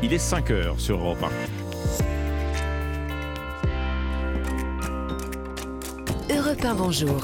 [0.00, 1.24] Il est 5 heures sur Europe
[6.30, 6.36] 1.
[6.36, 7.20] Europe 1, bonjour.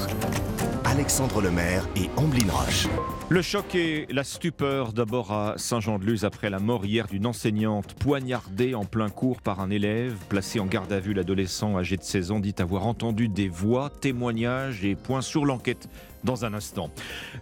[0.84, 2.88] Alexandre Lemaire et Amblin Roche.
[3.28, 8.74] Le choc et la stupeur d'abord à Saint-Jean-de-Luz après la mort hier d'une enseignante poignardée
[8.74, 10.16] en plein cours par un élève.
[10.28, 13.88] Placé en garde à vue, l'adolescent âgé de 16 ans dit avoir entendu des voix,
[13.88, 15.88] témoignages et points sur l'enquête
[16.24, 16.90] dans un instant.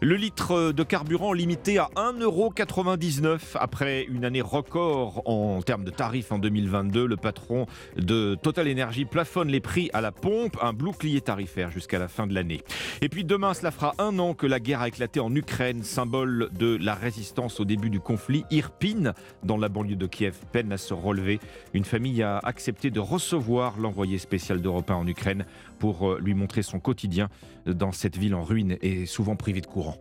[0.01, 6.33] Le litre de carburant limité à 1,99€ après une année record en termes de tarifs
[6.33, 7.07] en 2022.
[7.07, 11.99] Le patron de Total Energy plafonne les prix à la pompe, un bouclier tarifaire jusqu'à
[11.99, 12.61] la fin de l'année.
[13.01, 16.51] Et puis demain, cela fera un an que la guerre a éclaté en Ukraine, symbole
[16.53, 18.45] de la résistance au début du conflit.
[18.51, 19.15] Irpine,
[19.45, 21.41] dans la banlieue de Kiev, peine à se relever.
[21.75, 25.47] Une famille a accepté de recevoir l'envoyé spécial d'Europe en Ukraine
[25.83, 27.29] pour euh, lui montrer son quotidien
[27.67, 29.97] dans cette ville en ruine et souvent privée de courant.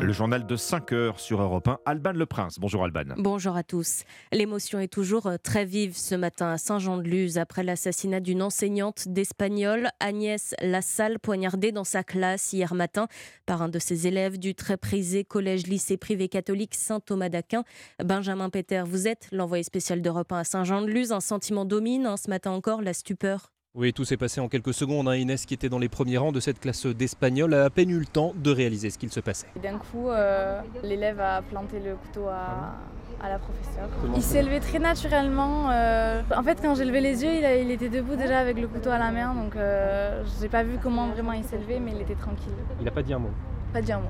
[0.00, 1.78] Le journal de 5 heures sur Europe 1.
[1.84, 2.58] Alban Le Prince.
[2.58, 3.14] Bonjour Alban.
[3.18, 4.02] Bonjour à tous.
[4.32, 9.88] L'émotion est toujours euh, très vive ce matin à Saint-Jean-de-Luz après l'assassinat d'une enseignante d'espagnol,
[10.00, 13.08] Agnès Lassalle, poignardée dans sa classe hier matin
[13.44, 17.64] par un de ses élèves du très prisé collège-lycée privé catholique Saint-Thomas d'Aquin.
[18.02, 21.12] Benjamin Peter, vous êtes l'envoyé spécial d'Europe 1 à Saint-Jean-de-Luz.
[21.12, 24.72] Un sentiment domine hein, ce matin encore, la stupeur oui, tout s'est passé en quelques
[24.72, 25.06] secondes.
[25.06, 25.16] Hein.
[25.16, 27.98] Inès, qui était dans les premiers rangs de cette classe d'espagnol, a à peine eu
[27.98, 29.48] le temps de réaliser ce qu'il se passait.
[29.62, 33.88] D'un coup, euh, l'élève a planté le couteau à, la professeure.
[34.14, 35.70] il s'est levé très naturellement.
[35.70, 38.90] Euh, en fait, quand j'ai levé les yeux, il, était debout déjà avec le couteau
[38.90, 39.34] à la main.
[39.34, 42.52] Donc, euh, j'ai pas vu comment vraiment il s'est levé, mais il était tranquille.
[42.78, 43.30] Il n'a pas dit un mot
[43.74, 44.08] Pas dit un mot.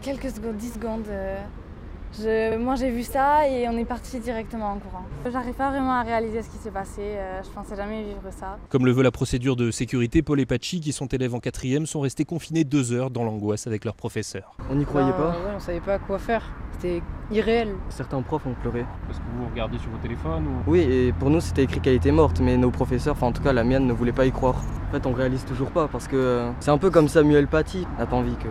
[0.00, 1.06] Quelques secondes, 10 secondes.
[2.58, 5.04] Moi j'ai vu ça et on est parti directement en courant.
[5.30, 8.58] J'arrive pas vraiment à réaliser ce qui s'est passé, euh, je pensais jamais vivre ça.
[8.70, 11.86] Comme le veut la procédure de sécurité, Paul et Pachi, qui sont élèves en quatrième,
[11.86, 14.56] sont restés confinés deux heures dans l'angoisse avec leur professeur.
[14.70, 16.42] On n'y croyait pas ouais, On savait pas quoi faire,
[16.72, 17.74] c'était irréel.
[17.90, 18.84] Certains profs ont pleuré.
[19.06, 22.12] Parce que vous regardez sur vos téléphones Oui, et pour nous c'était écrit qu'elle était
[22.12, 24.56] morte, mais nos professeurs, enfin en tout cas la mienne, ne voulaient pas y croire.
[24.88, 27.86] En fait on réalise toujours pas parce que euh, c'est un peu comme Samuel Paty,
[27.98, 28.48] n'a pas envie que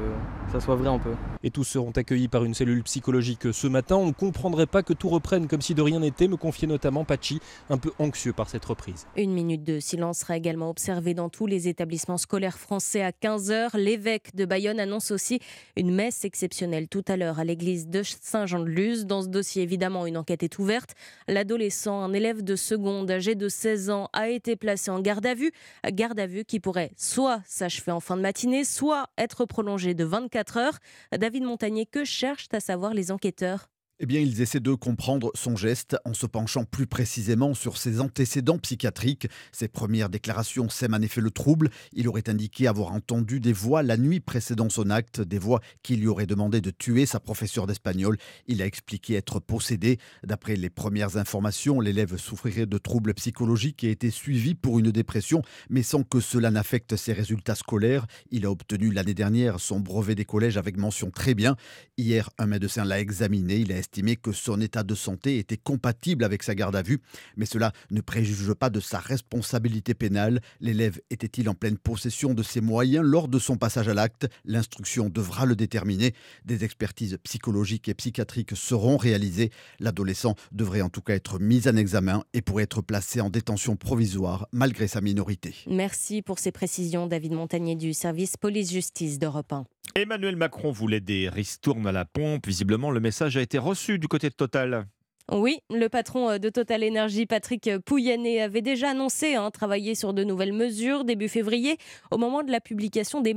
[0.51, 1.13] ça soit vrai un peu.
[1.43, 3.95] Et tous seront accueillis par une cellule psychologique ce matin.
[3.97, 7.03] On ne comprendrait pas que tout reprenne comme si de rien n'était, me confiait notamment
[7.03, 9.07] Pachi, un peu anxieux par cette reprise.
[9.17, 13.77] Une minute de silence sera également observée dans tous les établissements scolaires français à 15h.
[13.77, 15.39] L'évêque de Bayonne annonce aussi
[15.75, 19.05] une messe exceptionnelle tout à l'heure à l'église de Saint-Jean-de-Luz.
[19.05, 20.95] Dans ce dossier, évidemment, une enquête est ouverte.
[21.27, 25.33] L'adolescent, un élève de seconde âgé de 16 ans, a été placé en garde à
[25.33, 25.51] vue.
[25.91, 30.05] Garde à vue qui pourrait soit s'achever en fin de matinée, soit être prolongé de
[30.05, 30.79] 24 heures.
[31.11, 33.67] David Montagnier, que cherchent à savoir les enquêteurs?
[33.99, 37.99] Eh bien, ils essaient de comprendre son geste en se penchant plus précisément sur ses
[37.99, 39.27] antécédents psychiatriques.
[39.51, 41.69] Ses premières déclarations sèment en effet le trouble.
[41.93, 45.95] Il aurait indiqué avoir entendu des voix la nuit précédant son acte, des voix qui
[45.95, 48.17] lui auraient demandé de tuer sa professeure d'espagnol.
[48.45, 49.97] Il a expliqué être possédé.
[50.23, 55.41] D'après les premières informations, l'élève souffrirait de troubles psychologiques et était suivi pour une dépression,
[55.69, 58.05] mais sans que cela n'affecte ses résultats scolaires.
[58.29, 61.55] Il a obtenu l'année dernière son brevet des collèges avec mention très bien.
[61.97, 63.57] Hier, un médecin l'a examiné.
[63.57, 66.99] Il estimé que son état de santé était compatible avec sa garde à vue,
[67.37, 70.41] mais cela ne préjuge pas de sa responsabilité pénale.
[70.59, 74.27] L'élève était-il en pleine possession de ses moyens lors de son passage à l'acte?
[74.43, 76.13] L'instruction devra le déterminer.
[76.43, 79.51] Des expertises psychologiques et psychiatriques seront réalisées.
[79.79, 83.77] L'adolescent devrait en tout cas être mis en examen et pourrait être placé en détention
[83.77, 85.55] provisoire malgré sa minorité.
[85.67, 89.65] Merci pour ces précisions, David Montagnier du service police-justice d'Europe 1.
[89.95, 92.45] Emmanuel Macron voulait des ristournes à la pompe.
[92.45, 94.87] Visiblement, le message a été reçu du côté de Total.
[95.31, 100.13] Oui, le patron euh, de Total Energy, Patrick Pouyanné, avait déjà annoncé hein, travailler sur
[100.13, 101.77] de nouvelles mesures début février.
[102.11, 103.33] Au moment de la publication des,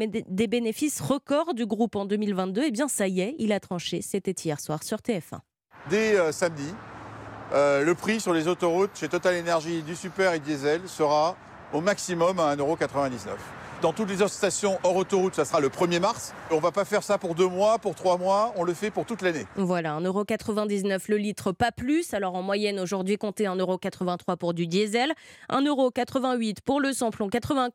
[0.46, 4.02] bénéfices records du groupe en 2022, eh bien ça y est, il a tranché.
[4.02, 5.40] C'était hier soir sur TF1.
[5.88, 6.72] Dès euh, samedi,
[7.52, 11.36] euh, le prix sur les autoroutes chez Total Energy du super et diesel sera
[11.72, 13.30] au maximum à 1,99€.
[13.82, 16.34] Dans toutes les stations hors autoroute, ça sera le 1er mars.
[16.50, 18.90] On ne va pas faire ça pour deux mois, pour trois mois, on le fait
[18.90, 19.46] pour toute l'année.
[19.56, 22.12] Voilà, 1,99€ le litre, pas plus.
[22.12, 25.14] Alors en moyenne, aujourd'hui, comptez 1,83€ pour du diesel,
[25.50, 27.72] 1,88€ pour le samplon 95.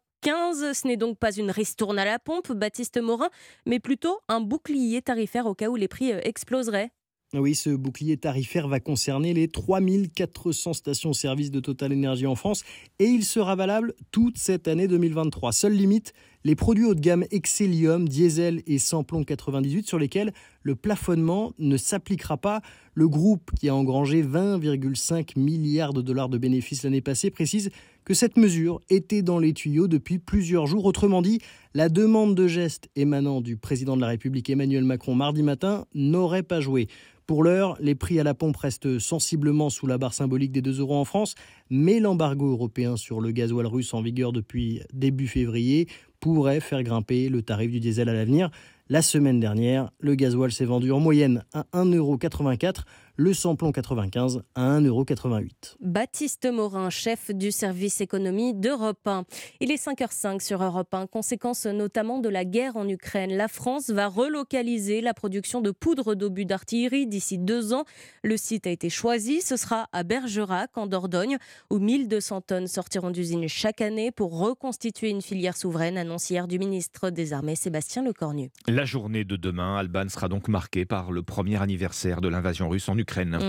[0.74, 3.29] Ce n'est donc pas une ristourne à la pompe, Baptiste Morin,
[3.65, 6.91] mais plutôt un bouclier tarifaire au cas où les prix euh, exploseraient.
[7.33, 12.63] Oui, ce bouclier tarifaire va concerner les 3400 stations-service de Total Energy en France
[13.00, 15.51] et il sera valable toute cette année 2023.
[15.51, 16.13] Seule limite,
[16.44, 21.75] les produits haut de gamme Excellium, diesel et samplon 98 sur lesquels le plafonnement ne
[21.77, 22.62] s'appliquera pas.
[22.94, 27.72] Le groupe, qui a engrangé 20,5 milliards de dollars de bénéfices l'année passée, précise
[28.06, 30.86] que cette mesure était dans les tuyaux depuis plusieurs jours.
[30.86, 31.39] Autrement dit,
[31.74, 36.44] la demande de geste émanant du président de la République Emmanuel Macron mardi matin n'aurait
[36.44, 36.88] pas joué.
[37.27, 40.80] Pour l'heure, les prix à la pompe restent sensiblement sous la barre symbolique des 2
[40.80, 41.33] euros en France,
[41.72, 45.88] mais l'embargo européen sur le gasoil russe en vigueur depuis début février
[46.19, 48.51] pourrait faire grimper le tarif du diesel à l'avenir.
[48.89, 52.81] La semaine dernière, le gasoil s'est vendu en moyenne à 1,84€,
[53.17, 55.75] le samplon 95 à 1,88€.
[55.79, 59.23] Baptiste Morin, chef du service économie d'Europe 1.
[59.62, 63.35] Il est 5h05 sur Europe 1, conséquence notamment de la guerre en Ukraine.
[63.35, 67.85] La France va relocaliser la production de poudre d'obus d'artillerie d'ici deux ans.
[68.23, 71.38] Le site a été choisi, ce sera à Bergerac, en Dordogne,
[71.69, 76.59] où 1200 tonnes sortiront d'usine chaque année pour reconstituer une filière souveraine, annonce hier du
[76.59, 78.51] ministre des Armées Sébastien Lecornu.
[78.67, 82.89] La journée de demain, Alban sera donc marquée par le premier anniversaire de l'invasion russe
[82.89, 83.04] en Ukraine.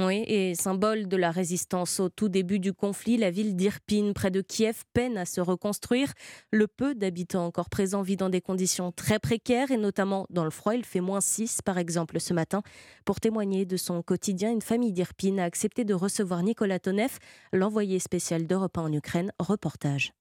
[0.07, 4.31] Oui, et symbole de la résistance au tout début du conflit, la ville d'Irpine, près
[4.31, 6.13] de Kiev, peine à se reconstruire.
[6.51, 10.51] Le peu d'habitants encore présents vit dans des conditions très précaires et notamment dans le
[10.51, 10.75] froid.
[10.75, 12.63] Il fait moins 6 par exemple ce matin.
[13.05, 17.19] Pour témoigner de son quotidien, une famille d'Irpine a accepté de recevoir Nicolas Tonev,
[17.53, 19.33] l'envoyé spécial d'Europe en Ukraine.
[19.39, 20.13] Reportage.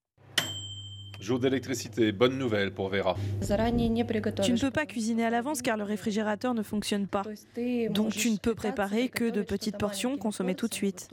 [1.20, 3.16] Jour d'électricité, bonne nouvelle pour Vera.
[4.42, 7.22] Tu ne peux pas cuisiner à l'avance car le réfrigérateur ne fonctionne pas.
[7.90, 11.08] Donc tu ne peux préparer que de petites portions consommées tout de suite.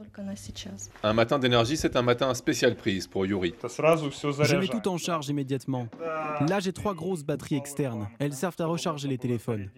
[1.04, 3.54] Un matin d'énergie, c'est un matin spécial prise pour Yuri.
[3.64, 5.88] Je mets tout en charge immédiatement.
[6.48, 8.08] Là, j'ai trois grosses batteries externes.
[8.20, 9.70] Elles servent à recharger les téléphones.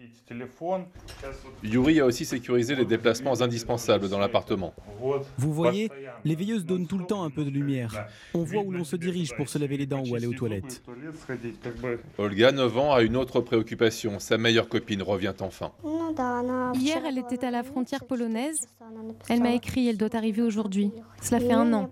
[1.62, 4.74] Yuri a aussi sécurisé les déplacements indispensables dans l'appartement.
[5.38, 5.90] Vous voyez,
[6.24, 8.06] les veilleuses donnent tout le temps un peu de lumière.
[8.34, 10.82] On voit où l'on se dirige pour se laver les dents ou aller aux toilettes.
[12.18, 14.18] Olga, 9 ans, a une autre préoccupation.
[14.18, 15.72] Sa meilleure copine revient enfin.
[16.74, 18.68] Hier, elle était à la frontière polonaise.
[19.28, 20.92] Elle m'a écrit, elle doit arriver aujourd'hui.
[21.22, 21.90] Cela fait un an.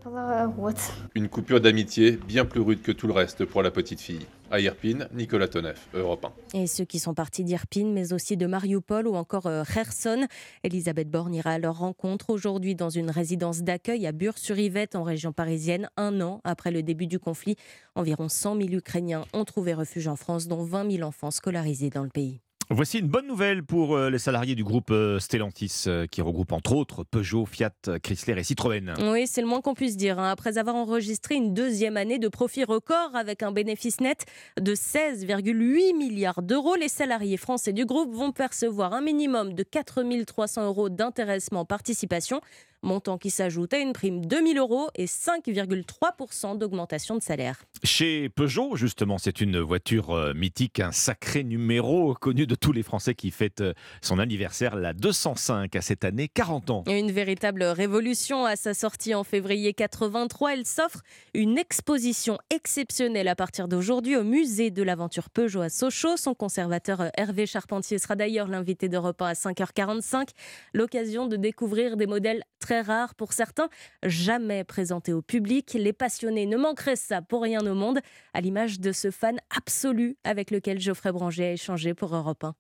[1.15, 4.27] Une coupure d'amitié bien plus rude que tout le reste pour la petite fille.
[4.55, 6.61] À Irpine, Nicolas Tonef, Europe 1.
[6.61, 10.29] Et ceux qui sont partis d'Irpine, mais aussi de Mariupol ou encore euh, Kherson.
[10.63, 15.33] Elisabeth Borne ira à leur rencontre aujourd'hui dans une résidence d'accueil à Bure-sur-Yvette, en région
[15.33, 17.57] parisienne, un an après le début du conflit.
[17.97, 22.05] Environ 100 000 Ukrainiens ont trouvé refuge en France, dont 20 000 enfants scolarisés dans
[22.05, 22.44] le pays.
[22.71, 26.53] Voici une bonne nouvelle pour euh, les salariés du groupe euh, Stellantis, euh, qui regroupe
[26.53, 28.95] entre autres Peugeot, Fiat, Chrysler et Citroën.
[29.03, 30.19] Oui, c'est le moins qu'on puisse dire.
[30.19, 30.31] Hein.
[30.31, 34.25] Après avoir enregistré une deuxième année de profit record avec un bénéfice net
[34.59, 40.25] de 16,8 milliards d'euros, les salariés français du groupe vont percevoir un minimum de 4
[40.25, 42.41] 300 euros d'intéressement participation
[42.85, 47.63] montant qui s'ajoute à une prime de 1000 euros et 5,3% d'augmentation de salaire.
[47.83, 52.83] Chez Peugeot, justement, c'est une voiture euh, mythique, un sacré numéro connu de tous les
[52.83, 56.85] Français qui fête euh, son anniversaire, la 205 à cette année, 40 ans.
[56.87, 60.53] Une véritable révolution à sa sortie en février 83.
[60.53, 61.01] Elle s'offre
[61.33, 66.17] une exposition exceptionnelle à partir d'aujourd'hui au musée de l'aventure Peugeot à Sochaux.
[66.17, 70.29] Son conservateur euh, Hervé Charpentier sera d'ailleurs l'invité de repas à 5h45.
[70.73, 73.69] L'occasion de découvrir des modèles très rare pour certains,
[74.03, 75.75] jamais présenté au public.
[75.75, 78.01] Les passionnés ne manqueraient ça pour rien au monde,
[78.33, 82.55] à l'image de ce fan absolu avec lequel Geoffrey Branger a échangé pour Europe 1.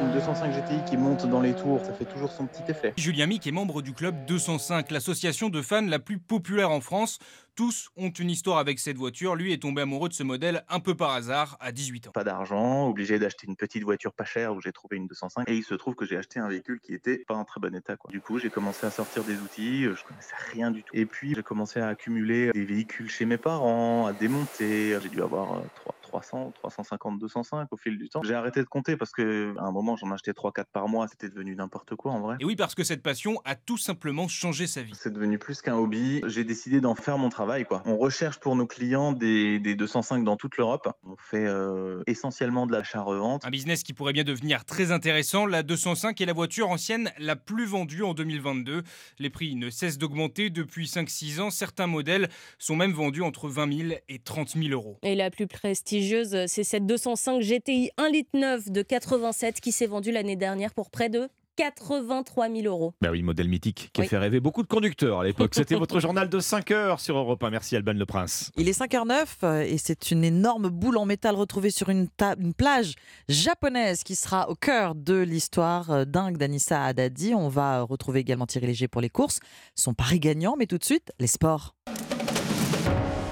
[0.00, 2.94] Une 205 GTI qui monte dans les tours, ça fait toujours son petit effet.
[2.96, 7.18] Julien Mick est membre du club 205, l'association de fans la plus populaire en France.
[7.54, 9.34] Tous ont une histoire avec cette voiture.
[9.34, 12.10] Lui est tombé amoureux de ce modèle un peu par hasard à 18 ans.
[12.12, 15.54] Pas d'argent, obligé d'acheter une petite voiture pas chère où j'ai trouvé une 205 et
[15.54, 17.96] il se trouve que j'ai acheté un véhicule qui était pas en très bon état.
[17.96, 18.10] Quoi.
[18.10, 20.96] Du coup, j'ai commencé à sortir des outils, je connaissais rien du tout.
[20.96, 24.98] Et puis, j'ai commencé à accumuler des véhicules chez mes parents, à démonter.
[25.02, 28.20] J'ai dû avoir 3, 300, 350, 205 au fil du temps.
[28.24, 31.54] J'ai arrêté de compter parce qu'à un moment j'en achetais 3-4 par mois, c'était devenu
[31.54, 32.36] n'importe quoi en vrai.
[32.40, 34.92] Et oui, parce que cette passion a tout simplement changé sa vie.
[34.94, 36.20] C'est devenu plus qu'un hobby.
[36.26, 37.64] J'ai décidé d'en faire mon travail.
[37.64, 37.82] Quoi.
[37.86, 40.88] On recherche pour nos clients des, des 205 dans toute l'Europe.
[41.04, 43.44] On fait euh, essentiellement de l'achat-revente.
[43.44, 45.46] Un business qui pourrait bien devenir très intéressant.
[45.46, 48.82] La 205 est la voiture ancienne la plus vendue en 2022.
[49.20, 51.50] Les prix ne cessent d'augmenter depuis 5-6 ans.
[51.50, 54.98] Certains modèles sont même vendus entre 20 000 et 30 000 euros.
[55.02, 55.99] Et la plus prestigieuse
[56.46, 60.90] c'est cette 205 GTI 1 litre 9 de 87 qui s'est vendue l'année dernière pour
[60.90, 61.28] près de
[61.60, 62.94] 83 000 euros.
[63.02, 65.54] Ben oui, modèle mythique qui a fait rêver beaucoup de conducteurs à l'époque.
[65.54, 67.50] C'était votre journal de 5 heures sur Europe 1.
[67.50, 68.50] Merci Alban Le Prince.
[68.56, 72.54] Il est 5h09 euh, et c'est une énorme boule en métal retrouvée sur une, une,
[72.54, 72.94] plage
[73.28, 77.34] japonaise qui sera au cœur de l'histoire euh, dingue d'Anissa Haddadi.
[77.34, 79.40] On va retrouver également Thierry Léger pour les courses.
[79.74, 81.74] Son pari gagnant, mais tout de suite, les sports.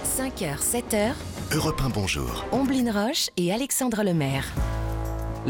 [0.04, 1.14] 5h, 7h.
[1.50, 2.44] Europe 1, bonjour.
[2.52, 4.44] Omblin Roche et Alexandre Lemaire.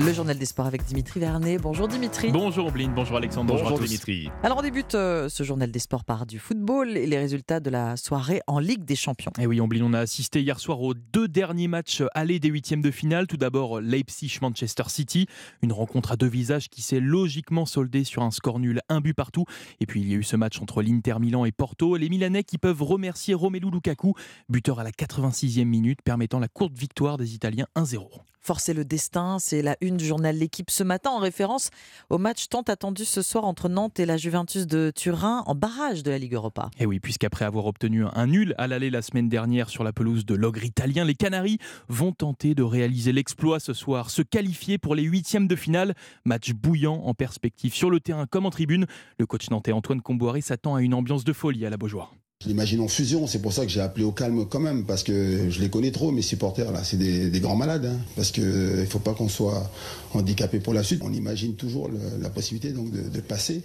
[0.01, 1.59] Le journal des sports avec Dimitri Vernet.
[1.59, 2.31] Bonjour Dimitri.
[2.31, 3.89] Bonjour Ombline, bonjour Alexandre, bonjour, Bonjour à tous.
[3.89, 4.31] Dimitri.
[4.45, 7.69] Alors on débute euh, ce journal des sports par du football et les résultats de
[7.69, 9.33] la soirée en Ligue des Champions.
[9.41, 12.81] Et oui, Ombline, on a assisté hier soir aux deux derniers matchs allés des huitièmes
[12.81, 13.27] de finale.
[13.27, 15.27] Tout d'abord Leipzig-Manchester City,
[15.63, 19.15] une rencontre à deux visages qui s'est logiquement soldée sur un score nul, un but
[19.15, 19.47] partout.
[19.81, 21.97] Et puis il y a eu ce match entre l'Inter Milan et Porto.
[21.97, 24.15] Les Milanais qui peuvent remercier Romelu Lukaku,
[24.49, 28.07] buteur à la 86e minute, permettant la courte victoire des Italiens 1-0.
[28.41, 31.71] Forcer le destin, c'est la une du journal L'équipe ce matin en référence
[32.11, 36.03] au match tant attendu ce soir entre Nantes et la Juventus de Turin en barrage
[36.03, 36.71] de la Ligue Europa.
[36.79, 40.25] Et oui, puisqu'après avoir obtenu un nul à l'aller la semaine dernière sur la pelouse
[40.25, 44.95] de l'ogre italien, les Canaries vont tenter de réaliser l'exploit ce soir, se qualifier pour
[44.95, 45.95] les huitièmes de finale.
[46.25, 48.87] Match bouillant en perspective sur le terrain comme en tribune.
[49.19, 52.13] Le coach nantais Antoine Comboiré s'attend à une ambiance de folie à la Beaujoire.
[52.45, 55.03] Je l'imagine en fusion, c'est pour ça que j'ai appelé au calme quand même, parce
[55.03, 58.45] que je les connais trop, mes supporters là, c'est des, grands malades, hein, parce qu'il
[58.45, 59.69] ne faut pas qu'on soit
[60.15, 61.03] handicapé pour la suite.
[61.05, 61.91] On imagine toujours
[62.21, 63.63] la possibilité de, passer,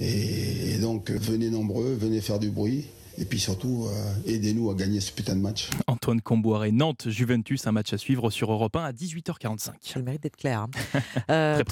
[0.00, 2.84] et donc venez nombreux, venez faire du bruit,
[3.18, 5.70] et puis surtout euh, aidez-nous à gagner ce putain de match.
[5.86, 9.58] Antoine Comboiré, Nantes, Juventus, un match à suivre sur Europe 1 à 18h45.
[9.80, 10.60] Ça le mérite d'être clair.
[10.60, 10.70] hein.
[11.30, 11.62] Euh,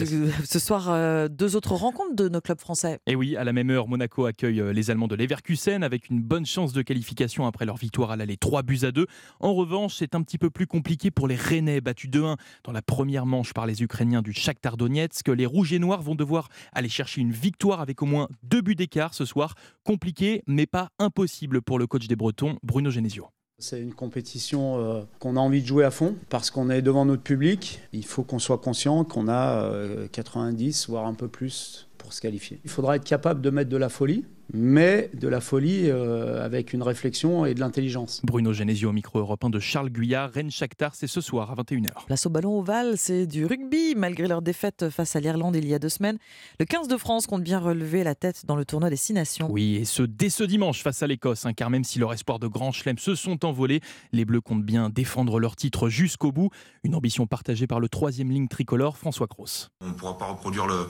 [0.45, 2.99] ce soir, euh, deux autres rencontres de nos clubs français.
[3.07, 6.47] Et oui, à la même heure, Monaco accueille les Allemands de Leverkusen avec une bonne
[6.47, 9.07] chance de qualification après leur victoire à l'aller 3 buts à 2.
[9.41, 12.83] En revanche, c'est un petit peu plus compliqué pour les Rennais battus 2-1 dans la
[12.83, 15.29] première manche par les Ukrainiens du Shakhtar Donetsk.
[15.29, 18.75] Les Rouges et Noirs vont devoir aller chercher une victoire avec au moins deux buts
[18.75, 19.55] d'écart ce soir.
[19.85, 21.34] Compliqué, mais pas impossible
[21.65, 23.29] pour le coach des Bretons, Bruno Genesio.
[23.59, 27.05] C'est une compétition euh, qu'on a envie de jouer à fond parce qu'on est devant
[27.05, 27.81] notre public.
[27.93, 32.21] Il faut qu'on soit conscient qu'on a euh, 90, voire un peu plus pour se
[32.21, 32.61] qualifier.
[32.65, 36.75] Il faudra être capable de mettre de la folie, mais de la folie euh, avec
[36.75, 38.21] une réflexion et de l'intelligence.
[38.25, 40.31] Bruno Genesio au micro européen de Charles Guyard.
[40.33, 42.05] Rennes Shakhtar, c'est ce soir à 21h.
[42.07, 43.95] Place au ballon ovale, c'est du rugby.
[43.97, 46.19] Malgré leur défaite face à l'Irlande il y a deux semaines,
[46.61, 49.51] le 15 de France compte bien relever la tête dans le tournoi des Six Nations.
[49.51, 52.39] Oui, et ce dès ce dimanche face à l'Écosse, hein, car même si leur espoir
[52.39, 53.81] de grand chelem se sont envolés,
[54.13, 56.51] les Bleus comptent bien défendre leur titre jusqu'au bout.
[56.83, 59.47] Une ambition partagée par le troisième ligne tricolore, François Cros.
[59.81, 60.89] On ne pourra pas reproduire le,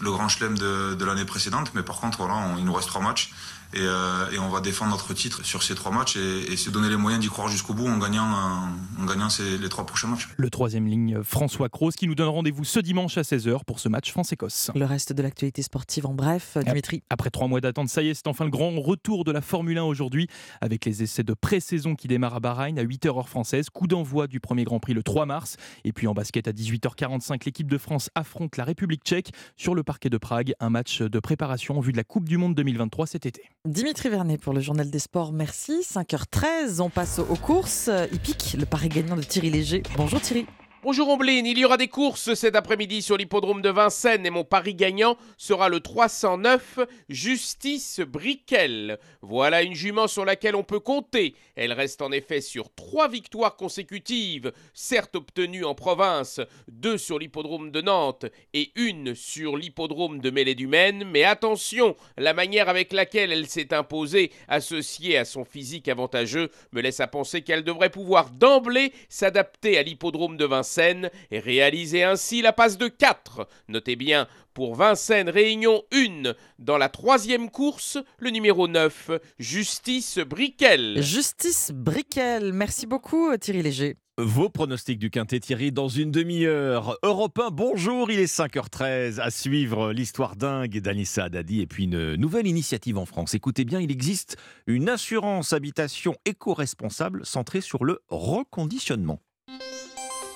[0.00, 3.32] le grand chelem de, l'année précédente, mais par contre, voilà, il nous reste trois matchs
[3.72, 6.70] et, euh, et on va défendre notre titre sur ces trois matchs et, et se
[6.70, 9.86] donner les moyens d'y croire jusqu'au bout en gagnant, euh, en gagnant ces- les trois
[9.86, 10.28] prochains matchs.
[10.36, 13.88] Le troisième ligne, François Cros, qui nous donne rendez-vous ce dimanche à 16h pour ce
[13.88, 14.70] match France-Écosse.
[14.74, 17.02] Le reste de l'actualité sportive en bref, Dimitri.
[17.10, 19.78] Après trois mois d'attente, ça y est, c'est enfin le grand retour de la Formule
[19.78, 20.28] 1 aujourd'hui,
[20.60, 23.70] avec les essais de pré-saison qui démarrent à Bahreïn à 8h heure française.
[23.70, 25.56] Coup d'envoi du premier Grand Prix le 3 mars.
[25.84, 29.82] Et puis en basket à 18h45, l'équipe de France affronte la République tchèque sur le
[29.82, 30.54] parquet de Prague.
[30.60, 33.42] Un match de préparation en vue de la Coupe du Monde 2023 cet été.
[33.66, 35.80] Dimitri Vernet pour le journal des sports, merci.
[35.80, 37.88] 5h13, on passe aux courses.
[38.12, 39.82] Hippique, le pari gagnant de Thierry Léger.
[39.96, 40.44] Bonjour Thierry.
[40.84, 44.44] Bonjour Ombline, il y aura des courses cet après-midi sur l'hippodrome de Vincennes et mon
[44.44, 48.98] pari gagnant sera le 309 Justice Briquel.
[49.22, 51.36] Voilà une jument sur laquelle on peut compter.
[51.56, 57.70] Elle reste en effet sur trois victoires consécutives, certes obtenues en province, deux sur l'hippodrome
[57.70, 61.04] de Nantes et une sur l'hippodrome de Mêlée-du-Maine.
[61.10, 66.82] Mais attention, la manière avec laquelle elle s'est imposée, associée à son physique avantageux, me
[66.82, 72.42] laisse à penser qu'elle devrait pouvoir d'emblée s'adapter à l'hippodrome de Vincennes et réaliser ainsi
[72.42, 73.48] la passe de 4.
[73.68, 81.02] Notez bien, pour Vincennes Réunion 1, dans la troisième course, le numéro 9, Justice Briquel.
[81.02, 83.96] Justice Briquel, merci beaucoup Thierry Léger.
[84.16, 86.96] Vos pronostics du Quintet Thierry dans une demi-heure.
[87.02, 89.18] Europe 1, bonjour, il est 5h13.
[89.18, 93.34] À suivre l'histoire dingue d'Anissa Haddadi et puis une nouvelle initiative en France.
[93.34, 94.36] Écoutez bien, il existe
[94.68, 99.18] une assurance habitation éco-responsable centrée sur le reconditionnement.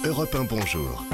[0.04, 1.04] Europe 1, bonjour.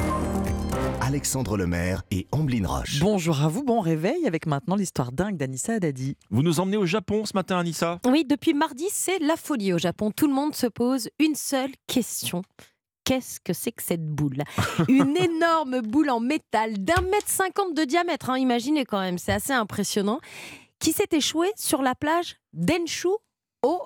[1.01, 3.01] Alexandre Lemaire et Amblin Roche.
[3.01, 6.17] Bonjour à vous, bon réveil avec maintenant l'histoire dingue d'Anissa Haddadi.
[6.29, 7.99] Vous nous emmenez au Japon ce matin, Anissa?
[8.05, 10.11] Oui, depuis mardi, c'est la folie au Japon.
[10.11, 12.43] Tout le monde se pose une seule question.
[13.05, 14.43] Qu'est-ce que c'est que cette boule?
[14.89, 19.33] Une énorme boule en métal d'un mètre cinquante de diamètre, hein, imaginez quand même, c'est
[19.33, 20.21] assez impressionnant,
[20.79, 23.09] qui s'est échouée sur la plage d'Enshu
[23.63, 23.81] au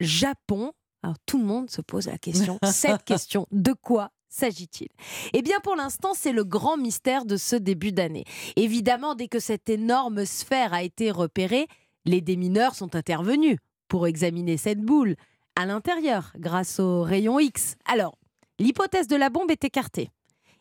[0.00, 0.72] Japon.
[1.02, 4.88] Alors tout le monde se pose la question, cette question, de quoi s'agit-il?
[5.32, 8.24] Eh bien pour l'instant, c'est le grand mystère de ce début d'année.
[8.56, 11.66] Évidemment, dès que cette énorme sphère a été repérée,
[12.04, 15.16] les démineurs sont intervenus pour examiner cette boule
[15.56, 17.76] à l'intérieur grâce au rayon X.
[17.86, 18.18] Alors,
[18.58, 20.10] l'hypothèse de la bombe est écartée.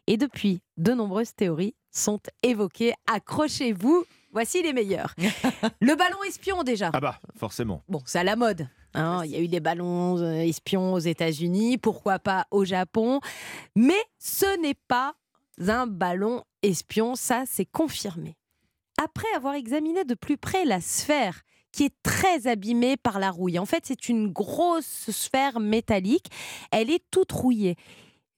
[0.08, 2.94] Et depuis, de nombreuses théories sont évoquées.
[3.08, 4.06] Accrochez-vous,
[4.36, 5.16] voici les meilleures.
[5.80, 6.92] le ballon espion déjà.
[6.94, 7.82] Ah bah, forcément.
[7.88, 8.68] Bon, c'est à la mode.
[8.94, 9.22] hein.
[9.24, 13.22] Il y a eu des ballons euh, espions aux États-Unis, pourquoi pas au Japon.
[13.78, 15.16] Mais ce n'est pas
[15.68, 18.36] un ballon espion, ça c'est confirmé.
[19.02, 23.58] Après avoir examiné de plus près la sphère, qui est très abîmée par la rouille.
[23.60, 26.28] En fait, c'est une grosse sphère métallique.
[26.72, 27.76] Elle est toute rouillée.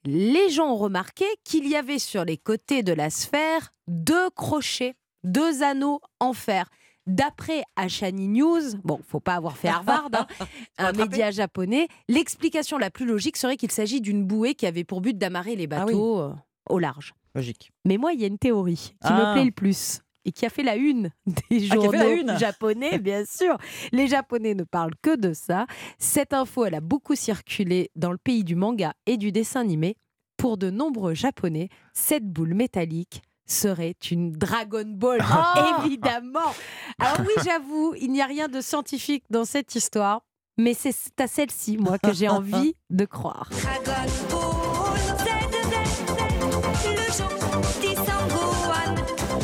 [0.06, 4.96] Les gens ont remarqué qu'il y avait sur les côtés de la sphère deux crochets,
[5.28, 6.70] deux anneaux en fer.
[7.06, 10.28] D'après Ashani News, bon, faut pas avoir fait Harvard, hein,
[10.78, 15.00] un média japonais, l'explication la plus logique serait qu'il s'agit d'une bouée qui avait pour
[15.00, 16.34] but d'amarrer les Ah bateaux euh,
[16.70, 17.14] au large.
[17.34, 17.72] Logique.
[17.86, 19.30] Mais moi, il y a une théorie qui Ah.
[19.30, 23.00] me plaît le plus et qui a fait la une des Ah, journaux une japonais,
[23.00, 23.56] bien sûr.
[23.94, 25.66] Les Japonais ne parlent que de ça.
[26.00, 29.96] Cette info, elle a beaucoup circulé dans le pays du manga et du dessin animé.
[30.36, 35.82] Pour de nombreux Japonais, cette boule métallique serait une Dragon Ball, Ah.
[35.86, 36.54] évidemment.
[37.00, 40.22] Alors oui, j'avoue, il n'y a rien de scientifique dans cette histoire,
[40.58, 43.50] mais c'est à celle-ci, moi, que j'ai envie de croire.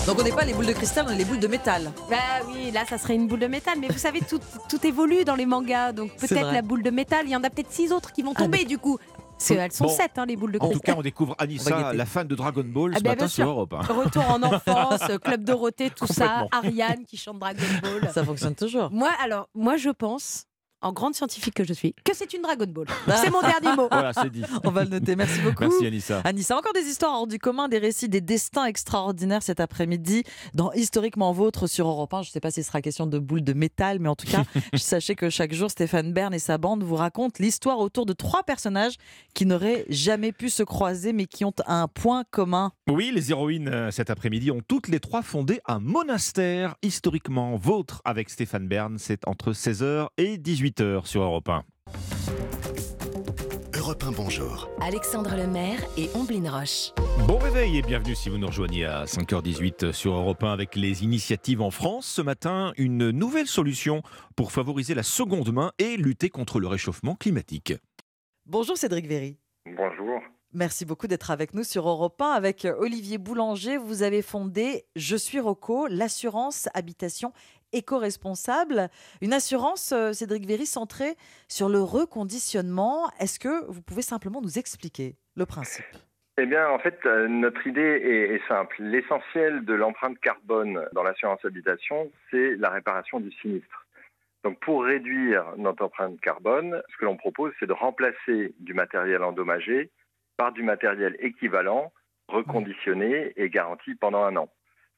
[0.06, 1.92] Donc on n'est pas les boules de cristal, on est les boules de métal.
[2.10, 2.18] Bah
[2.48, 3.78] oui, là, ça serait une boule de métal.
[3.80, 5.94] Mais vous savez, tout, tout évolue dans les mangas.
[5.94, 8.34] Donc peut-être la boule de métal, il y en a peut-être six autres qui vont
[8.34, 8.98] tomber du coup.
[9.48, 9.90] Parce qu'elles sont Bon.
[9.90, 10.96] sept, hein, les boules de En tout cristal.
[10.96, 13.44] cas, on découvre Anissa, la fan de Dragon Ball, Ah ce ben, matin bien sur
[13.46, 13.50] sûr.
[13.50, 13.74] Europe.
[13.74, 13.82] hein.
[13.94, 16.48] Retour en enfance, Club Dorothée, tout ça.
[16.52, 18.10] Ariane qui chante Dragon Ball.
[18.14, 18.90] Ça fonctionne toujours.
[18.92, 20.46] Moi, alors, moi, je pense,
[20.84, 22.86] en grande scientifique que je suis, que c'est une Dragon Ball.
[23.24, 23.88] C'est mon dernier mot.
[23.90, 24.44] Voilà, c'est dit.
[24.66, 25.16] On va le noter.
[25.16, 25.64] Merci beaucoup.
[25.64, 26.22] Merci Anissa.
[26.24, 30.24] Anissa, encore des histoires hors du commun, des récits, des destins extraordinaires cet après-midi
[30.54, 32.24] dans Historiquement Vôtre sur Europe 1.
[32.24, 34.44] Je ne sais pas s'il sera question de boules de métal, mais en tout cas,
[34.76, 38.44] sachez que chaque jour, Stéphane Bern et sa bande vous racontent l'histoire autour de trois
[38.44, 38.96] personnages
[39.34, 42.72] qui n'auraient jamais pu se croiser, mais qui ont un point commun.
[42.90, 48.02] Oui, les héroïnes euh, cet après-midi ont toutes les trois fondé un monastère historiquement vôtre
[48.04, 48.98] avec Stéphane Bern.
[48.98, 50.73] C'est entre 16h et 18h
[51.04, 51.64] sur Europe 1.
[53.78, 54.70] Europe 1, bonjour.
[54.82, 56.92] Alexandre Lemaire et Omblin Roche.
[57.28, 61.04] Bon réveil et bienvenue si vous nous rejoignez à 5h18 sur Europe 1 avec les
[61.04, 62.06] initiatives en France.
[62.06, 64.02] Ce matin, une nouvelle solution
[64.36, 67.74] pour favoriser la seconde main et lutter contre le réchauffement climatique.
[68.46, 69.38] Bonjour Cédric Véry.
[69.66, 70.22] Bonjour.
[70.56, 72.30] Merci beaucoup d'être avec nous sur Europe 1.
[72.30, 77.34] Avec Olivier Boulanger, vous avez fondé Je suis Rocco, l'assurance habitation
[77.74, 78.90] éco-responsable.
[79.22, 81.16] Une assurance, euh, Cédric Véry, centrée
[81.48, 83.10] sur le reconditionnement.
[83.20, 85.86] Est-ce que vous pouvez simplement nous expliquer le principe?
[86.38, 88.76] Eh bien, en fait, euh, notre idée est, est simple.
[88.80, 93.86] L'essentiel de l'empreinte carbone dans l'assurance habitation, c'est la réparation du sinistre.
[94.44, 99.24] Donc, pour réduire notre empreinte carbone, ce que l'on propose, c'est de remplacer du matériel
[99.24, 99.90] endommagé
[100.38, 101.94] par du matériel équivalent,
[102.28, 104.50] reconditionné et garanti pendant un an.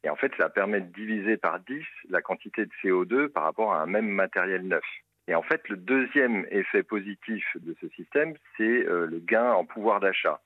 [0.06, 3.74] Et en fait, ça permet de diviser par 10 la quantité de CO2 par rapport
[3.74, 4.84] à un même matériel neuf.
[5.28, 9.66] Et en fait, le deuxième effet positif de ce système, c'est euh, le gain en
[9.66, 10.42] pouvoir d'achat.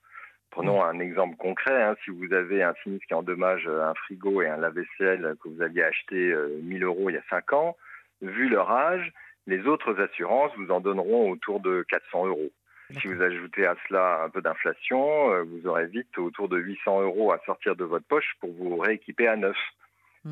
[0.50, 1.82] Prenons un exemple concret.
[1.82, 1.94] hein.
[2.04, 5.60] Si vous avez un sinistre qui endommage euh, un frigo et un lave-vaisselle que vous
[5.60, 7.76] aviez acheté euh, 1000 euros il y a 5 ans,
[8.22, 9.12] vu leur âge,
[9.46, 12.50] les autres assurances vous en donneront autour de 400 euros.
[12.98, 17.02] Si vous ajoutez à cela un peu d'inflation, euh, vous aurez vite autour de 800
[17.02, 19.56] euros à sortir de votre poche pour vous rééquiper à neuf.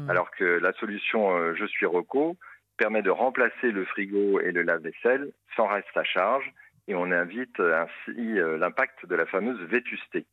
[0.08, 2.36] Alors que la solution euh, Je suis Reco
[2.76, 6.52] permet de remplacer le frigo et le lave-vaisselle sans reste à charge
[6.88, 10.26] et on invite euh, ainsi l'impact de la fameuse vétusté.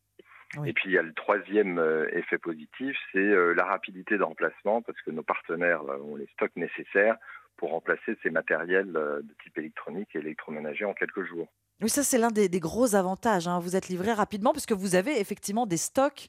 [0.65, 1.83] Et puis il y a le troisième
[2.13, 7.17] effet positif, c'est la rapidité de remplacement parce que nos partenaires ont les stocks nécessaires
[7.57, 11.49] pour remplacer ces matériels de type électronique et électroménager en quelques jours.
[11.81, 13.47] Oui, ça c'est l'un des, des gros avantages.
[13.47, 13.59] hein.
[13.59, 16.27] Vous êtes livré rapidement parce que vous avez effectivement des stocks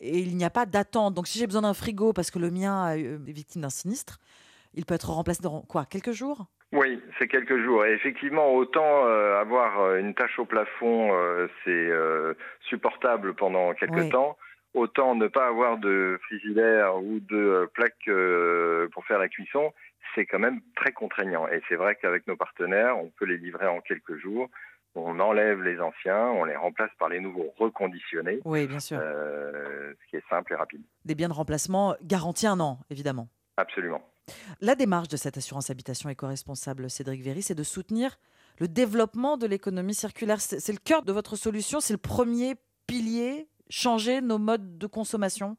[0.00, 1.14] et il n'y a pas d'attente.
[1.14, 4.18] Donc si j'ai besoin d'un frigo parce que le mien euh, est victime d'un sinistre,
[4.74, 6.46] il peut être remplacé dans quoi Quelques jours?
[6.72, 7.84] Oui, c'est quelques jours.
[7.84, 12.34] Et effectivement, autant euh, avoir euh, une tâche au plafond, euh, c'est euh,
[12.68, 14.08] supportable pendant quelques Oui.
[14.10, 14.36] temps.
[14.74, 18.10] Autant ne pas avoir de frigidaire ou de plaque
[18.92, 19.72] pour faire la cuisson,
[20.14, 21.48] c'est quand même très contraignant.
[21.48, 24.50] Et c'est vrai qu'avec nos partenaires, on peut les livrer en quelques jours.
[24.96, 28.40] On enlève les anciens, on les remplace par les nouveaux reconditionnés.
[28.44, 28.98] Oui, bien sûr.
[29.00, 30.82] Euh, ce qui est simple et rapide.
[31.04, 33.28] Des biens de remplacement garantis un an, évidemment.
[33.56, 34.02] Absolument.
[34.60, 38.18] La démarche de cette assurance habitation éco-responsable, Cédric Véry, c'est de soutenir
[38.58, 40.40] le développement de l'économie circulaire.
[40.40, 42.54] C'est c'est le cœur de votre solution, c'est le premier
[42.86, 45.56] pilier, changer nos modes de consommation?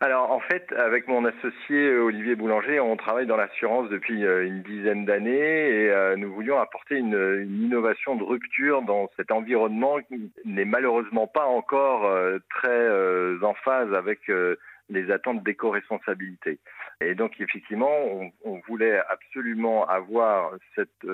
[0.00, 4.46] Alors en fait, avec mon associé euh, Olivier Boulanger, on travaille dans l'assurance depuis euh,
[4.46, 9.32] une dizaine d'années et euh, nous voulions apporter une, une innovation de rupture dans cet
[9.32, 12.08] environnement qui n'est malheureusement pas encore
[12.48, 12.88] très
[13.42, 14.30] en phase avec
[14.88, 16.58] les attentes d'éco-responsabilité.
[17.00, 21.04] Et donc effectivement, on, on voulait absolument avoir cette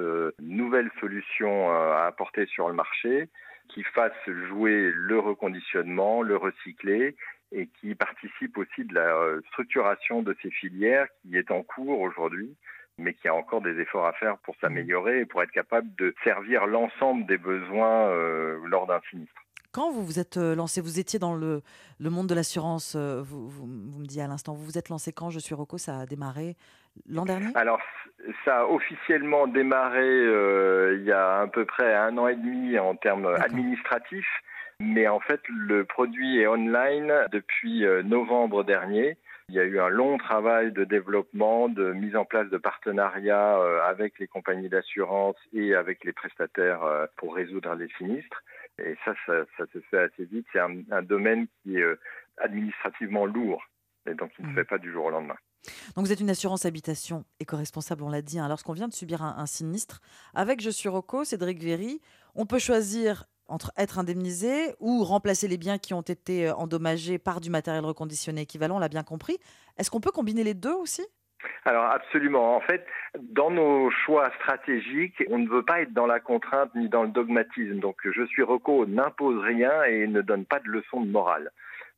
[0.40, 3.28] nouvelle solution à apporter sur le marché
[3.68, 4.12] qui fasse
[4.48, 7.16] jouer le reconditionnement, le recyclé
[7.52, 12.54] et qui participe aussi de la structuration de ces filières qui est en cours aujourd'hui
[12.96, 16.14] mais qui a encore des efforts à faire pour s'améliorer et pour être capable de
[16.22, 18.08] servir l'ensemble des besoins
[18.66, 19.34] lors d'un sinistre.
[19.72, 21.62] Quand vous vous êtes lancé, vous étiez dans le,
[21.98, 25.30] le monde de l'assurance, vous, vous, me dites à l'instant, vous vous êtes lancé quand
[25.30, 26.54] Je suis Rocco, ça a démarré
[27.08, 27.48] l'an dernier?
[27.54, 27.80] Alors,
[28.44, 32.78] ça a officiellement démarré euh, il y a à peu près un an et demi
[32.78, 34.42] en termes administratifs,
[34.80, 39.16] mais en fait, le produit est online depuis euh, novembre dernier.
[39.48, 43.58] Il y a eu un long travail de développement, de mise en place de partenariats
[43.58, 48.42] euh, avec les compagnies d'assurance et avec les prestataires pour résoudre les sinistres.
[48.82, 50.46] Et ça, ça, se fait assez vite.
[50.52, 51.84] C'est un, domaine qui est
[52.38, 53.62] administrativement lourd
[54.06, 54.56] et donc il ne se mmh.
[54.56, 55.36] fait pas du jour au lendemain.
[55.96, 58.38] Donc vous êtes une assurance habitation éco-responsable, on l'a dit.
[58.38, 58.48] Hein.
[58.48, 60.00] Lorsqu'on vient de subir un, sinistre,
[60.34, 62.00] avec Je suis Rocco, Cédric Véry,
[62.34, 67.18] on peut choisir entre être indemnisé ou remplacer les biens qui ont été euh, endommagés
[67.18, 69.38] par du matériel reconditionné équivalent, on l'a bien compris.
[69.78, 71.06] Est-ce qu'on peut combiner les deux aussi?
[71.64, 72.56] Alors absolument.
[72.56, 72.86] En fait,
[73.18, 77.10] dans nos choix stratégiques, on ne veut pas être dans la contrainte ni dans le
[77.10, 77.80] dogmatisme.
[77.80, 81.50] Donc je suis Rocco n'impose rien et ne donne pas de leçon de morale.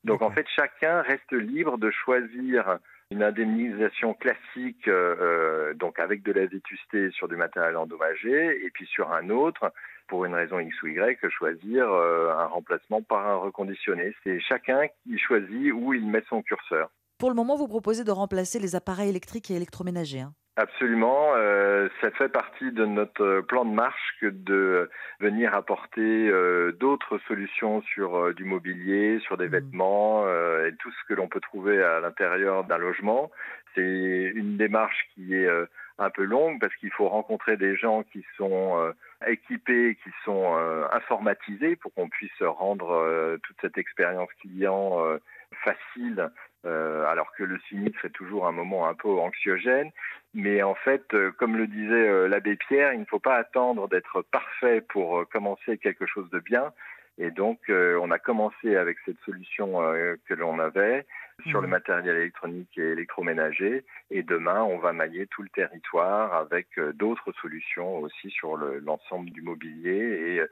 [0.04, 2.78] Donc en fait, chacun reste libre de choisir
[3.10, 8.70] une indemnisation classique, euh, euh, donc avec de la vétusté sur du matériel endommagé, et
[8.70, 9.72] puis sur un autre,
[10.08, 14.14] pour une raison X ou Y, choisir euh, un remplacement par un reconditionné.
[14.24, 16.90] C'est chacun qui choisit où il met son curseur.
[17.18, 20.20] Pour le moment, vous proposez de remplacer les appareils électriques et électroménagers.
[20.20, 20.34] Hein.
[20.58, 24.88] Absolument, euh, ça fait partie de notre plan de marche que de
[25.20, 29.52] venir apporter euh, d'autres solutions sur euh, du mobilier, sur des mmh.
[29.52, 33.30] vêtements et tout ce que l'on peut trouver à l'intérieur d'un logement.
[33.74, 35.48] C'est une démarche qui est
[35.98, 38.94] un peu longue parce qu'il faut rencontrer des gens qui sont
[39.26, 40.54] équipés, qui sont
[40.92, 45.18] informatisés pour qu'on puisse rendre toute cette expérience client
[45.64, 46.30] facile
[46.66, 49.90] euh, alors que le sinistre est toujours un moment un peu anxiogène.
[50.34, 53.88] Mais en fait, euh, comme le disait euh, l'abbé Pierre, il ne faut pas attendre
[53.88, 56.72] d'être parfait pour commencer quelque chose de bien.
[57.18, 59.80] Et donc, on a commencé avec cette solution
[60.28, 61.06] que l'on avait
[61.46, 61.70] sur le mmh.
[61.70, 63.84] matériel électronique et électroménager.
[64.10, 69.42] Et demain, on va mailler tout le territoire avec d'autres solutions aussi sur l'ensemble du
[69.42, 70.42] mobilier et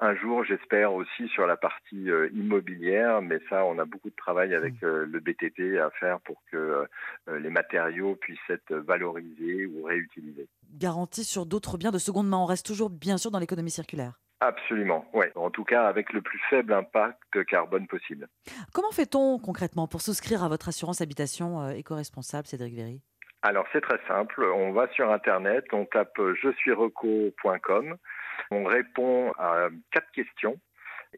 [0.00, 4.14] un jour, j'espère aussi sur la partie euh, immobilière, mais ça, on a beaucoup de
[4.14, 6.56] travail avec euh, le BTP à faire pour que
[7.26, 10.46] euh, les matériaux puissent être valorisés ou réutilisés.
[10.72, 14.20] Garantie sur d'autres biens de seconde main, on reste toujours bien sûr dans l'économie circulaire.
[14.40, 15.26] Absolument, oui.
[15.34, 18.28] En tout cas, avec le plus faible impact carbone possible.
[18.72, 23.02] Comment fait-on concrètement pour souscrire à votre assurance habitation éco-responsable, Cédric Véry?
[23.42, 27.96] Alors c'est très simple, on va sur internet, on tape je suis reco.com
[28.50, 30.58] on répond à quatre questions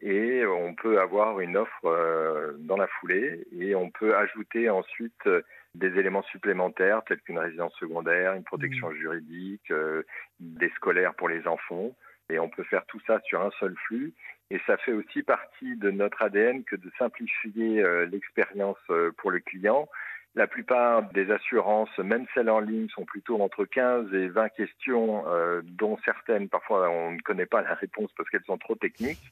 [0.01, 5.27] et on peut avoir une offre euh, dans la foulée et on peut ajouter ensuite
[5.27, 5.41] euh,
[5.75, 8.95] des éléments supplémentaires tels qu'une résidence secondaire, une protection mmh.
[8.95, 10.03] juridique, euh,
[10.39, 11.95] des scolaires pour les enfants.
[12.31, 14.13] Et on peut faire tout ça sur un seul flux.
[14.49, 18.79] Et ça fait aussi partie de notre ADN que de simplifier l'expérience
[19.17, 19.87] pour le client
[20.35, 25.25] la plupart des assurances, même celles en ligne, sont plutôt entre 15 et 20 questions,
[25.27, 29.31] euh, dont certaines, parfois, on ne connaît pas la réponse parce qu'elles sont trop techniques.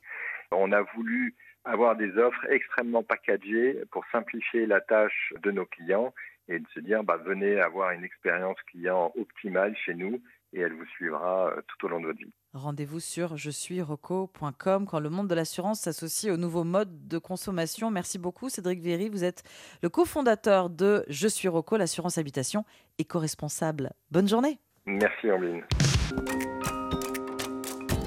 [0.52, 6.14] On a voulu avoir des offres extrêmement packagées pour simplifier la tâche de nos clients
[6.50, 10.22] et de se dire, bah, venez avoir une expérience client optimale chez nous
[10.54, 12.34] et elle vous suivra euh, tout au long de votre vie.
[12.54, 17.18] Rendez-vous sur je suis reco.com quand le monde de l'assurance s'associe au nouveau mode de
[17.18, 17.92] consommation.
[17.92, 19.44] Merci beaucoup Cédric Véry, vous êtes
[19.84, 22.66] le cofondateur de Je suis Reco, l'assurance habitation
[22.98, 23.92] éco-responsable.
[24.12, 24.60] Bonne journée.
[24.86, 25.64] Merci Ambline.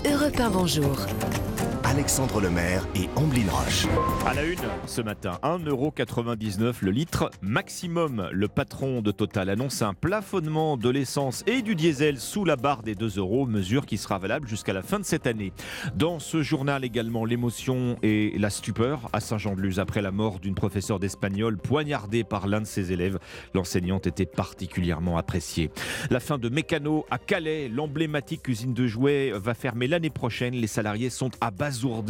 [0.05, 1.07] Europe bonjour.
[1.93, 3.87] Alexandre Lemaire et Amblin Roche.
[4.25, 8.31] À la une, ce matin, 1,99€ le litre maximum.
[8.33, 12.83] Le patron de Total annonce un plafonnement de l'essence et du diesel sous la barre
[12.83, 15.53] des 2 euros, mesure qui sera valable jusqu'à la fin de cette année.
[15.95, 20.99] Dans ce journal également, l'émotion et la stupeur à Saint-Jean-de-Luz après la mort d'une professeure
[20.99, 23.19] d'espagnol poignardée par l'un de ses élèves.
[23.53, 25.71] L'enseignante était particulièrement appréciée.
[26.09, 30.55] La fin de Mécano à Calais, l'emblématique usine de jouets va fermer l'année prochaine.
[30.55, 31.51] Les salariés sont à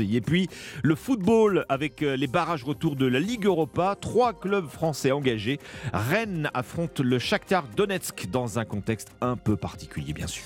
[0.01, 0.49] et puis
[0.83, 3.97] le football avec euh, les barrages retour de la Ligue Europa.
[4.01, 5.59] Trois clubs français engagés.
[5.93, 10.45] Rennes affronte le Shakhtar Donetsk dans un contexte un peu particulier, bien sûr.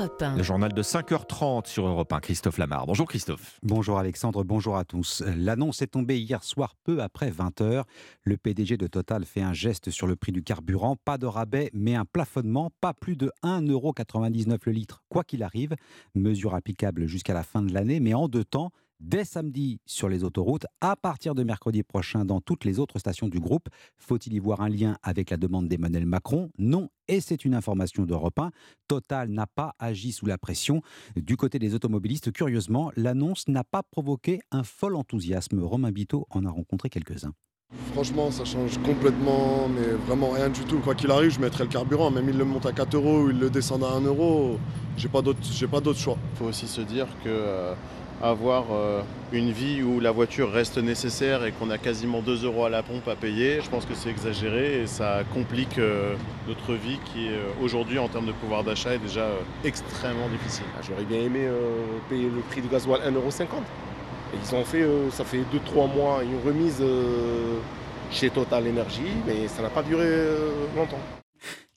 [0.00, 2.20] Le journal de 5h30 sur Europe 1.
[2.20, 2.86] Christophe Lamar.
[2.86, 3.58] Bonjour Christophe.
[3.62, 5.22] Bonjour Alexandre, bonjour à tous.
[5.36, 7.82] L'annonce est tombée hier soir peu après 20h.
[8.22, 10.96] Le PDG de Total fait un geste sur le prix du carburant.
[10.96, 12.70] Pas de rabais, mais un plafonnement.
[12.80, 15.76] Pas plus de 1,99€ le litre, quoi qu'il arrive.
[16.14, 20.24] Mesure applicable jusqu'à la fin de l'année, mais en deux temps dès samedi sur les
[20.24, 23.68] autoroutes, à partir de mercredi prochain dans toutes les autres stations du groupe.
[23.98, 26.50] Faut-il y voir un lien avec la demande d'Emmanuel Macron?
[26.58, 28.50] Non, et c'est une information d'Europe 1.
[28.86, 30.82] Total n'a pas agi sous la pression.
[31.16, 35.60] Du côté des automobilistes, curieusement, l'annonce n'a pas provoqué un fol enthousiasme.
[35.60, 37.32] Romain Biteau en a rencontré quelques-uns.
[37.92, 40.80] Franchement, ça change complètement, mais vraiment rien du tout.
[40.80, 42.10] Quoi qu'il arrive, je mettrai le carburant.
[42.10, 44.58] Même il le monte à 4 euros ou il le descend à 1 euro,
[44.96, 46.18] j'ai pas d'autre choix.
[46.32, 47.74] Il faut aussi se dire que euh,
[48.22, 49.02] avoir euh,
[49.32, 52.82] une vie où la voiture reste nécessaire et qu'on a quasiment 2 euros à la
[52.82, 56.14] pompe à payer, je pense que c'est exagéré et ça complique euh,
[56.46, 59.26] notre vie qui est aujourd'hui en termes de pouvoir d'achat est déjà
[59.64, 60.66] extrêmement difficile.
[60.76, 61.48] Ah, j'aurais bien aimé
[62.08, 63.46] payer le prix du gasoil 1,50€.
[64.32, 67.58] Ils ont fait, euh, ça fait 2-3 mois, une remise euh,
[68.10, 71.00] chez Total Energy, mais ça n'a pas duré euh, longtemps.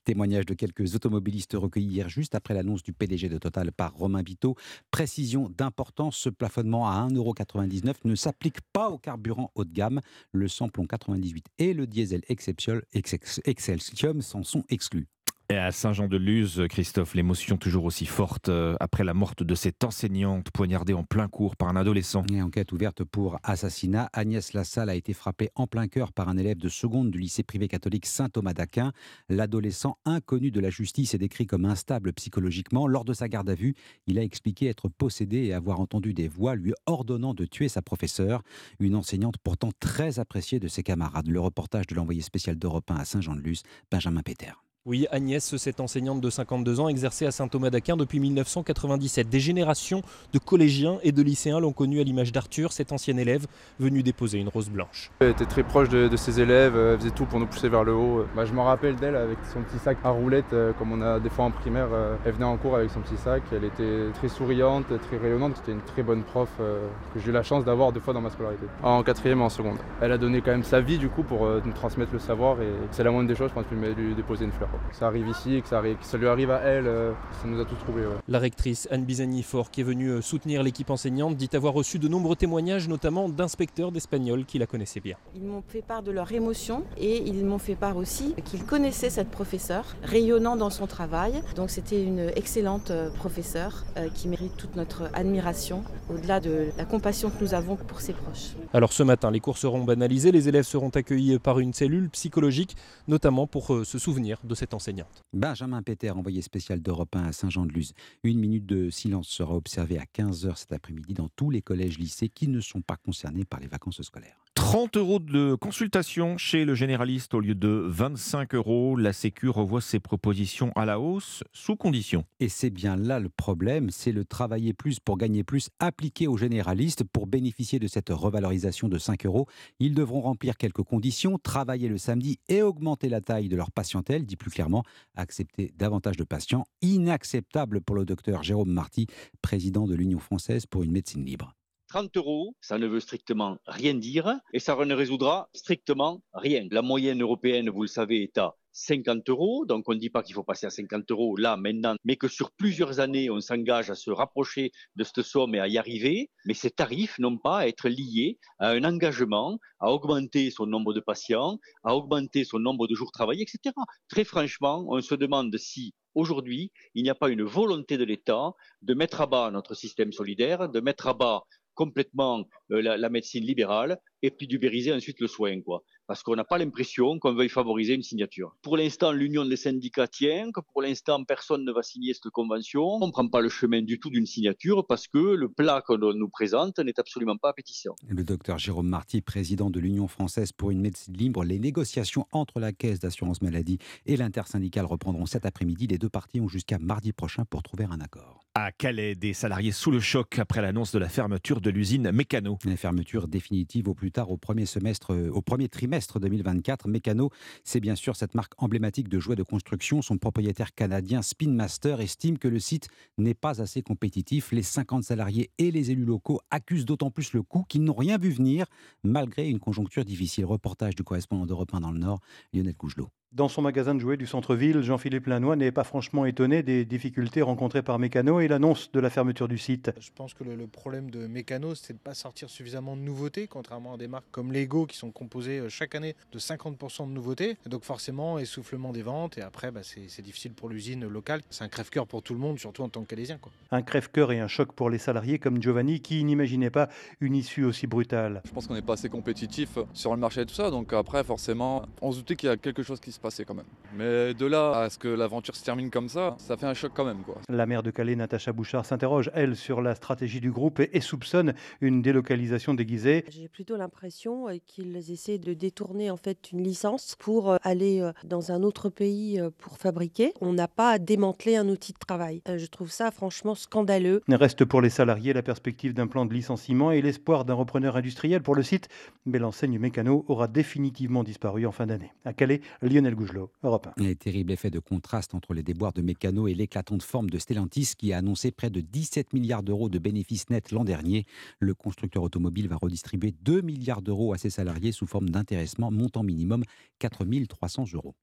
[0.04, 4.22] Témoignage de quelques automobilistes recueillis hier juste après l'annonce du PDG de Total par Romain
[4.22, 4.54] Vito.
[4.90, 10.00] Précision d'importance, ce plafonnement à 1,99€ ne s'applique pas au carburant haut de gamme.
[10.32, 15.06] Le samplon 98 et le diesel Excelsium s'en sont exclus.
[15.50, 20.50] Et à Saint-Jean-de-Luz, Christophe, l'émotion toujours aussi forte euh, après la mort de cette enseignante
[20.50, 22.24] poignardée en plein cours par un adolescent.
[22.40, 24.08] Enquête ouverte pour assassinat.
[24.14, 27.42] Agnès Lassalle a été frappée en plein cœur par un élève de seconde du lycée
[27.42, 28.92] privé catholique Saint-Thomas d'Aquin.
[29.28, 32.86] L'adolescent, inconnu de la justice, est décrit comme instable psychologiquement.
[32.86, 33.74] Lors de sa garde à vue,
[34.06, 37.82] il a expliqué être possédé et avoir entendu des voix lui ordonnant de tuer sa
[37.82, 38.42] professeure,
[38.80, 41.28] une enseignante pourtant très appréciée de ses camarades.
[41.28, 44.63] Le reportage de l'envoyé spécial d'Europe 1 à Saint-Jean-de-Luz, Benjamin Péter.
[44.86, 49.30] Oui, Agnès, cette enseignante de 52 ans, exerçait à Saint-Thomas d'Aquin depuis 1997.
[49.30, 50.02] Des générations
[50.34, 53.46] de collégiens et de lycéens l'ont connue à l'image d'Arthur, cet ancien élève
[53.80, 55.10] venu déposer une rose blanche.
[55.20, 57.94] Elle était très proche de, ses élèves, elle faisait tout pour nous pousser vers le
[57.94, 58.26] haut.
[58.36, 61.18] Bah, je me rappelle d'elle avec son petit sac à roulettes, euh, comme on a
[61.18, 61.88] des fois en primaire.
[61.90, 65.56] Euh, elle venait en cours avec son petit sac, elle était très souriante, très rayonnante.
[65.56, 68.20] C'était une très bonne prof euh, que j'ai eu la chance d'avoir deux fois dans
[68.20, 68.66] ma scolarité.
[68.82, 69.78] En quatrième et en seconde.
[70.02, 72.68] Elle a donné quand même sa vie du coup pour nous transmettre le savoir et
[72.90, 75.62] c'est la moindre des choses, je pense, lui déposer une fleur ça arrive ici et
[75.62, 78.04] que ça, ça lui arrive à elle, euh, ça nous a tous trouvés.
[78.28, 82.08] La rectrice Anne Bizani-Fort, qui est venue euh, soutenir l'équipe enseignante, dit avoir reçu de
[82.08, 85.16] nombreux témoignages, notamment d'inspecteurs d'Espagnol qui la connaissaient bien.
[85.34, 89.10] Ils m'ont fait part de leur émotion et ils m'ont fait part aussi qu'ils connaissaient
[89.10, 91.42] cette professeure, rayonnant dans son travail.
[91.56, 93.84] Donc c'était une excellente euh, professeure
[94.14, 98.54] qui mérite toute notre admiration, au-delà de la compassion que nous avons pour ses proches.
[98.72, 102.76] Alors ce matin, les cours seront banalisés, les élèves seront accueillis par une cellule psychologique,
[103.08, 105.22] notamment pour se souvenir de cette enseignante.
[105.32, 107.92] Benjamin Péter, envoyé spécial d'Europe 1 à Saint-Jean-de-Luz.
[108.22, 112.48] Une minute de silence sera observée à 15h cet après-midi dans tous les collèges-lycées qui
[112.48, 114.44] ne sont pas concernés par les vacances scolaires.
[114.54, 118.96] 30 euros de consultation chez le généraliste au lieu de 25 euros.
[118.96, 122.24] La Sécu revoit ses propositions à la hausse sous condition.
[122.38, 126.36] Et c'est bien là le problème, c'est le travailler plus pour gagner plus appliqué aux
[126.36, 127.02] généralistes.
[127.02, 129.48] Pour bénéficier de cette revalorisation de 5 euros,
[129.80, 134.24] ils devront remplir quelques conditions, travailler le samedi et augmenter la taille de leur patientèle,
[134.24, 136.64] dit plus clairement, accepter davantage de patients.
[136.80, 139.06] Inacceptable pour le docteur Jérôme Marty,
[139.42, 141.54] président de l'Union française pour une médecine libre.
[141.88, 146.66] 30 euros, ça ne veut strictement rien dire et ça ne résoudra strictement rien.
[146.70, 149.64] La moyenne européenne, vous le savez, est à 50 euros.
[149.64, 152.28] Donc, on ne dit pas qu'il faut passer à 50 euros là, maintenant, mais que
[152.28, 156.30] sur plusieurs années, on s'engage à se rapprocher de cette somme et à y arriver.
[156.44, 160.92] Mais ces tarifs n'ont pas à être liés à un engagement à augmenter son nombre
[160.92, 163.74] de patients, à augmenter son nombre de jours travaillés, etc.
[164.08, 168.52] Très franchement, on se demande si aujourd'hui, il n'y a pas une volonté de l'État
[168.82, 171.42] de mettre à bas notre système solidaire, de mettre à bas
[171.74, 175.84] complètement euh, la, médecine libérale et puis d'ubériser ensuite le soin, quoi.
[176.06, 178.56] Parce qu'on n'a pas l'impression qu'on veuille favoriser une signature.
[178.62, 182.84] Pour l'instant, l'union des syndicats tient, que pour l'instant, personne ne va signer cette convention.
[183.02, 185.98] On ne prend pas le chemin du tout d'une signature parce que le plat qu'on
[185.98, 187.94] nous présente n'est absolument pas appétissant.
[188.08, 192.60] Le docteur Jérôme Marty, président de l'Union française pour une médecine libre, les négociations entre
[192.60, 195.86] la Caisse d'assurance maladie et l'intersyndicale reprendront cet après-midi.
[195.86, 198.40] Les deux parties ont jusqu'à mardi prochain pour trouver un accord.
[198.56, 202.56] À Calais, des salariés sous le choc après l'annonce de la fermeture de l'usine Mécano.
[202.64, 204.64] La fermeture définitive au plus tard au premier
[205.10, 206.88] euh, trimestre 2024.
[206.88, 207.30] Mécano,
[207.64, 210.00] c'est bien sûr cette marque emblématique de jouets de construction.
[210.00, 214.52] Son propriétaire canadien Spin Master estime que le site n'est pas assez compétitif.
[214.52, 218.16] Les 50 salariés et les élus locaux accusent d'autant plus le coût qu'ils n'ont rien
[218.16, 218.66] vu venir
[219.02, 220.46] malgré une conjoncture difficile.
[220.46, 222.20] Reportage du correspondant d'Europe 1 dans le Nord,
[222.52, 223.10] Lionel Cougelot.
[223.34, 227.42] Dans son magasin de jouets du centre-ville, Jean-Philippe Lannoy n'est pas franchement étonné des difficultés
[227.42, 229.90] rencontrées par Mécano et l'annonce de la fermeture du site.
[229.98, 233.02] Je pense que le, le problème de Mécano, c'est de ne pas sortir suffisamment de
[233.02, 237.08] nouveautés, contrairement à des marques comme Lego qui sont composées euh, chaque année de 50%
[237.08, 237.56] de nouveautés.
[237.66, 241.40] Et donc forcément, essoufflement des ventes et après, bah, c'est c'est difficile pour l'usine locale.
[241.50, 243.38] C'est un crève-cœur pour tout le monde, surtout en tant que Calésien.
[243.38, 243.50] Quoi.
[243.72, 246.88] Un crève-cœur et un choc pour les salariés comme Giovanni qui n'imaginait pas
[247.20, 248.42] une issue aussi brutale.
[248.44, 251.24] Je pense qu'on n'est pas assez compétitif sur le marché et tout ça, donc après
[251.24, 253.64] forcément, on se doutait qu'il y a quelque chose qui se passait quand même.
[253.96, 256.92] Mais de là à ce que l'aventure se termine comme ça, ça fait un choc
[256.94, 257.22] quand même.
[257.22, 257.36] Quoi.
[257.48, 261.00] La maire de Calais, Natacha Bouchard, s'interroge, elle, sur la stratégie du groupe et, et
[261.00, 263.24] soupçonne une délocalisation déguisée.
[263.30, 268.02] J'ai plutôt l'impression euh, qu'ils essaient de détourner en fait une licence pour euh, aller
[268.02, 270.34] euh, dans un autre pays pour fabriquer.
[270.42, 272.42] On n'a pas à démanteler un outil de travail.
[272.46, 274.22] Je trouve ça franchement scandaleux.
[274.28, 278.42] Reste pour les salariés la perspective d'un plan de licenciement et l'espoir d'un repreneur industriel
[278.42, 278.88] pour le site,
[279.24, 282.12] mais l'enseigne Mécano aura définitivement disparu en fin d'année.
[282.26, 284.02] À Calais, Lionel Gougelot, Europe 1.
[284.02, 287.92] Les terribles effets de contraste entre les déboires de Mécano et l'éclatante forme de Stellantis
[287.98, 291.26] qui a annoncé près de 17 milliards d'euros de bénéfices nets l'an dernier.
[291.58, 296.22] Le constructeur automobile va redistribuer 2 milliards d'euros à ses salariés sous forme d'intéressement montant
[296.22, 296.64] minimum
[297.00, 298.14] 4 300 euros.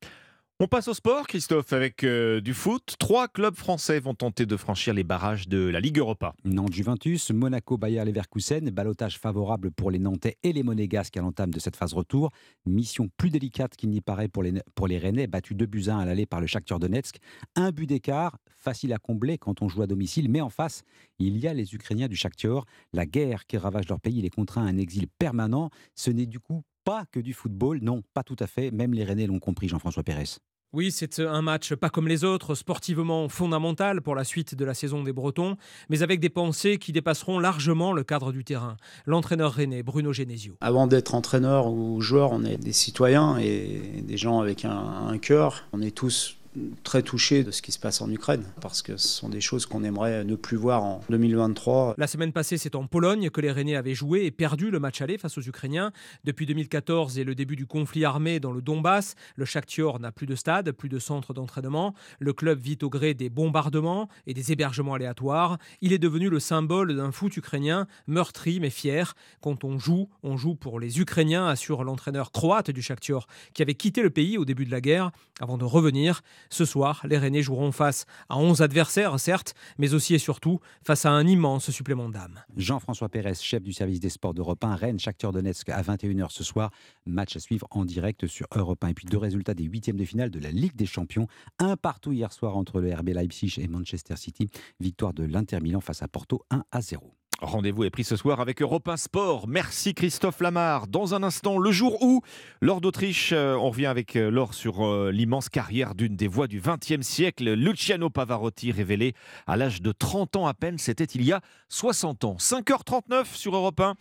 [0.63, 2.93] On passe au sport, Christophe, avec euh, du foot.
[3.00, 6.36] Trois clubs français vont tenter de franchir les barrages de la Ligue Europa.
[6.45, 11.50] Nantes Juventus, Monaco Bayer Leverkusen, balotage favorable pour les Nantais et les Monégasques à l'entame
[11.50, 12.30] de cette phase retour.
[12.67, 15.97] Mission plus délicate qu'il n'y paraît pour les, pour les Rennais, battus 2 buts 1
[15.97, 17.15] à l'aller par le Shakhtar Donetsk.
[17.56, 20.84] Un but d'écart, facile à combler quand on joue à domicile, mais en face,
[21.17, 22.65] il y a les Ukrainiens du Shakhtar.
[22.93, 25.71] La guerre qui ravage leur pays les contraint à un exil permanent.
[25.95, 28.69] Ce n'est du coup pas que du football, non, pas tout à fait.
[28.69, 30.38] Même les Rennais l'ont compris, Jean-François Pérez.
[30.73, 34.73] Oui, c'est un match pas comme les autres, sportivement fondamental pour la suite de la
[34.73, 35.57] saison des Bretons,
[35.89, 38.77] mais avec des pensées qui dépasseront largement le cadre du terrain.
[39.05, 40.55] L'entraîneur rennais, Bruno Genesio.
[40.62, 45.17] Avant d'être entraîneur ou joueur, on est des citoyens et des gens avec un, un
[45.17, 45.67] cœur.
[45.73, 46.38] On est tous
[46.83, 49.65] très touchés de ce qui se passe en Ukraine, parce que ce sont des choses
[49.65, 51.95] qu'on aimerait ne plus voir en 2023.
[51.97, 55.01] La semaine passée, c'est en Pologne que les Rennais avaient joué et perdu le match
[55.01, 55.91] aller face aux Ukrainiens.
[56.23, 60.27] Depuis 2014 et le début du conflit armé dans le Donbass, le Shakhtar n'a plus
[60.27, 61.93] de stade, plus de centre d'entraînement.
[62.19, 65.57] Le club vit au gré des bombardements et des hébergements aléatoires.
[65.81, 69.13] Il est devenu le symbole d'un foot ukrainien meurtri mais fier.
[69.39, 73.75] Quand on joue, on joue pour les Ukrainiens, assure l'entraîneur croate du Shakhtar, qui avait
[73.75, 76.21] quitté le pays au début de la guerre avant de revenir.
[76.49, 81.06] Ce soir, les Rennais joueront face à 11 adversaires, certes, mais aussi et surtout face
[81.06, 82.41] à un immense supplément d'âme.
[82.56, 86.43] Jean-François Pérez, chef du service des sports d'Europe 1, Rennes, Shakhtar Donetsk à 21h ce
[86.43, 86.71] soir.
[87.06, 88.89] Match à suivre en direct sur Europe 1.
[88.89, 91.27] Et puis deux résultats des huitièmes de finale de la Ligue des Champions.
[91.60, 94.49] Un partout hier soir entre le RB Leipzig et Manchester City.
[94.80, 97.13] Victoire de l'Inter Milan face à Porto 1 à 0.
[97.41, 99.47] Rendez-vous est pris ce soir avec Europe 1 Sport.
[99.47, 100.86] Merci Christophe Lamar.
[100.86, 102.21] Dans un instant, le jour où,
[102.62, 106.45] lors d'Autriche, euh, on revient avec euh, Laure sur euh, l'immense carrière d'une des voix
[106.45, 109.15] du XXe siècle, Luciano Pavarotti, révélé
[109.47, 110.77] à l'âge de 30 ans à peine.
[110.77, 112.36] C'était il y a 60 ans.
[112.39, 113.95] 5h39 sur Europe 1.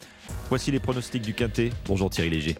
[0.51, 1.71] Voici les pronostics du Quintet.
[1.87, 2.57] Bonjour Thierry Léger.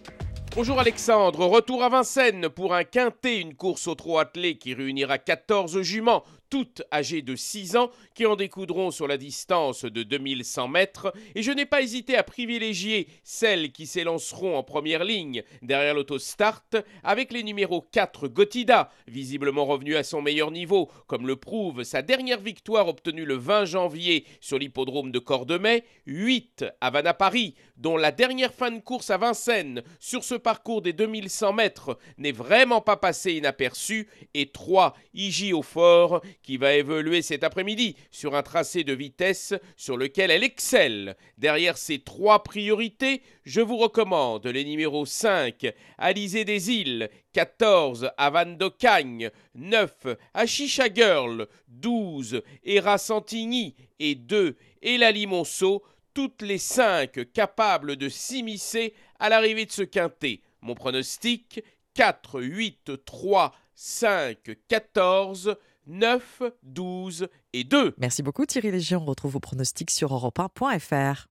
[0.53, 5.17] Bonjour Alexandre, retour à Vincennes pour un quintet, une course au trot attelé qui réunira
[5.17, 10.67] 14 juments, toutes âgées de 6 ans, qui en découdront sur la distance de 2100
[10.67, 11.13] mètres.
[11.33, 16.65] Et je n'ai pas hésité à privilégier celles qui s'élanceront en première ligne derrière l'autostart,
[17.03, 22.01] avec les numéros 4 Gotida, visiblement revenu à son meilleur niveau, comme le prouve sa
[22.01, 28.11] dernière victoire obtenue le 20 janvier sur l'hippodrome de Cordemais, 8 Havana Paris, dont la
[28.11, 32.97] dernière fin de course à Vincennes sur ce parcours des 2100 mètres n'est vraiment pas
[32.97, 38.83] passée inaperçue, et 3 Iji au fort, qui va évoluer cet après-midi sur un tracé
[38.83, 41.15] de vitesse sur lequel elle excelle.
[41.37, 48.57] Derrière ces trois priorités, je vous recommande les numéros 5 Alizé des Îles, 14 Havane
[48.57, 57.95] d'Ocagne, 9 Achisha Girl, 12 Hera Santigny et 2 Ella Limonceau, toutes les 5 capables
[57.95, 60.41] de s'immiscer à l'arrivée de ce quintet.
[60.61, 65.55] Mon pronostic 4, 8, 3, 5, 14,
[65.87, 67.95] 9, 12 et 2.
[67.97, 68.95] Merci beaucoup Thierry Léger.
[68.95, 71.27] On retrouve vos pronostics sur europe1.fr.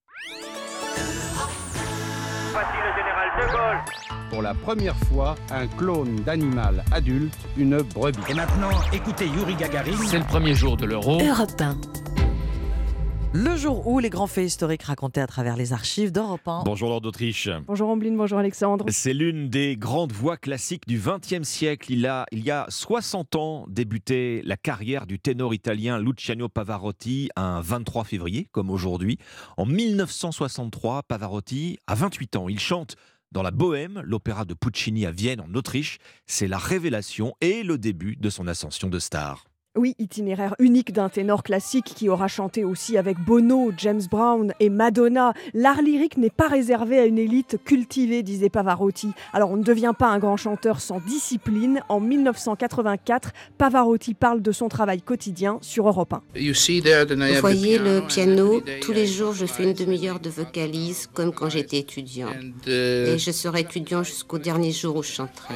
[2.53, 4.31] Voici le général de Gaulle.
[4.31, 8.19] Pour la première fois, un clone d'animal adulte, une brebis.
[8.29, 9.97] Et maintenant, écoutez Yuri Gagarin.
[10.07, 11.21] C'est le premier jour de l'euro.
[11.21, 11.77] Europe 1.
[13.33, 16.64] Le jour où les grands faits historiques racontés à travers les archives d'Europe 1.
[16.64, 17.49] Bonjour Lord d'Autriche.
[17.69, 18.85] Bonjour Ambline, bonjour Alexandre.
[18.88, 21.93] C'est l'une des grandes voix classiques du XXe siècle.
[21.93, 27.31] Il, a, il y a 60 ans débutait la carrière du ténor italien Luciano Pavarotti
[27.37, 29.16] un 23 février, comme aujourd'hui.
[29.57, 32.49] En 1963, Pavarotti a 28 ans.
[32.49, 32.97] Il chante
[33.31, 35.99] dans la Bohème, l'opéra de Puccini à Vienne en Autriche.
[36.26, 39.45] C'est la révélation et le début de son ascension de star.
[39.77, 44.68] Oui, itinéraire unique d'un ténor classique qui aura chanté aussi avec Bono, James Brown et
[44.68, 45.33] Madonna.
[45.55, 49.12] L'art lyrique n'est pas réservé à une élite cultivée, disait Pavarotti.
[49.33, 51.83] Alors on ne devient pas un grand chanteur sans discipline.
[51.89, 56.23] En 1984, Pavarotti parle de son travail quotidien sur Europe 1.
[56.35, 61.49] Vous voyez le piano, tous les jours je fais une demi-heure de vocalise comme quand
[61.49, 62.31] j'étais étudiant.
[62.66, 65.55] Et je serai étudiant jusqu'au dernier jour où je chanterai.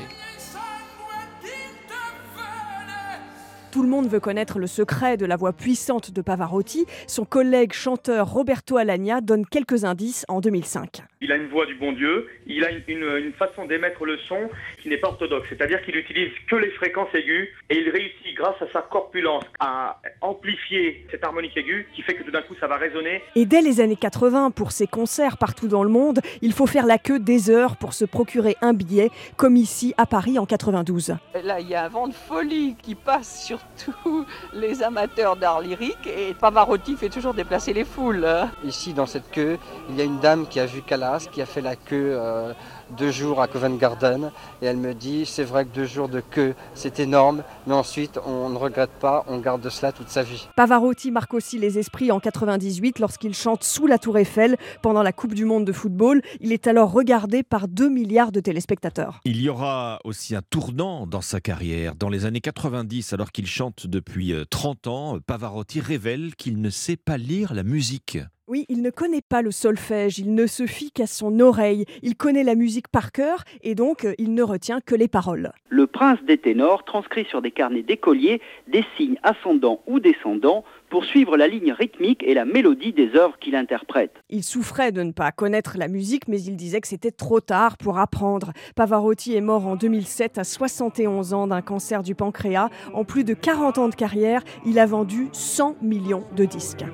[3.75, 6.87] Tout le monde veut connaître le secret de la voix puissante de Pavarotti.
[7.09, 11.03] Son collègue chanteur Roberto Alagna donne quelques indices en 2005.
[11.21, 14.49] Il a une voix du bon Dieu, il a une, façon d'émettre le son
[14.81, 18.61] qui n'est pas orthodoxe, c'est-à-dire qu'il utilise que les fréquences aiguës et il réussit grâce
[18.63, 22.69] à sa corpulence à amplifier cette harmonique aiguë qui fait que tout d'un coup ça
[22.69, 23.23] va résonner.
[23.35, 26.87] Et dès les années 80, pour ses concerts partout dans le monde, il faut faire
[26.87, 31.17] la queue des heures pour se procurer un billet, comme ici à Paris en 92.
[31.43, 35.61] Là, il y a un vent de folie qui passe sur tous les amateurs d'art
[35.61, 38.27] lyrique et Pavarotti fait toujours déplacer les foules.
[38.65, 39.59] Ici, dans cette queue,
[39.89, 42.53] il y a une dame qui a vu Calas, qui a fait la queue euh,
[42.97, 44.31] deux jours à Covent Garden
[44.63, 48.19] et elle me dit c'est vrai que deux jours de queue c'est énorme mais ensuite
[48.27, 50.49] on ne regrette pas on garde de cela toute sa vie.
[50.57, 55.13] Pavarotti marque aussi les esprits en 98 lorsqu'il chante sous la tour Eiffel pendant la
[55.13, 56.23] Coupe du monde de football.
[56.41, 59.21] Il est alors regardé par 2 milliards de téléspectateurs.
[59.25, 61.95] Il y aura aussi un tournant dans sa carrière.
[61.95, 66.97] Dans les années 90, alors qu'il chante depuis 30 ans, Pavarotti révèle qu'il ne sait
[66.97, 68.19] pas lire la musique.
[68.47, 72.15] Oui, il ne connaît pas le solfège, il ne se fie qu'à son oreille, il
[72.15, 75.53] connaît la musique par cœur et donc il ne retient que les paroles.
[75.71, 81.07] Le prince des ténors transcrit sur des carnets d'écoliers des signes ascendants ou descendants pour
[81.07, 84.13] suivre la ligne rythmique et la mélodie des œuvres qu'il interprète.
[84.29, 87.79] Il souffrait de ne pas connaître la musique, mais il disait que c'était trop tard
[87.79, 88.53] pour apprendre.
[88.77, 92.69] Pavarotti est mort en 2007 à 71 ans d'un cancer du pancréas.
[92.93, 96.85] En plus de 40 ans de carrière, il a vendu 100 millions de disques.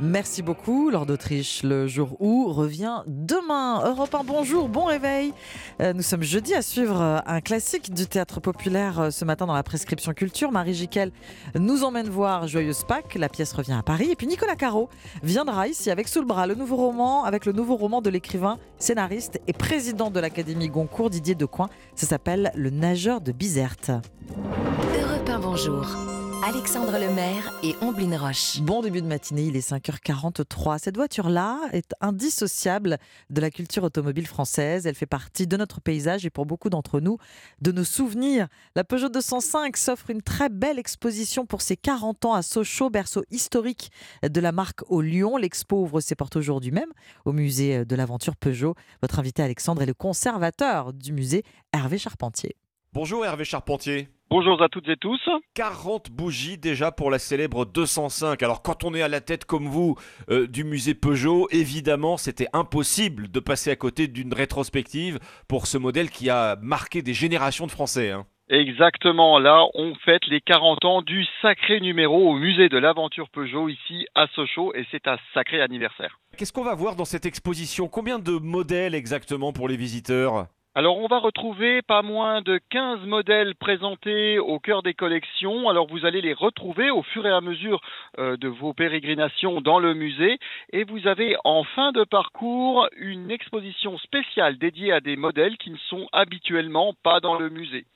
[0.00, 1.62] Merci beaucoup, Lord d'Autriche.
[1.62, 3.82] Le jour où revient demain.
[3.84, 5.32] Europe 1, bonjour, bon réveil.
[5.80, 9.46] Euh, nous sommes jeudi à suivre euh, un classique du théâtre populaire euh, ce matin
[9.46, 10.50] dans la prescription culture.
[10.50, 11.12] Marie Giquel
[11.54, 13.14] nous emmène voir Joyeuse Pâques.
[13.14, 14.10] La pièce revient à Paris.
[14.10, 14.88] Et puis Nicolas Caro
[15.22, 18.58] viendra ici avec sous le bras le nouveau roman, avec le nouveau roman de l'écrivain,
[18.78, 21.68] scénariste et président de l'Académie Goncourt, Didier Decoing.
[21.94, 23.90] Ça s'appelle Le nageur de Bizerte.
[23.90, 26.23] Europe 1, bonjour.
[26.46, 28.60] Alexandre Lemaire et Omblin Roche.
[28.60, 30.78] Bon début de matinée, il est 5h43.
[30.78, 32.98] Cette voiture-là est indissociable
[33.30, 34.86] de la culture automobile française.
[34.86, 37.16] Elle fait partie de notre paysage et pour beaucoup d'entre nous,
[37.62, 38.48] de nos souvenirs.
[38.76, 43.24] La Peugeot 205 s'offre une très belle exposition pour ses 40 ans à Sochaux, berceau
[43.30, 43.90] historique
[44.22, 45.38] de la marque au Lyon.
[45.38, 46.92] L'expo ouvre ses portes aujourd'hui même
[47.24, 48.74] au musée de l'aventure Peugeot.
[49.00, 51.42] Votre invité Alexandre est le conservateur du musée
[51.72, 52.54] Hervé Charpentier.
[52.92, 54.13] Bonjour Hervé Charpentier.
[54.30, 55.20] Bonjour à toutes et tous.
[55.54, 58.42] 40 bougies déjà pour la célèbre 205.
[58.42, 59.96] Alors quand on est à la tête comme vous
[60.30, 65.78] euh, du musée Peugeot, évidemment c'était impossible de passer à côté d'une rétrospective pour ce
[65.78, 68.10] modèle qui a marqué des générations de Français.
[68.10, 68.26] hein.
[68.50, 73.68] Exactement, là on fête les 40 ans du sacré numéro au musée de l'aventure Peugeot
[73.68, 76.18] ici à Sochaux et c'est un sacré anniversaire.
[76.36, 77.88] Qu'est-ce qu'on va voir dans cette exposition?
[77.88, 80.46] Combien de modèles exactement pour les visiteurs?
[80.76, 85.68] Alors on va retrouver pas moins de 15 modèles présentés au cœur des collections.
[85.68, 87.80] Alors vous allez les retrouver au fur et à mesure
[88.18, 90.38] euh, de vos pérégrinations dans le musée.
[90.72, 95.70] Et vous avez en fin de parcours une exposition spéciale dédiée à des modèles qui
[95.70, 97.86] ne sont habituellement pas dans le musée.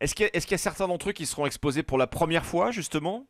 [0.00, 1.98] Est-ce qu'il y, a- est-ce qu'il y a certains d'entre eux qui seront exposés pour
[1.98, 3.26] la première fois justement?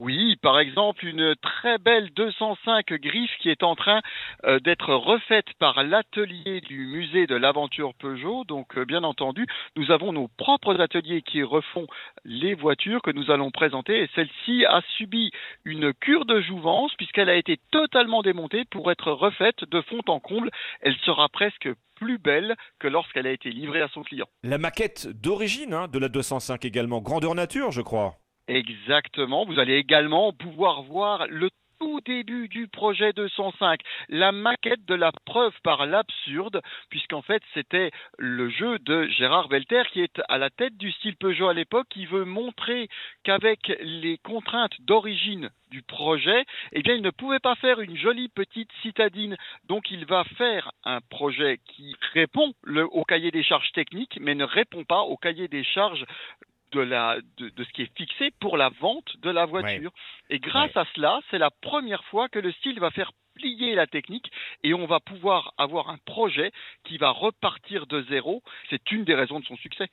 [0.00, 4.00] Oui, par exemple, une très belle 205 griffe qui est en train
[4.44, 8.44] euh, d'être refaite par l'atelier du musée de l'aventure Peugeot.
[8.44, 9.44] Donc, euh, bien entendu,
[9.74, 11.88] nous avons nos propres ateliers qui refont
[12.24, 14.04] les voitures que nous allons présenter.
[14.04, 15.32] Et celle-ci a subi
[15.64, 20.20] une cure de jouvence puisqu'elle a été totalement démontée pour être refaite de fond en
[20.20, 20.50] comble.
[20.80, 24.28] Elle sera presque plus belle que lorsqu'elle a été livrée à son client.
[24.44, 28.14] La maquette d'origine hein, de la 205 également, grandeur nature je crois.
[28.48, 29.44] Exactement.
[29.44, 35.12] Vous allez également pouvoir voir le tout début du projet 205, la maquette de la
[35.26, 40.50] preuve par l'absurde, puisqu'en fait c'était le jeu de Gérard Belter qui est à la
[40.50, 42.88] tête du style Peugeot à l'époque, qui veut montrer
[43.22, 48.70] qu'avec les contraintes d'origine du projet, eh il ne pouvait pas faire une jolie petite
[48.82, 49.36] citadine.
[49.68, 52.54] Donc il va faire un projet qui répond
[52.90, 56.04] au cahier des charges techniques, mais ne répond pas au cahier des charges
[56.72, 59.92] de, la, de, ce qui est fixé pour la vente de la voiture.
[60.30, 63.86] Et grâce à cela, c'est la première fois que le style va faire plier la
[63.86, 64.30] technique
[64.64, 66.50] et on va pouvoir avoir un projet
[66.84, 68.42] qui va repartir de zéro.
[68.70, 69.88] C'est une des raisons de son succès.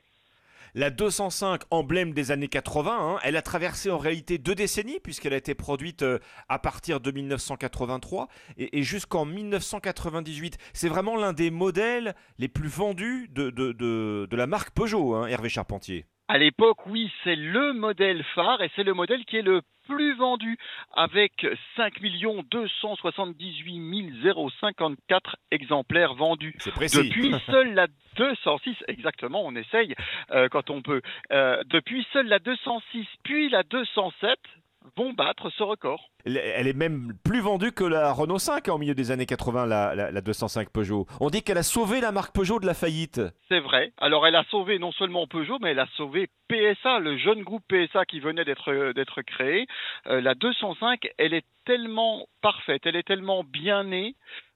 [0.77, 5.31] La 205, emblème des années 80, hein, elle a traversé en réalité deux décennies puisqu'elle
[5.31, 6.19] a été produite euh,
[6.49, 10.57] à partir de 1983 et, jusqu'en 1998.
[10.73, 15.47] C'est vraiment l'un des modèles les plus vendus de, de, la marque Peugeot, hein, Hervé
[15.47, 16.07] Charpentier.
[16.27, 20.15] À l'époque, oui, c'est le modèle phare et c'est le modèle qui est le plus
[20.15, 20.57] vendu
[20.95, 21.45] avec
[21.75, 22.01] 5
[22.49, 24.13] 278
[24.59, 26.55] 054 exemplaires vendus.
[26.57, 27.09] C'est précis.
[27.09, 29.93] Depuis seule la 206, exactement, on essaye
[30.31, 31.01] euh, quand on peut.
[31.31, 34.39] Euh, depuis seule la 206, puis la 207,
[34.95, 36.09] vont battre ce record.
[36.25, 40.21] Elle est même plus vendue que la Renault 5 en milieu des années 80, la,
[40.21, 41.05] 205 Peugeot.
[41.19, 43.21] On dit qu'elle a sauvé la marque Peugeot de la faillite.
[43.47, 43.91] C'est vrai.
[43.97, 47.63] Alors elle a sauvé non seulement Peugeot, mais elle a sauvé PSA, le jeune groupe
[47.67, 49.67] PSA qui venait d'être créé.
[50.07, 54.15] Euh, la 205, elle est tellement parfaite, elle est tellement bien née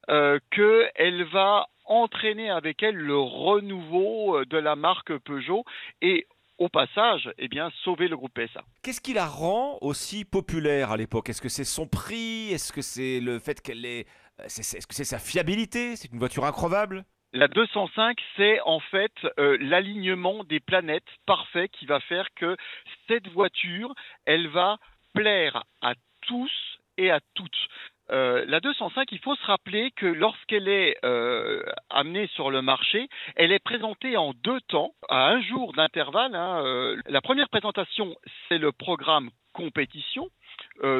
[0.09, 5.65] euh, qu'elle va entraîner avec elle le renouveau euh, de la marque Peugeot
[6.01, 6.25] et
[6.59, 8.61] au passage, eh bien, sauver le groupe PSA.
[8.83, 11.29] Qu'est-ce qui la rend aussi populaire à l'époque?
[11.29, 12.51] Est-ce que c'est son prix?
[12.51, 14.05] Est-ce que c'est le fait qu'elle est...
[14.39, 15.95] Euh, est-ce que c'est sa fiabilité?
[15.95, 21.85] C'est une voiture incroyable la 205, c'est en fait euh, l'alignement des planètes parfait qui
[21.85, 22.57] va faire que
[23.07, 23.93] cette voiture,
[24.25, 24.77] elle va
[25.13, 26.51] plaire à tous
[26.97, 27.67] et à toutes.
[28.11, 33.07] Euh, la 205, il faut se rappeler que lorsqu'elle est euh, amenée sur le marché,
[33.35, 36.35] elle est présentée en deux temps, à un jour d'intervalle.
[36.35, 38.15] Hein, euh, la première présentation,
[38.47, 40.29] c'est le programme compétition.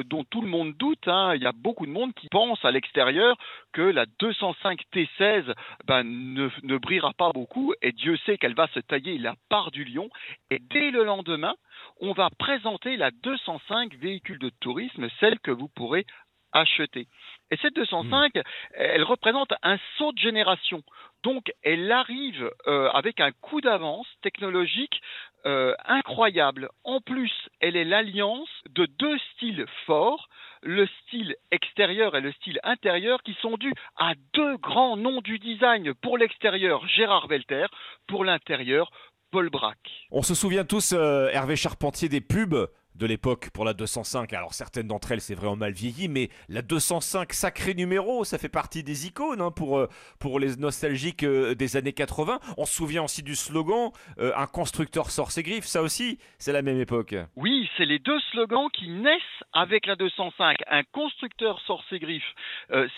[0.05, 1.07] dont tout le monde doute.
[1.07, 1.36] Hein.
[1.36, 3.38] Il y a beaucoup de monde qui pense à l'extérieur
[3.74, 5.53] que la 205 T16
[5.86, 9.72] ben, ne, ne, brillera pas beaucoup et Dieu sait qu'elle va se tailler la part
[9.72, 10.10] du lion.
[10.49, 11.55] Et dès le lendemain,
[12.01, 16.05] on va présenter la 205 véhicule de tourisme, celle que vous pourrez
[16.52, 17.08] acheter.
[17.52, 18.41] Et cette 205, hmm.
[18.74, 20.84] elle représente un saut de génération.
[21.24, 25.02] Donc, elle arrive euh, avec un coup d'avance technologique
[25.45, 26.70] euh, incroyable.
[26.84, 30.30] En plus, elle est l'alliance de deux styles forts,
[30.62, 35.39] le style extérieur et le style intérieur, qui sont dus à deux grands noms du
[35.39, 35.93] design.
[35.95, 37.68] Pour l'extérieur, Gérard Velter,
[38.08, 38.91] pour l'intérieur,
[39.32, 40.08] Paul Braque.
[40.12, 42.68] On se souvient tous, euh, Hervé Charpentier, des pubs
[43.00, 44.34] de l'époque pour la 205.
[44.34, 48.50] Alors certaines d'entre elles, c'est vraiment mal vieilli, mais la 205, sacré numéro, ça fait
[48.50, 49.88] partie des icônes hein, pour, euh,
[50.20, 52.39] pour les nostalgiques euh, des années 80.
[52.58, 56.52] On se souvient aussi du slogan euh, Un constructeur sort ses griffes, ça aussi, c'est
[56.52, 57.16] la même époque.
[57.38, 59.22] Oui, c'est les deux slogans qui naissent
[59.54, 60.58] avec la 205.
[60.68, 62.36] Un constructeur sort ses griffes,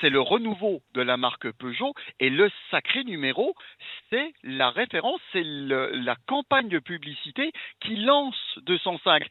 [0.02, 3.54] c'est le renouveau de la marque Peugeot, et le sacré numéro,
[4.10, 9.24] c'est la référence, c'est la campagne de publicité qui lance 205.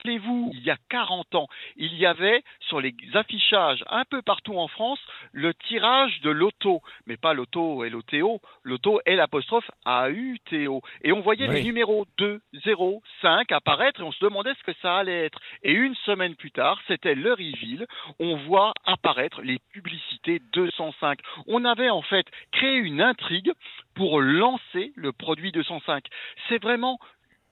[0.00, 1.46] Rappelez-vous, il y a 40 ans,
[1.76, 4.98] il y avait sur les affichages un peu partout en France
[5.32, 10.80] le tirage de l'auto, mais pas l'auto et l'OTO, l'auto et l'apostrophe AUTO.
[11.02, 14.78] Et on voyait les numéros 2, 0, 5 apparaître et on se demandait ce que
[14.80, 15.38] ça allait être.
[15.62, 17.86] Et une semaine plus tard, c'était le reveal,
[18.18, 21.18] on voit apparaître les publicités 205.
[21.46, 23.52] On avait en fait créé une intrigue
[23.94, 26.06] pour lancer le produit 205.
[26.48, 26.98] C'est vraiment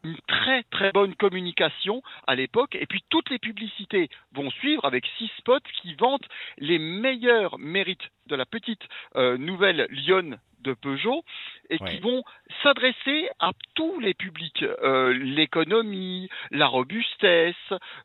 [0.05, 2.75] une très très bonne communication à l'époque.
[2.75, 6.29] Et puis toutes les publicités vont suivre avec six spots qui vantent
[6.59, 8.83] les meilleurs mérites de la petite
[9.17, 11.25] euh, nouvelle Lyon de Peugeot
[11.71, 12.25] et qui vont
[12.63, 17.55] s'adresser à tous les publics, euh, l'économie, la robustesse,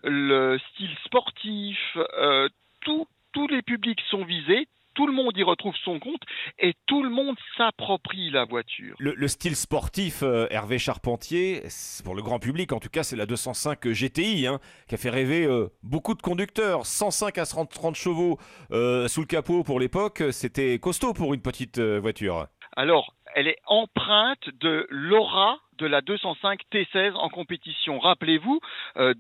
[0.04, 2.48] le style sportif, euh,
[2.82, 6.22] tous les publics sont visés, tout le monde y retrouve son compte
[6.60, 8.96] et tout le monde s'approprie la voiture.
[9.00, 11.64] Le, style sportif, euh, Hervé Charpentier,
[12.04, 15.10] pour le grand public en tout cas, c'est la 205 GTI hein, qui a fait
[15.10, 16.86] rêver euh, beaucoup de conducteurs.
[16.86, 18.38] 105 à 30 chevaux
[18.72, 22.48] euh, sous le capot pour l'époque, c'était costaud pour une petite voiture.
[22.76, 28.00] Alors, elle est empreinte de l'aura de la 205 T16 en compétition.
[28.00, 28.60] Rappelez-vous,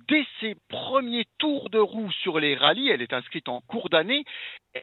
[0.08, 4.24] dès ses premiers tours de roue sur les rallyes, elle est inscrite en cours d'année,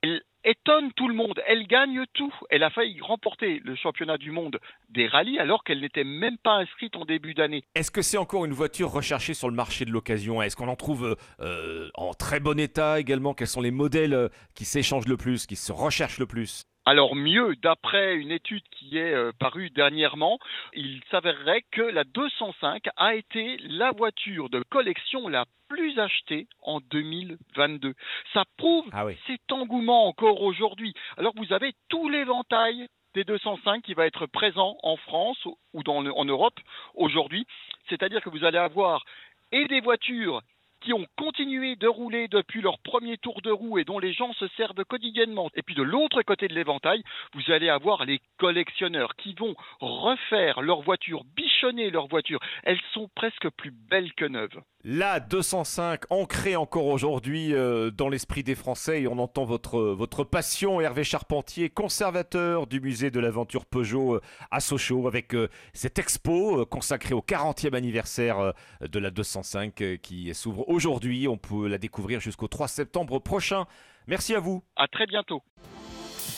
[0.03, 1.41] elle étonne tout le monde.
[1.47, 2.33] Elle gagne tout.
[2.51, 4.59] Elle a failli remporter le championnat du monde
[4.89, 7.65] des rallyes alors qu'elle n'était même pas inscrite en début d'année.
[7.75, 10.43] Est-ce que c'est encore une voiture recherchée sur le marché de l'occasion?
[10.43, 13.35] Est-ce qu'on en trouve euh, en très bon état également?
[13.35, 16.65] Quels sont les modèles euh, qui s'échangent le plus, qui se recherchent le plus?
[16.91, 20.41] Alors mieux, d'après une étude qui est euh, parue dernièrement,
[20.73, 26.81] il s'avérerait que la 205 a été la voiture de collection la plus achetée en
[26.81, 27.95] 2022.
[28.35, 30.93] Ça prouve ah cet engouement encore aujourd'hui.
[31.17, 36.05] Alors vous avez tout l'éventail des 205 qui va être présent en France ou dans
[36.05, 36.59] en Europe
[36.97, 37.47] aujourd'hui.
[37.89, 39.05] c'est-à-dire que vous allez avoir
[39.53, 40.43] et des voitures
[40.81, 44.33] qui ont continué de rouler depuis leur premier tour de roue et dont les gens
[44.35, 45.51] se servent quotidiennement.
[45.55, 47.03] Et puis de l'autre côté de l'éventail,
[47.35, 51.23] vous allez avoir les collectionneurs qui vont refaire leurs voitures,
[51.61, 52.41] bichonner leurs voitures.
[52.63, 54.61] Elles sont presque plus belles que neuves.
[54.83, 60.25] La 205, ancrée encore aujourd'hui euh, dans l'esprit des Français, et on entend votre, votre
[60.25, 65.99] passion, Hervé Charpentier, conservateur du musée de l'aventure Peugeot euh, à Sochaux, avec euh, cette
[65.99, 71.29] expo consacrée au 40e anniversaire de la 205 qui s'ouvre aujourd'hui.
[71.29, 73.67] On peut la découvrir jusqu'au 3 septembre prochain.
[74.07, 74.63] Merci à vous.
[74.77, 75.43] À très bientôt.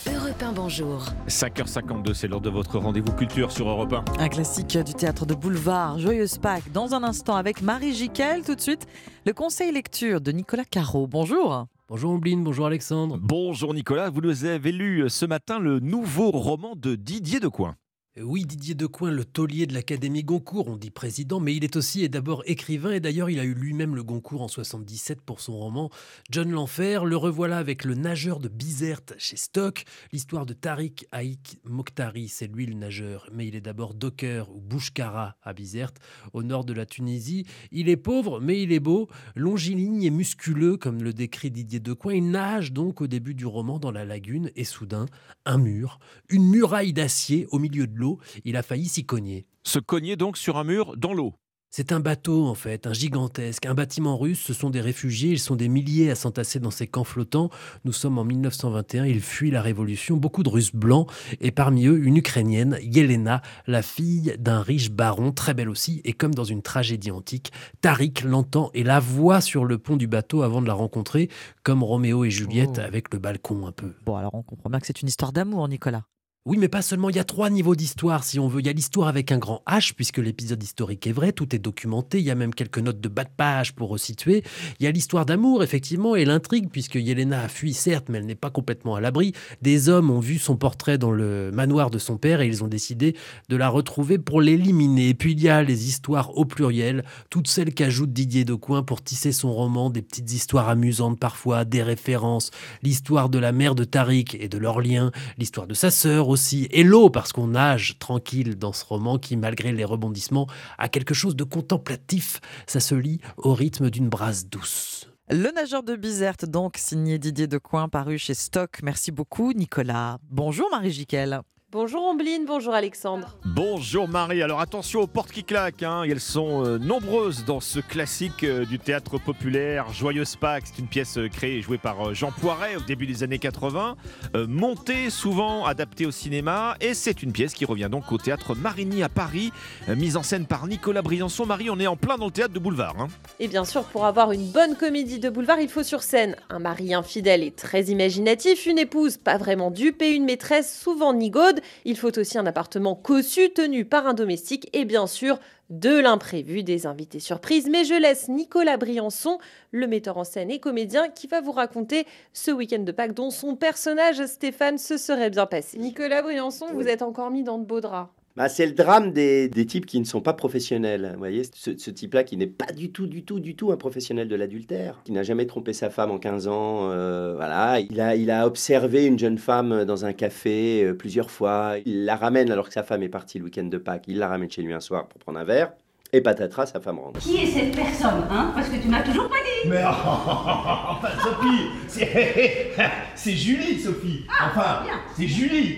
[0.07, 1.05] Europe 1, bonjour.
[1.27, 4.03] 5h52, c'est l'heure de votre rendez-vous culture sur Europe 1.
[4.19, 8.43] Un classique du théâtre de boulevard, Joyeuse Pâques, dans un instant avec Marie Jiquel.
[8.43, 8.85] Tout de suite,
[9.25, 11.07] le conseil lecture de Nicolas Caro.
[11.07, 11.67] Bonjour.
[11.87, 13.17] Bonjour Ombline, bonjour Alexandre.
[13.21, 17.75] Bonjour Nicolas, vous nous avez lu ce matin le nouveau roman de Didier Decoing.
[18.21, 22.03] Oui, Didier Decoing, le taulier de l'Académie Goncourt, on dit président, mais il est aussi
[22.03, 25.57] et d'abord écrivain, et d'ailleurs il a eu lui-même le Goncourt en 77 pour son
[25.57, 25.89] roman
[26.29, 27.05] John l'Enfer.
[27.05, 32.45] Le revoilà avec le nageur de Bizerte chez Stock, l'histoire de Tariq Haïk Mokhtari, c'est
[32.45, 35.97] lui le nageur, mais il est d'abord docker ou bouchkara à Bizerte,
[36.33, 37.47] au nord de la Tunisie.
[37.71, 42.13] Il est pauvre, mais il est beau, longiligne et musculeux, comme le décrit Didier Decoing.
[42.13, 45.07] Il nage donc au début du roman dans la lagune, et soudain,
[45.47, 45.97] un mur,
[46.29, 48.02] une muraille d'acier au milieu de l'eau
[48.45, 49.45] il a failli s'y cogner.
[49.63, 51.33] Se cogner donc sur un mur dans l'eau
[51.75, 55.39] c'est un bateau en fait, un gigantesque, un bâtiment russe, ce sont des réfugiés, ils
[55.39, 57.49] sont des milliers à s'entasser dans ces camps flottants.
[57.83, 61.09] Nous sommes en 1921, ils fuient la révolution, beaucoup de Russes blancs,
[61.41, 66.13] et parmi eux une Ukrainienne, Yelena, la fille d'un riche baron, très belle aussi, et
[66.13, 67.51] comme dans une tragédie antique,
[67.81, 71.27] Tariq l'entend et la voit sur le pont du bateau avant de la rencontrer,
[71.63, 72.85] comme Roméo et Juliette Oh.
[72.85, 73.95] avec le balcon un peu.
[74.05, 76.03] Bon, alors on comprend bien que c'est une histoire d'amour, Nicolas.
[76.45, 77.09] Oui, mais pas seulement.
[77.09, 78.59] Il y a trois niveaux d'histoire, si on veut.
[78.59, 81.59] Il y a l'histoire avec un grand H, puisque l'épisode historique est vrai, tout est
[81.59, 82.19] documenté.
[82.19, 84.43] Il y a même quelques notes de bas de page pour resituer.
[84.77, 88.25] Il y a l'histoire d'amour, effectivement, et l'intrigue, puisque Yelena a fui, certes, mais elle
[88.25, 89.31] n'est pas complètement à l'abri.
[89.61, 92.67] Des hommes ont vu son portrait dans le manoir de son père et ils ont
[92.67, 93.15] décidé
[93.47, 95.07] de la retrouver pour l'éliminer.
[95.07, 99.01] Et puis il y a les histoires au pluriel, toutes celles qu'ajoute Didier Decoing pour
[99.01, 103.85] tisser son roman, des petites histoires amusantes parfois, des références, l'histoire de la mère de
[103.85, 106.32] Tariq et de leur lien, l'histoire de sa sœur
[106.71, 111.13] et l'eau, parce qu'on nage tranquille dans ce roman qui, malgré les rebondissements, a quelque
[111.13, 112.41] chose de contemplatif.
[112.67, 115.09] Ça se lit au rythme d'une brasse douce.
[115.29, 118.79] Le nageur de Bizerte, donc signé Didier Decoing, paru chez Stock.
[118.83, 120.17] Merci beaucoup, Nicolas.
[120.29, 121.41] Bonjour, Marie Jiquel.
[121.73, 123.35] Bonjour Ombline, bonjour Alexandre.
[123.45, 126.03] Bonjour Marie, alors attention aux portes qui claquent, hein.
[126.03, 130.87] elles sont euh, nombreuses dans ce classique euh, du théâtre populaire, Joyeuse Pâques, c'est une
[130.87, 133.95] pièce euh, créée et jouée par Jean Poiret au début des années 80,
[134.35, 138.53] euh, montée souvent, adaptée au cinéma, et c'est une pièce qui revient donc au théâtre
[138.53, 139.51] Marigny à Paris,
[139.87, 141.47] mise en scène par Nicolas Briançon.
[141.47, 142.97] Marie, on est en plein dans le théâtre de boulevard.
[142.99, 143.07] hein.
[143.39, 146.59] Et bien sûr, pour avoir une bonne comédie de boulevard, il faut sur scène un
[146.59, 151.61] mari infidèle et très imaginatif, une épouse pas vraiment dupe et une maîtresse souvent nigaude.
[151.85, 155.39] Il faut aussi un appartement cossu tenu par un domestique et bien sûr
[155.69, 157.67] de l'imprévu, des invités surprises.
[157.69, 159.39] Mais je laisse Nicolas Briançon,
[159.71, 163.29] le metteur en scène et comédien, qui va vous raconter ce week-end de Pâques dont
[163.29, 165.77] son personnage Stéphane se serait bien passé.
[165.77, 168.09] Nicolas Briançon, vous êtes encore mis dans de beaux draps.
[168.35, 171.11] Bah, c'est le drame des, des types qui ne sont pas professionnels.
[171.13, 173.77] Vous voyez, ce, ce type-là qui n'est pas du tout, du tout, du tout un
[173.77, 176.89] professionnel de l'adultère, qui n'a jamais trompé sa femme en 15 ans.
[176.89, 181.29] euh, voilà, il a, il a observé une jeune femme dans un café euh, plusieurs
[181.29, 181.75] fois.
[181.85, 184.05] Il la ramène alors que sa femme est partie le week-end de Pâques.
[184.07, 185.71] Il la ramène chez lui un soir pour prendre un verre.
[186.11, 187.19] Et patatras, sa femme rentre.
[187.19, 188.51] Qui est cette personne, hein?
[188.55, 189.69] Parce que tu m'as toujours pas dit.
[189.69, 192.71] Mais enfin, Sophie, c'est
[193.15, 194.25] c'est Julie, Sophie.
[194.43, 194.79] Enfin,
[195.15, 195.77] c'est Julie.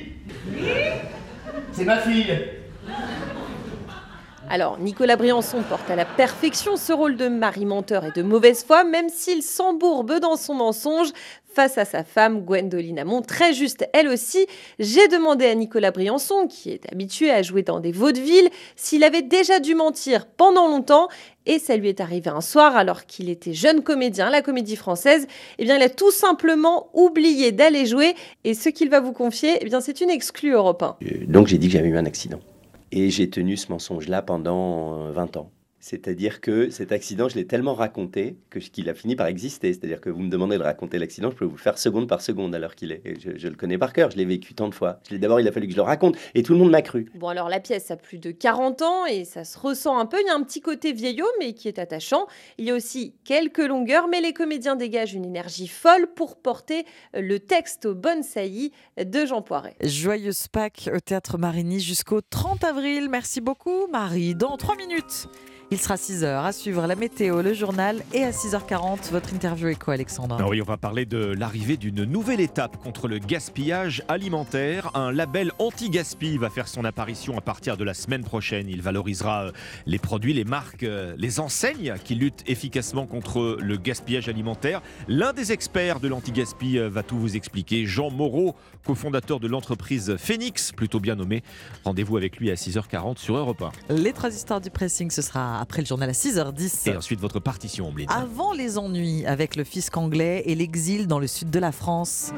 [1.75, 2.33] C'est ma fille.
[4.49, 8.63] Alors, Nicolas Briançon porte à la perfection ce rôle de mari menteur et de mauvaise
[8.63, 11.09] foi, même s'il s'embourbe dans son mensonge
[11.55, 14.45] face à sa femme Gwendoline Amon, très juste elle aussi.
[14.77, 19.21] J'ai demandé à Nicolas Briançon, qui est habitué à jouer dans des vaudevilles, s'il avait
[19.21, 21.07] déjà dû mentir pendant longtemps.
[21.45, 24.75] Et ça lui est arrivé un soir, alors qu'il était jeune comédien à la comédie
[24.75, 25.27] française.
[25.57, 28.15] Eh bien, il a tout simplement oublié d'aller jouer.
[28.43, 30.97] Et ce qu'il va vous confier, eh bien, c'est une exclue Europe 1.
[31.03, 32.39] Euh, Donc j'ai dit que j'avais eu un accident.
[32.91, 35.51] Et j'ai tenu ce mensonge-là pendant euh, 20 ans.
[35.85, 39.71] C'est-à-dire que cet accident, je l'ai tellement raconté que qu'il a fini par exister.
[39.71, 42.21] C'est-à-dire que vous me demandez de raconter l'accident, je peux vous le faire seconde par
[42.21, 43.03] seconde alors qu'il est.
[43.05, 44.99] Et Je, je le connais par cœur, je l'ai vécu tant de fois.
[45.11, 47.11] D'abord, il a fallu que je le raconte et tout le monde m'a cru.
[47.13, 50.17] Bon, alors la pièce a plus de 40 ans et ça se ressent un peu.
[50.19, 52.25] Il y a un petit côté vieillot, mais qui est attachant.
[52.57, 56.83] Il y a aussi quelques longueurs, mais les comédiens dégagent une énergie folle pour porter
[57.13, 59.75] le texte aux bonnes saillies de Jean Poiret.
[59.83, 63.07] Joyeuse Pâques au Théâtre Marigny jusqu'au 30 avril.
[63.07, 64.33] Merci beaucoup, Marie.
[64.33, 65.27] Dans trois minutes,
[65.71, 69.95] Il sera 6h à suivre la météo, le journal et à 6h40 votre interview quoi
[69.95, 74.91] Alexandre Ah oui, on va parler de l'arrivée d'une nouvelle étape contre le gaspillage alimentaire.
[74.93, 78.67] Un label anti-gaspi va faire son apparition à partir de la semaine prochaine.
[78.69, 79.51] Il valorisera euh,
[79.87, 84.83] les produits, les marques, euh, les enseignes qui luttent efficacement contre le gaspillage alimentaire.
[85.07, 87.87] L'un des experts de l'anti-gaspi euh, va tout vous expliquer.
[87.87, 88.55] Jean Moreau,
[88.85, 91.41] cofondateur de l'entreprise Phoenix, plutôt bien nommé.
[91.83, 93.95] Rendez-vous avec lui à 6h40 sur Europe 1.
[93.95, 96.89] Les trois histoires du pressing, ce sera après le journal à 6h10.
[96.89, 98.09] Et ensuite votre partition, Ombline.
[98.09, 102.31] Avant les ennuis avec le fisc anglais et l'exil dans le sud de la France.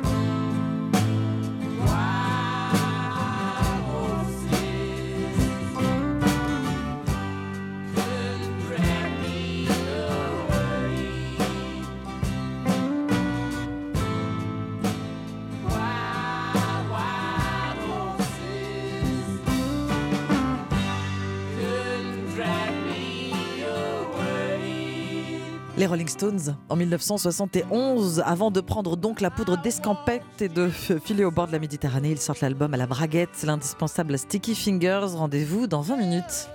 [25.78, 30.70] Les Rolling Stones en 1971, avant de prendre donc la poudre d'escampette et de
[31.06, 35.10] filer au bord de la Méditerranée, ils sortent l'album à la braguette, l'indispensable Sticky Fingers.
[35.14, 36.50] Rendez-vous dans 20 minutes.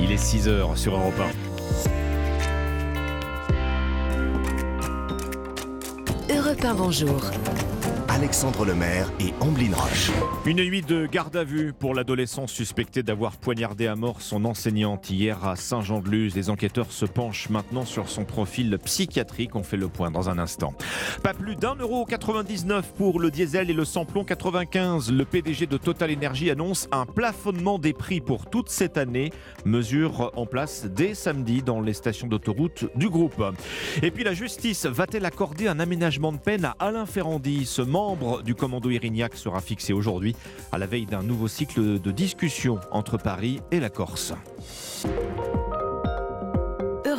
[0.00, 1.14] Il est 6h sur Europe
[6.28, 6.34] 1.
[6.34, 7.20] Europe 1, bonjour.
[8.14, 10.10] Alexandre Lemaire et Amblin Roche.
[10.44, 15.08] Une nuit de garde à vue pour l'adolescent suspecté d'avoir poignardé à mort son enseignante
[15.08, 16.34] hier à Saint-Jean-de-Luz.
[16.34, 19.56] Les enquêteurs se penchent maintenant sur son profil psychiatrique.
[19.56, 20.74] On fait le point dans un instant.
[21.22, 25.10] Pas plus d'un euro 99 pour le diesel et le samplon 95.
[25.10, 29.32] Le PDG de Total Energy annonce un plafonnement des prix pour toute cette année.
[29.64, 33.42] Mesure en place dès samedi dans les stations d'autoroute du groupe.
[34.02, 38.01] Et puis la justice va-t-elle accorder un aménagement de peine à Alain Ferrandi, ce membre
[38.44, 40.34] du commando Irignac sera fixé aujourd'hui
[40.72, 44.34] à la veille d'un nouveau cycle de discussion entre Paris et la Corse.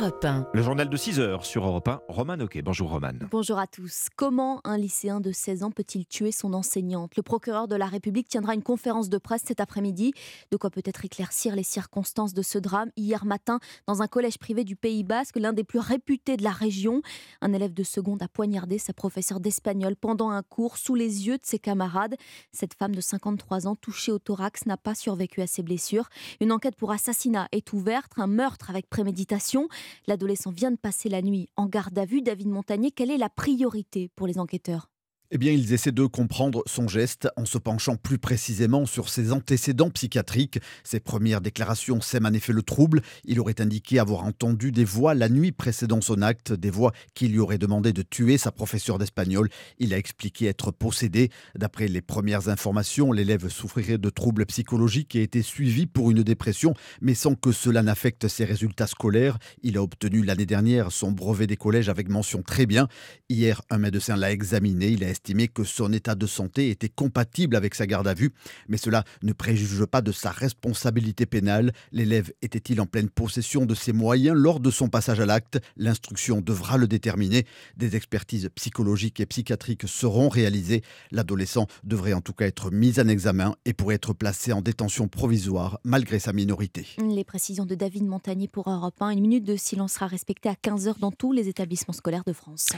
[0.04, 0.48] Europe 1.
[0.52, 2.60] Le journal de 6 heures sur Europe 1, Roman Ok.
[2.62, 3.14] Bonjour Roman.
[3.30, 4.08] Bonjour à tous.
[4.16, 7.16] Comment un lycéen de 16 ans peut-il tuer son enseignante?
[7.16, 10.12] Le procureur de la République tiendra une conférence de presse cet après-midi.
[10.50, 14.62] De quoi peut-être éclaircir les circonstances de ce drame hier matin dans un collège privé
[14.62, 17.00] du Pays Basque, l'un des plus réputés de la région.
[17.40, 21.38] Un élève de seconde a poignardé sa professeure d'espagnol pendant un cours sous les yeux
[21.38, 22.16] de ses camarades.
[22.52, 26.10] Cette femme de 53 ans touchée au thorax n'a pas survécu à ses blessures.
[26.42, 29.70] Une enquête pour assassinat est ouverte, un meurtre avec préméditation.
[30.06, 32.22] L'adolescent vient de passer la nuit en garde à vue.
[32.22, 34.90] David Montagnier, quelle est la priorité pour les enquêteurs?
[35.30, 39.32] Eh bien, ils essaient de comprendre son geste en se penchant plus précisément sur ses
[39.32, 40.60] antécédents psychiatriques.
[40.84, 43.00] Ses premières déclarations sèment en effet le trouble.
[43.24, 47.28] Il aurait indiqué avoir entendu des voix la nuit précédant son acte, des voix qui
[47.28, 49.48] lui auraient demandé de tuer sa professeure d'espagnol.
[49.78, 51.30] Il a expliqué être possédé.
[51.56, 56.74] D'après les premières informations, l'élève souffrirait de troubles psychologiques et était suivi pour une dépression,
[57.00, 59.38] mais sans que cela n'affecte ses résultats scolaires.
[59.62, 62.88] Il a obtenu l'année dernière son brevet des collèges avec mention très bien.
[63.28, 64.88] Hier, un médecin l'a examiné.
[64.88, 68.34] Il a estimé que son état de santé était compatible avec sa garde à vue,
[68.68, 71.72] mais cela ne préjuge pas de sa responsabilité pénale.
[71.92, 75.58] L'élève était-il en pleine possession de ses moyens lors de son passage à l'acte?
[75.78, 77.46] L'instruction devra le déterminer.
[77.78, 80.82] Des expertises psychologiques et psychiatriques seront réalisées.
[81.10, 85.08] L'adolescent devrait en tout cas être mis en examen et pourrait être placé en détention
[85.08, 86.86] provisoire malgré sa minorité.
[86.98, 89.08] Les précisions de David Montagnier pour Europe 1.
[89.08, 92.68] Une minute de silence sera respectée à 15h dans tous les établissements scolaires de France.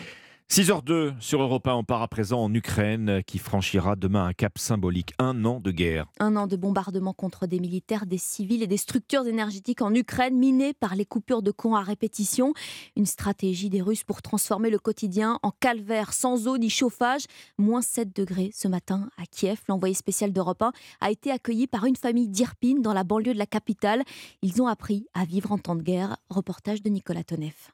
[0.57, 4.59] 6h02 sur Europe 1, on part à présent en Ukraine qui franchira demain un cap
[4.59, 6.07] symbolique, un an de guerre.
[6.19, 10.35] Un an de bombardement contre des militaires, des civils et des structures énergétiques en Ukraine
[10.39, 12.55] minées par les coupures de courant à répétition.
[12.97, 17.25] Une stratégie des Russes pour transformer le quotidien en calvaire sans eau ni chauffage.
[17.59, 19.61] Moins 7 degrés ce matin à Kiev.
[19.69, 23.39] L'envoyé spécial d'Europe 1 a été accueilli par une famille d'Irpin dans la banlieue de
[23.39, 24.05] la capitale.
[24.41, 26.17] Ils ont appris à vivre en temps de guerre.
[26.31, 27.73] Reportage de Nicolas Tonev.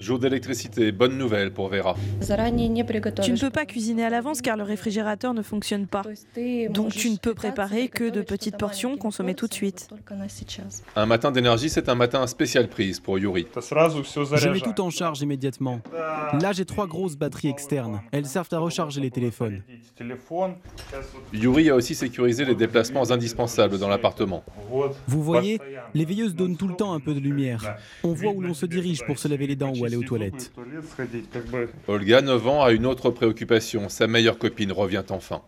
[0.00, 1.94] Jour d'électricité, bonne nouvelle pour Vera.
[2.22, 6.02] Tu ne peux pas cuisiner à l'avance car le réfrigérateur ne fonctionne pas.
[6.70, 9.88] Donc tu ne peux préparer que de petites portions consommées tout de suite.
[10.96, 13.46] Un matin d'énergie, c'est un matin à spéciale prise pour Yuri.
[13.54, 15.80] Je mets tout en charge immédiatement.
[16.40, 18.00] Là, j'ai trois grosses batteries externes.
[18.10, 19.62] Elles servent à recharger les téléphones.
[21.34, 24.44] Yuri a aussi sécurisé les déplacements indispensables dans l'appartement.
[25.06, 25.60] Vous voyez,
[25.92, 27.76] les veilleuses donnent tout le temps un peu de lumière.
[28.02, 30.52] On voit où l'on se dirige pour se laver les dents ou aller aux toilettes.
[31.88, 33.88] Olga, 9 ans, a une autre préoccupation.
[33.88, 35.42] Sa meilleure copine revient enfin.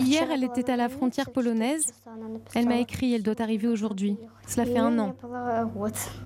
[0.00, 1.92] Hier, elle était à la frontière polonaise.
[2.54, 4.16] Elle m'a écrit, elle doit arriver aujourd'hui.
[4.46, 5.16] Cela fait un an.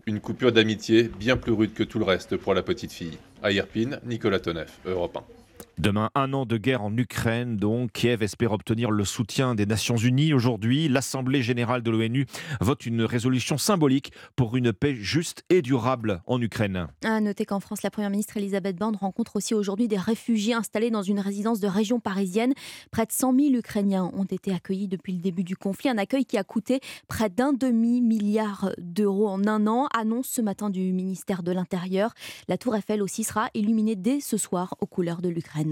[0.06, 3.18] Une coupure d'amitié bien plus rude que tout le reste pour la petite fille.
[3.42, 5.39] À Irpine, Nicolas Tonef, Europe 1.
[5.80, 9.96] Demain, un an de guerre en Ukraine, donc Kiev espère obtenir le soutien des Nations
[9.96, 10.34] Unies.
[10.34, 12.26] Aujourd'hui, l'Assemblée générale de l'ONU
[12.60, 16.88] vote une résolution symbolique pour une paix juste et durable en Ukraine.
[17.02, 20.90] À noter qu'en France, la Première ministre Elisabeth Borne rencontre aussi aujourd'hui des réfugiés installés
[20.90, 22.52] dans une résidence de région parisienne.
[22.90, 26.26] Près de 100 000 Ukrainiens ont été accueillis depuis le début du conflit, un accueil
[26.26, 31.42] qui a coûté près d'un demi-milliard d'euros en un an, annonce ce matin du ministère
[31.42, 32.12] de l'Intérieur.
[32.48, 35.69] La tour Eiffel aussi sera illuminée dès ce soir aux couleurs de l'Ukraine.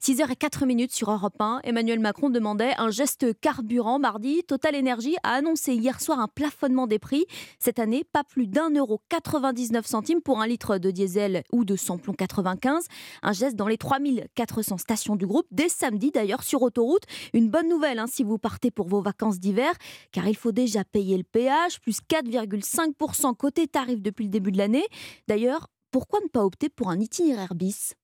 [0.00, 4.42] 6h04 minutes sur Europe 1, Emmanuel Macron demandait un geste carburant mardi.
[4.44, 7.24] Total Energy a annoncé hier soir un plafonnement des prix.
[7.58, 11.76] Cette année, pas plus d'un euro 99 centimes pour un litre de diesel ou de
[11.76, 12.86] samplon 95.
[13.22, 17.04] Un geste dans les 3400 stations du groupe dès samedi d'ailleurs sur autoroute.
[17.32, 19.72] Une bonne nouvelle hein, si vous partez pour vos vacances d'hiver,
[20.12, 24.58] car il faut déjà payer le péage, plus 4,5% côté tarif depuis le début de
[24.58, 24.86] l'année.
[25.28, 27.94] D'ailleurs, pourquoi ne pas opter pour un itinéraire bis?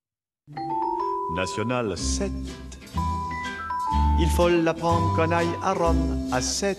[1.30, 2.32] National 7.
[4.20, 6.78] Il faut l'apprendre qu'on aille à Rome à 7.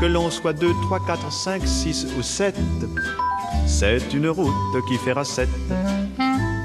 [0.00, 2.56] Que l'on soit 2, 3, 4, 5, 6 ou 7.
[3.66, 4.52] C'est une route
[4.88, 5.48] qui fera 7.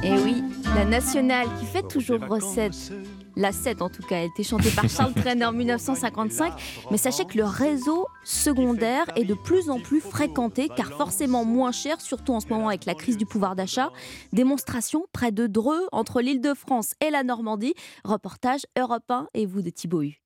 [0.04, 0.44] Et eh oui,
[0.76, 2.94] la nationale qui fait toujours recette
[3.36, 4.18] la 7 en tout cas.
[4.18, 6.54] Elle a été chantée par Charles Trainer en 1955.
[6.92, 11.72] Mais sachez que le réseau secondaire est de plus en plus fréquenté car forcément moins
[11.72, 13.92] cher, surtout en ce moment avec la crise du pouvoir d'achat.
[14.34, 17.74] Démonstration près de Dreux, entre l'île de France et la Normandie.
[18.04, 20.25] Reportage Europe 1 et vous de Thibaut Hu.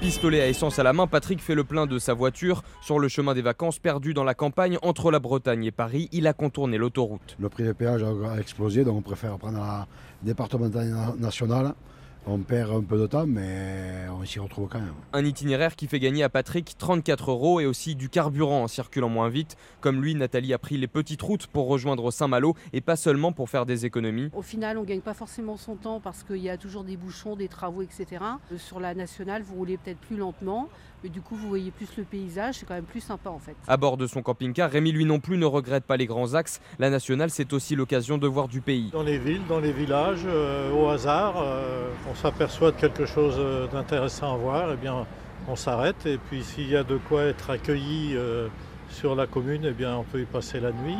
[0.00, 2.62] Pistolet à essence à la main, Patrick fait le plein de sa voiture.
[2.80, 6.28] Sur le chemin des vacances, perdu dans la campagne entre la Bretagne et Paris, il
[6.28, 7.36] a contourné l'autoroute.
[7.40, 9.88] Le prix des péages a explosé, donc on préfère prendre la
[10.22, 11.74] départementale nationale
[12.28, 14.94] on perd un peu de temps, mais on s'y retrouve quand même.
[15.12, 19.08] Un itinéraire qui fait gagner à Patrick 34 euros et aussi du carburant en circulant
[19.08, 19.56] moins vite.
[19.80, 23.48] Comme lui, Nathalie a pris les petites routes pour rejoindre Saint-Malo et pas seulement pour
[23.48, 24.30] faire des économies.
[24.34, 26.96] Au final, on ne gagne pas forcément son temps parce qu'il y a toujours des
[26.96, 28.22] bouchons, des travaux, etc.
[28.52, 30.68] Euh, sur la nationale, vous roulez peut-être plus lentement.
[31.04, 33.54] Mais du coup, vous voyez plus le paysage, c'est quand même plus sympa en fait.
[33.68, 36.60] À bord de son camping-car, Rémi lui non plus ne regrette pas les grands axes.
[36.80, 38.90] La nationale, c'est aussi l'occasion de voir du pays.
[38.92, 43.36] Dans les villes, dans les villages, euh, au hasard, euh, on s'aperçoit de quelque chose
[43.38, 45.06] euh, d'intéressant à voir, et eh bien
[45.46, 46.04] on s'arrête.
[46.06, 48.16] Et puis s'il y a de quoi être accueilli
[48.98, 50.96] sur la commune, eh bien, on peut y passer la nuit.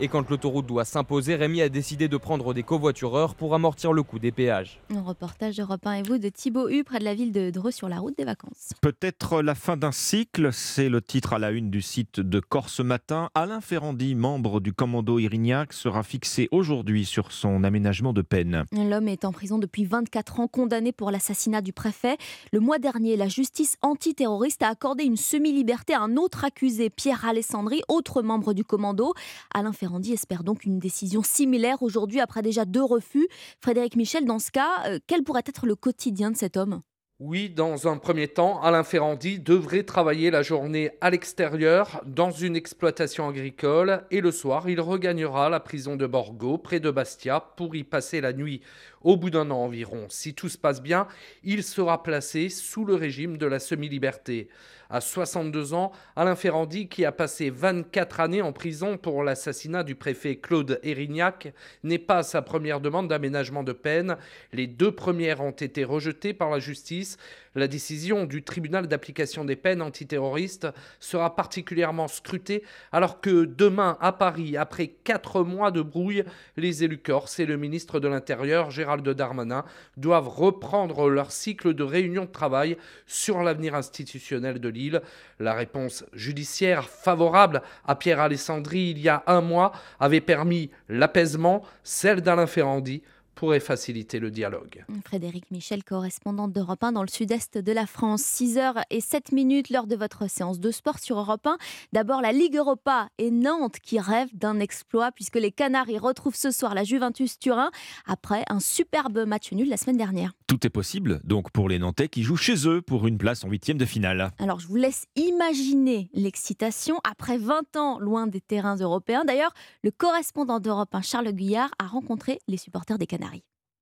[0.00, 4.02] Et, quand l'autoroute doit s'imposer, Rémi a décidé de prendre des covoitureurs pour amortir le
[4.02, 4.80] coût des péages.
[4.92, 7.70] Un reportage Europe 1 et vous de Thibaut Hu, près de la ville de Dreux
[7.70, 8.70] sur la route des vacances.
[8.80, 12.80] Peut-être la fin d'un cycle, c'est le titre à la une du site de Corse
[12.80, 13.30] Matin.
[13.36, 18.64] Alain Ferrandi, membre du commando Irignac, sera fixé aujourd'hui sur son aménagement de peine.
[18.72, 22.16] L'homme est en prison depuis 24 ans, condamné pour l'assassinat du préfet.
[22.52, 27.11] Le mois dernier, la justice antiterroriste a accordé une semi-liberté à un autre accusé, Pierre
[27.24, 29.14] Alessandri, autre membre du commando.
[29.54, 33.28] Alain Ferrandi espère donc une décision similaire aujourd'hui après déjà deux refus.
[33.60, 36.82] Frédéric Michel, dans ce cas, euh, quel pourrait être le quotidien de cet homme?
[37.24, 42.56] Oui, dans un premier temps, Alain Ferrandi devrait travailler la journée à l'extérieur dans une
[42.56, 47.76] exploitation agricole et le soir, il regagnera la prison de Borgo près de Bastia pour
[47.76, 48.60] y passer la nuit.
[49.04, 51.08] Au bout d'un an environ, si tout se passe bien,
[51.42, 54.48] il sera placé sous le régime de la semi-liberté.
[54.92, 59.94] À 62 ans, Alain Ferrandi, qui a passé 24 années en prison pour l'assassinat du
[59.94, 64.18] préfet Claude Erignac, n'est pas sa première demande d'aménagement de peine.
[64.52, 67.16] Les deux premières ont été rejetées par la justice.
[67.54, 70.68] La décision du tribunal d'application des peines antiterroristes
[71.00, 76.24] sera particulièrement scrutée alors que demain à Paris, après quatre mois de brouille,
[76.58, 79.64] les élus corses et le ministre de l'Intérieur, Gérald Darmanin,
[79.96, 82.76] doivent reprendre leur cycle de réunions de travail
[83.06, 85.00] sur l'avenir institutionnel de l'île.
[85.38, 91.62] La réponse judiciaire favorable à Pierre Alessandri il y a un mois avait permis l'apaisement,
[91.82, 93.02] celle d'Alain Ferrandi
[93.42, 94.84] pourrait faciliter le dialogue.
[95.04, 98.22] Frédéric Michel, correspondant d'Europe 1 dans le sud-est de la France.
[98.22, 101.58] 6h et 7 minutes lors de votre séance de sport sur Europe 1.
[101.92, 106.52] D'abord la Ligue Europa et Nantes qui rêvent d'un exploit puisque les Canaries retrouvent ce
[106.52, 107.72] soir la Juventus Turin
[108.06, 110.34] après un superbe match nul la semaine dernière.
[110.46, 113.48] Tout est possible donc pour les Nantais qui jouent chez eux pour une place en
[113.48, 114.30] huitième de finale.
[114.38, 119.24] Alors je vous laisse imaginer l'excitation après 20 ans loin des terrains européens.
[119.24, 123.31] D'ailleurs, le correspondant d'Europe 1 Charles Guyard a rencontré les supporters des Canaries.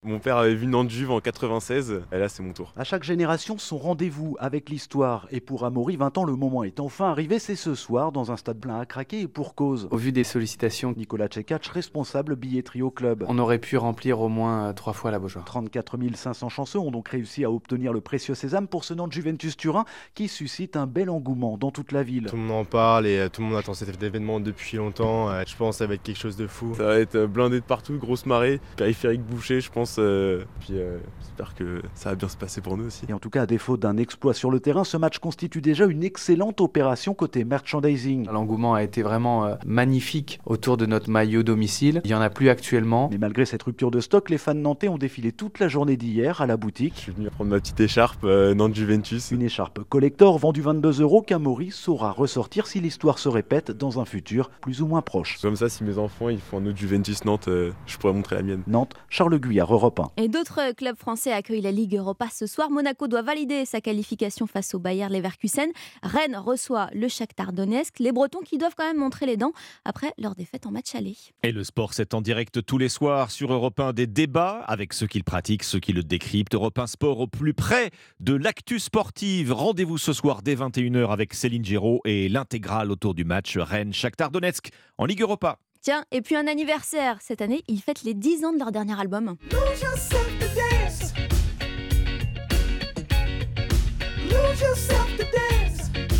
[0.02, 2.72] Mon père avait vu Nantes Juve en 96, et là c'est mon tour.
[2.74, 5.26] À chaque génération, son rendez-vous avec l'histoire.
[5.30, 7.38] Et pour Amaury, 20 ans, le moment est enfin arrivé.
[7.38, 9.88] C'est ce soir, dans un stade plein à craquer et pour cause.
[9.90, 13.26] Au vu des sollicitations, Nicolas Tchekatch, responsable billetterie au club.
[13.28, 15.44] on aurait pu remplir au moins euh, trois fois la Beaujoire.
[15.44, 19.54] 34 500 chanceux ont donc réussi à obtenir le précieux sésame pour ce Nantes Juventus
[19.58, 19.84] Turin
[20.14, 22.24] qui suscite un bel engouement dans toute la ville.
[22.24, 25.28] Tout le monde en parle et euh, tout le monde attend cet événement depuis longtemps.
[25.28, 26.72] Euh, Je pense que ça va être quelque chose de fou.
[26.74, 29.89] Ça va être blindé de partout, grosse marée, périphérique bouché, je pense.
[29.98, 33.04] Euh, Puis euh, j'espère que ça va bien se passer pour nous aussi.
[33.08, 35.86] Et en tout cas, à défaut d'un exploit sur le terrain, ce match constitue déjà
[35.86, 38.28] une excellente opération côté merchandising.
[38.30, 42.00] L'engouement a été vraiment euh, magnifique autour de notre maillot domicile.
[42.04, 43.08] Il n'y en a plus actuellement.
[43.10, 46.40] Mais malgré cette rupture de stock, les fans nantais ont défilé toute la journée d'hier
[46.40, 46.94] à la boutique.
[46.96, 49.30] Je suis venu prendre ma petite écharpe euh, Nantes Juventus.
[49.30, 54.04] Une écharpe collector vendue 22 euros qu'Amaury saura ressortir si l'histoire se répète dans un
[54.04, 55.38] futur plus ou moins proche.
[55.40, 58.36] Comme ça, si mes enfants ils font un autre Juventus Nantes, euh, je pourrais montrer
[58.36, 58.62] la mienne.
[58.66, 60.22] Nantes, Charles Guyard, Europe 1.
[60.22, 62.70] Et d'autres clubs français accueillent la Ligue Europa ce soir.
[62.70, 65.70] Monaco doit valider sa qualification face au Bayer Leverkusen.
[66.02, 67.98] Rennes reçoit le Shakhtar Donetsk.
[67.98, 69.52] Les Bretons qui doivent quand même montrer les dents
[69.86, 71.16] après leur défaite en match aller.
[71.42, 74.92] Et le sport, c'est en direct tous les soirs sur Europe 1 des débats avec
[74.92, 76.54] ceux qui le pratiquent, ceux qui le décryptent.
[76.54, 79.50] Europe 1 Sport au plus près de l'actu sportive.
[79.50, 84.72] Rendez-vous ce soir dès 21h avec Céline Géraud et l'intégrale autour du match Rennes-Shakhtar Donetsk
[84.98, 85.58] en Ligue Europa.
[85.82, 87.16] Tiens, et puis un anniversaire.
[87.22, 89.36] Cette année, ils fêtent les 10 ans de leur dernier album.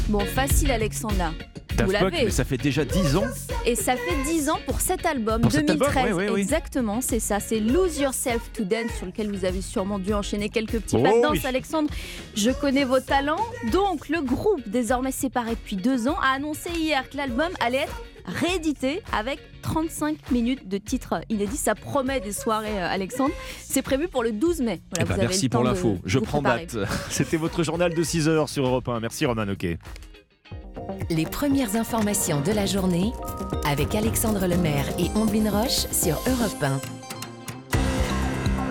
[0.09, 1.31] Bon, facile, Alexandra.
[1.31, 2.25] Vous Daft Punk, l'avez.
[2.27, 3.25] mais ça fait déjà 10 ans.
[3.65, 5.97] Et ça fait 10 ans pour cet album, Pour cet 2013.
[5.97, 6.41] album, oui, oui, oui.
[6.41, 7.41] Exactement, c'est ça.
[7.41, 11.03] C'est Lose Yourself to Dance, sur lequel vous avez sûrement dû enchaîner quelques petits Oh
[11.03, 11.47] pas de danse, oui.
[11.47, 11.89] Alexandre.
[12.35, 13.45] Je connais vos talents.
[13.73, 18.03] Donc, le groupe, désormais séparé depuis deux ans, a annoncé hier que l'album allait être
[18.27, 21.57] réédité avec 35 minutes de titres inédits.
[21.57, 23.35] Ça promet des soirées, euh, Alexandre.
[23.63, 24.81] C'est prévu pour le 12 mai.
[24.91, 25.99] Voilà, Eh ben, avez merci pour l'info.
[26.05, 26.67] Je prends préparer.
[26.67, 26.89] date.
[27.11, 29.01] C'était votre journal de 6 heures sur Europe 1.
[29.01, 29.67] Merci Roman Ok.
[31.11, 33.13] Les premières informations de la journée
[33.67, 36.81] avec Alexandre Lemaire et Omblin Roche sur Europe 1.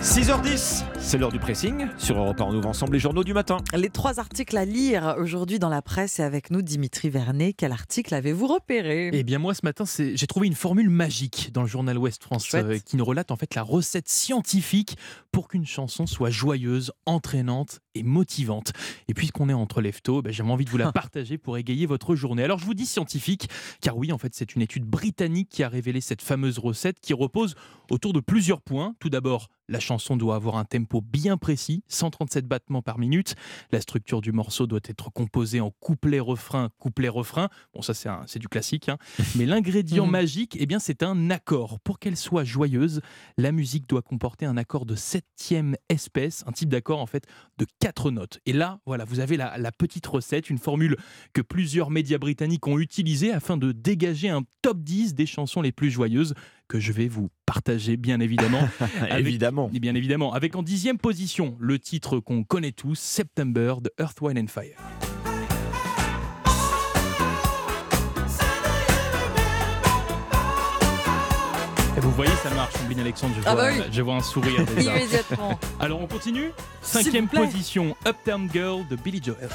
[0.01, 1.87] 6h10, c'est l'heure du pressing.
[1.97, 3.57] Sur Europe 1, on ouvre ensemble les journaux du matin.
[3.73, 7.53] Les trois articles à lire aujourd'hui dans la presse et avec nous Dimitri Vernet.
[7.53, 9.09] Quel article avez-vous repéré?
[9.13, 12.47] Eh bien moi ce matin j'ai trouvé une formule magique dans le journal Ouest France
[12.53, 14.97] euh, qui nous relate en fait la recette scientifique
[15.31, 18.73] pour qu'une chanson soit joyeuse, entraînante et motivante.
[19.07, 22.15] Et puisqu'on est entre leftos, ben, j'avais envie de vous la partager pour égayer votre
[22.15, 22.43] journée.
[22.43, 23.49] Alors je vous dis scientifique
[23.81, 27.13] car oui en fait c'est une étude britannique qui a révélé cette fameuse recette qui
[27.13, 27.55] repose
[27.89, 28.95] autour de plusieurs points.
[28.99, 33.35] Tout d'abord la chanson doit avoir un tempo bien précis, 137 battements par minute.
[33.71, 37.49] La structure du morceau doit être composée en couplet-refrain, couplet-refrain.
[37.73, 38.89] Bon, ça, c'est du classique.
[38.89, 38.97] hein.
[39.35, 40.11] Mais l'ingrédient Mhm.
[40.11, 41.79] magique, eh bien, c'est un accord.
[41.81, 43.01] Pour qu'elle soit joyeuse,
[43.37, 47.25] la musique doit comporter un accord de septième espèce, un type d'accord, en fait,
[47.57, 48.39] de quatre notes.
[48.45, 50.97] Et là, voilà, vous avez la, la petite recette, une formule
[51.33, 55.71] que plusieurs médias britanniques ont utilisée afin de dégager un top 10 des chansons les
[55.71, 56.33] plus joyeuses
[56.69, 58.69] que je vais vous partager, bien évidemment.
[59.01, 59.69] Avec- Évidemment.
[59.73, 60.33] et bien évidemment.
[60.33, 64.77] Avec en dixième position le titre qu'on connaît tous, September de Earth, Wind and Fire.
[71.97, 73.33] Et vous voyez, ça marche, Ombline Alexandre.
[73.35, 73.83] Je vois, Ah bah oui.
[73.91, 74.95] je vois un sourire déjà.
[74.97, 75.59] Immédiatement.
[75.79, 76.51] Alors on continue.
[76.81, 79.49] Cinquième position, Uptown Girl de Billy Joel.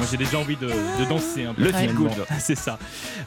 [0.00, 1.62] Moi j'ai déjà envie de, de danser un peu.
[1.62, 2.10] Le feel good.
[2.38, 2.78] C'est ça.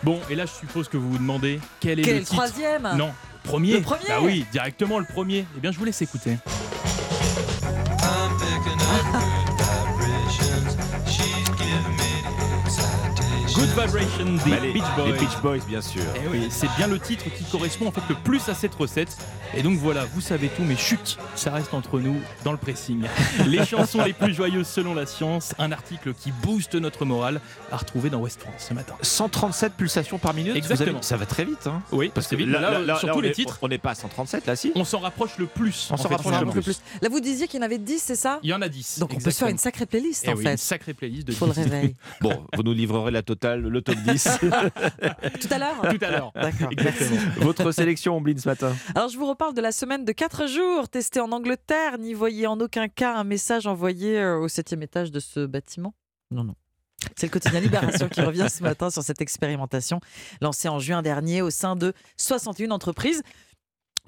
[0.04, 2.26] Bon, et là je suppose que vous vous demandez quel est Quel le est le
[2.26, 2.90] titre troisième?
[2.98, 3.08] Non,
[3.44, 3.74] le premier.
[3.74, 5.46] Le premier Bah oui, directement le premier.
[5.56, 6.38] Eh bien, je vous laisse écouter.
[13.78, 15.06] Vibration des Bah, les- Beach Boys.
[15.08, 16.04] les Beach Boys, bien sûr.
[16.16, 19.18] Eh oui, c'est bien le titre qui correspond en fait le plus à cette recette.
[19.56, 23.04] Et donc voilà, vous savez tout, mais chut, ça reste entre nous dans le pressing.
[23.48, 27.40] Les chansons les plus joyeuses selon la science, un article qui booste notre morale,
[27.72, 28.94] à retrouver dans West France ce matin.
[29.02, 30.56] 137 pulsations par minute.
[30.56, 30.98] Exactement.
[30.98, 31.68] avez- ça va très vite.
[31.68, 31.82] Hein.
[31.92, 32.48] Oui, Parce que vite.
[32.50, 33.60] là, Là, là, sur là, tous on les est- titres.
[33.62, 35.88] On n'est pas à 137 là, si On s'en rapproche le plus.
[35.92, 36.82] On en s'en rapproche le plus.
[37.02, 38.40] Là, vous disiez qu'il y en avait 10, c'est ça?
[38.44, 39.00] Il y en a 10.
[39.00, 40.52] Donc on peut se faire une sacrée playlist Eh en oui, fait.
[40.52, 41.60] Une sacrée playlist de Pour le 10.
[41.64, 41.96] réveil.
[42.22, 44.24] Bon, vous nous livrerez la totale, le top 10.
[44.42, 46.32] Tout à l'heure Tout à l'heure.
[46.36, 46.70] D'accord.
[46.72, 47.20] Exactement.
[47.38, 50.90] Votre sélection, Ombline, ce matin Alors je vous reparle de la semaine de 4 jours
[50.90, 51.98] testée en Angleterre.
[51.98, 55.94] N'y voyez en aucun cas un message envoyé euh, au septième étage de ce bâtiment?
[56.32, 56.56] Non, non.
[57.16, 60.00] C'est le quotidien Libération qui revient ce matin sur cette expérimentation
[60.42, 63.24] lancée en juin dernier au sein de 61 entreprises.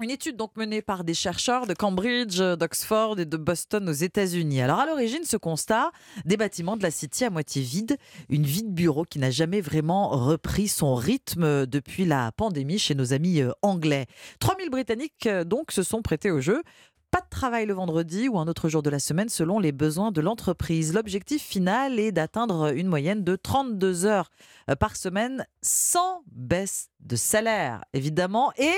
[0.02, 4.60] Une étude donc menée par des chercheurs de Cambridge, d'Oxford et de Boston aux États-Unis.
[4.60, 5.90] Alors à l'origine, ce constat,
[6.26, 7.96] des bâtiments de la City à moitié vides,
[8.28, 12.94] une vie de bureau qui n'a jamais vraiment repris son rythme depuis la pandémie chez
[12.94, 14.04] nos amis euh, anglais.
[14.40, 16.62] 3000 Britanniques euh, donc se sont prêtés au jeu.
[17.10, 20.12] Pas de travail le vendredi ou un autre jour de la semaine selon les besoins
[20.12, 20.92] de l'entreprise.
[20.92, 24.28] L'objectif final est d'atteindre une moyenne de 32 heures
[24.68, 28.74] euh, par semaine sans baisse de salaire, évidemment, et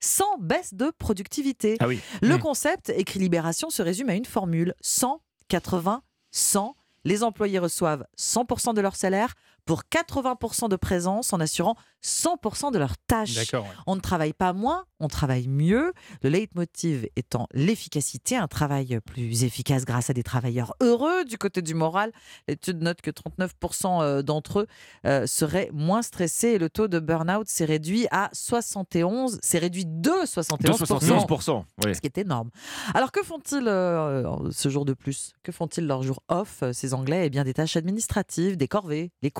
[0.00, 1.76] sans baisse de productivité.
[1.80, 2.00] Ah oui.
[2.22, 2.40] Le Mmh.
[2.40, 6.74] concept, écrit Libération, se résume à une formule 100, 80, 100.
[7.04, 9.34] Les employés reçoivent 100% de leur salaire
[9.64, 13.52] pour 80% de présence en assurant 100% de leurs tâches.
[13.52, 13.60] Ouais.
[13.86, 15.92] On ne travaille pas moins, on travaille mieux.
[16.22, 21.24] Le leitmotiv étant l'efficacité, un travail plus efficace grâce à des travailleurs heureux.
[21.24, 22.12] Du côté du moral,
[22.48, 24.66] l'étude note que 39% euh, d'entre eux
[25.06, 29.84] euh, seraient moins stressés et le taux de burn-out s'est réduit à 71, c'est réduit
[29.86, 30.60] de 71%.
[30.60, 31.94] De 71%, oui.
[31.94, 32.50] Ce qui est énorme.
[32.94, 35.32] Alors que font-ils euh, ce jour de plus?
[35.42, 37.26] Que font-ils leur jour off, ces Anglais?
[37.26, 39.30] Eh bien, des tâches administratives, des corvées, les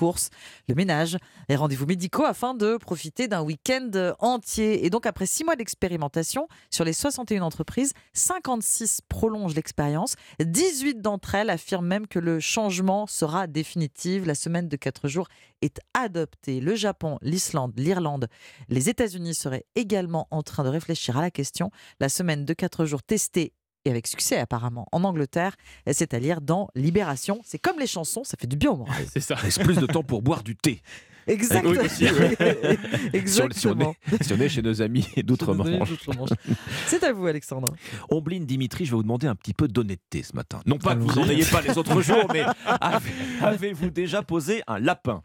[0.67, 1.17] le ménage,
[1.49, 3.89] les rendez-vous médicaux afin de profiter d'un week-end
[4.19, 4.85] entier.
[4.85, 10.15] Et donc, après six mois d'expérimentation, sur les 61 entreprises, 56 prolongent l'expérience.
[10.39, 14.25] 18 d'entre elles affirment même que le changement sera définitif.
[14.25, 15.27] La semaine de 4 jours
[15.61, 16.59] est adoptée.
[16.59, 18.27] Le Japon, l'Islande, l'Irlande,
[18.69, 21.71] les États-Unis seraient également en train de réfléchir à la question.
[21.99, 23.53] La semaine de 4 jours testée
[23.85, 25.55] et avec succès apparemment en Angleterre,
[25.91, 27.39] c'est à lire dans Libération.
[27.43, 29.03] C'est comme les chansons, ça fait du bien au moral.
[29.11, 29.35] C'est ça.
[29.43, 30.81] Laisse plus de temps pour boire du thé.
[31.27, 31.73] Exactement.
[31.79, 32.37] Oui.
[33.13, 33.93] Exactement.
[34.11, 35.89] Si on, est, si on est chez nos amis d'outre-Manche.
[36.87, 37.73] C'est à vous, Alexandre.
[38.09, 40.61] Omblin Dimitri, je vais vous demander un petit peu d'honnêteté ce matin.
[40.65, 43.11] Non pas que vous n'en ayez pas les autres jours, mais avez-
[43.41, 45.23] avez-vous déjà posé un lapin?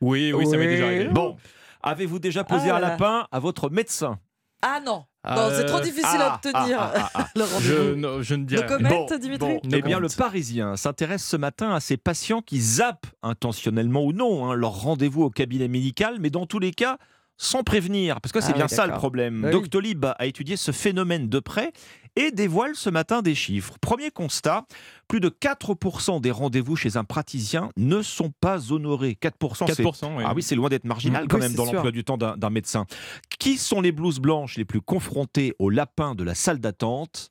[0.00, 1.08] Oui, oui, ça m'est déjà arrivé.
[1.08, 1.36] Bon,
[1.82, 4.18] avez-vous déjà posé Ah un lapin à votre médecin?
[4.66, 7.28] Ah non, non c'est trop Euh, difficile à ah, obtenir ah, ah, ah.
[7.36, 7.96] le Je, rendez-vous.
[7.96, 9.06] non, je ne dirais comment.
[9.20, 14.02] Dimitri Bon, eh bien, le Parisien s'intéresse ce matin à ces patients qui zappent intentionnellement
[14.04, 16.96] ou non hein, leur rendez-vous au cabinet médical, mais dans tous les cas,
[17.36, 18.20] sans prévenir.
[18.22, 19.42] Parce que c'est Ah bien oui, ça le problème.
[19.42, 19.52] Bah oui.
[19.52, 21.72] Doctolib a étudié ce phénomène de près
[22.16, 23.74] et dévoile ce matin des chiffres.
[23.80, 24.66] Premier constat,
[25.08, 29.18] plus de 4% des rendez-vous chez un praticien ne sont pas honorés.
[29.20, 30.24] 4%, c'est 4%, oui.
[30.26, 31.74] ah oui, c'est loin d'être marginal Mmh, quand oui, même dans sûr.
[31.74, 32.86] l'emploi du temps d'un d'un médecin.
[33.38, 37.30] Qui sont les blouses blanches les plus confrontées au lapin de la salle d'attente?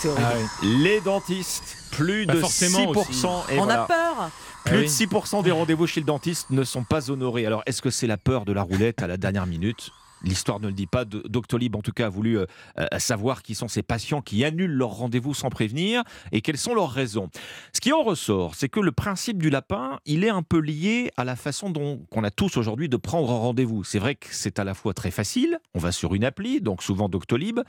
[0.00, 0.26] C'est horrible.
[0.30, 0.68] Ah oui.
[0.82, 1.76] Les dentistes.
[1.92, 3.50] Plus Bah, de forcément 6%.
[3.50, 3.82] Et On voilà.
[3.82, 4.30] a peur.
[4.64, 4.86] Plus Ah de oui.
[4.88, 7.46] 6% des rendez-vous chez le dentiste ne sont pas honorés.
[7.46, 9.90] Alors, est-ce que c'est la peur de la roulette à la dernière minute?
[10.24, 11.04] L'histoire ne le dit pas.
[11.04, 12.46] Doctolib, en tout cas, a voulu euh,
[12.78, 16.02] euh, savoir qui sont ces patients qui annulent leur rendez-vous sans prévenir
[16.32, 17.28] et quelles sont leurs raisons.
[17.72, 21.10] Ce qui en ressort, c'est que le principe du lapin, il est un peu lié
[21.16, 23.84] à la façon dont qu'on a tous aujourd'hui de prendre un rendez-vous.
[23.84, 25.58] C'est vrai que c'est à la fois très facile.
[25.74, 27.60] On va sur une appli, donc souvent Doctolib.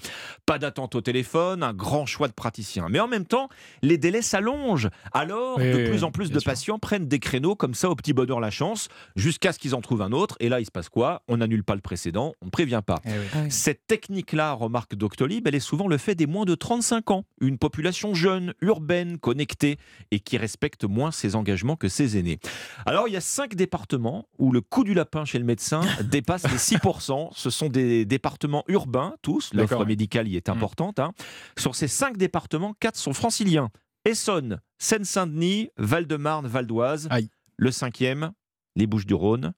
[0.45, 2.88] Pas d'attente au téléphone, un grand choix de praticiens.
[2.89, 3.50] Mais en même temps,
[3.82, 4.89] les délais s'allongent.
[5.14, 6.50] Alors, Oui, de oui, plus en plus de sûr.
[6.52, 9.82] patients prennent des créneaux comme ça au petit bonheur la chance, jusqu'à ce qu'ils en
[9.82, 10.36] trouvent un autre.
[10.39, 11.22] Et là, il se passe quoi?
[11.28, 13.02] On n'annule pas le précédent, on ne prévient pas.
[13.06, 13.26] Eh oui.
[13.34, 13.52] Ah oui.
[13.52, 17.58] Cette technique-là, remarque Doctolib, elle est souvent le fait des moins de 35 ans, une
[17.58, 19.78] population jeune, urbaine, connectée
[20.12, 22.40] et qui respecte moins ses engagements que ses aînés.
[22.86, 26.44] Alors, il y a cinq départements où le coût du lapin chez le médecin dépasse
[26.50, 27.30] les 6%.
[27.34, 29.52] Ce sont des départements urbains, tous.
[29.54, 30.52] L'offre médicale y est Mm.
[30.52, 31.00] importante.
[31.00, 31.14] hein.
[31.58, 33.70] Sur ces cinq départements, quatre sont franciliens.
[34.06, 37.10] Essonne, Seine-Saint-Denis, Val-de-Marne, Val d'Oise.
[37.58, 38.32] Le cinquième,
[38.78, 39.54] les Bouches-du-Rhône.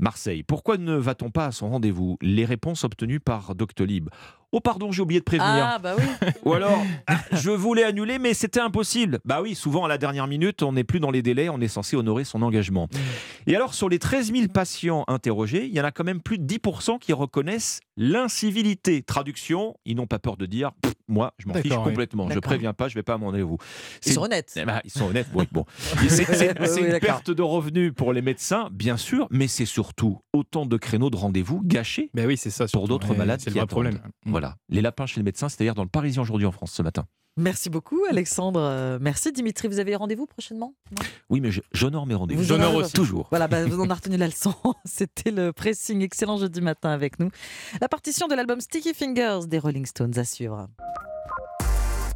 [0.00, 0.42] Marseille.
[0.42, 2.16] Pourquoi ne va-t-on pas à son rendez-vous?
[2.22, 4.08] Les réponses obtenues par Doctolib.
[4.52, 5.48] Oh pardon, j'ai oublié de prévenir.
[5.48, 6.04] Ah bah oui.
[6.44, 6.82] Ou alors,
[7.32, 9.20] je voulais annuler, mais c'était impossible.
[9.24, 11.68] Bah oui, souvent à la dernière minute, on n'est plus dans les délais, on est
[11.68, 12.88] censé honorer son engagement.
[13.46, 16.38] Et alors, sur les 13 000 patients interrogés, il y en a quand même plus
[16.38, 19.02] de 10% qui reconnaissent l'incivilité.
[19.02, 20.72] Traduction, ils n'ont pas peur de dire,
[21.06, 21.82] moi, je m'en fiche oui.
[21.84, 23.58] complètement, je préviens pas, je vais pas à mon rendez-vous.
[24.04, 24.52] Ils sont honnêtes.
[24.56, 25.64] eh ben, ils sont honnêtes, oui, bon.
[26.08, 30.66] C'est Oui, une perte de revenus pour les médecins, bien sûr, mais c'est surtout autant
[30.66, 32.66] de créneaux de rendez-vous gâchés Ben oui, c'est ça.
[32.72, 34.00] pour d'autres Ouais, malades C'est le vrai problème.
[34.24, 34.32] Mm.
[34.40, 37.04] Voilà, les lapins chez le médecin, c'est-à-dire dans le Parisien aujourd'hui en France ce matin.
[37.36, 38.58] Merci beaucoup, Alexandre.
[38.60, 39.68] Euh, Merci, Dimitri.
[39.68, 40.74] Vous avez rendez-vous prochainement?
[41.28, 42.40] Oui, mais j'honore mes rendez-vous.
[42.40, 42.94] Vous J'honore aussi.
[42.94, 43.26] Toujours.
[43.28, 44.54] Voilà, bah, vous en avez retenu la leçon.
[44.86, 46.00] C'était le pressing.
[46.00, 47.30] Excellent jeudi matin avec nous.
[47.82, 50.68] La partition de l'album Sticky Fingers des Rolling Stones à suivre.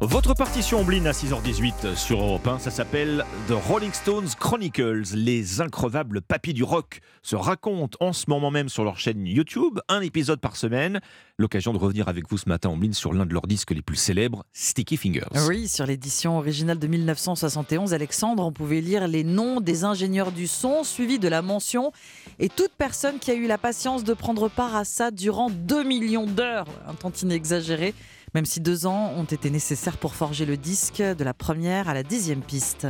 [0.07, 5.15] Votre partition Ombline à 6h18 sur Europe 1, ça s'appelle The Rolling Stones Chronicles.
[5.15, 9.79] Les increvables papis du rock se racontent en ce moment même sur leur chaîne YouTube,
[9.89, 10.99] un épisode par semaine.
[11.39, 13.95] L'occasion de revenir avec vous ce matin Ombline sur l'un de leurs disques les plus
[13.95, 15.47] célèbres, Sticky Fingers.
[15.47, 20.45] Oui, sur l'édition originale de 1971, Alexandre, on pouvait lire les noms des ingénieurs du
[20.45, 21.91] son, suivis de la mention
[22.37, 25.83] et toute personne qui a eu la patience de prendre part à ça durant 2
[25.83, 27.95] millions d'heures, un tantinet exagéré
[28.35, 31.93] même si deux ans ont été nécessaires pour forger le disque de la première à
[31.93, 32.85] la dixième piste.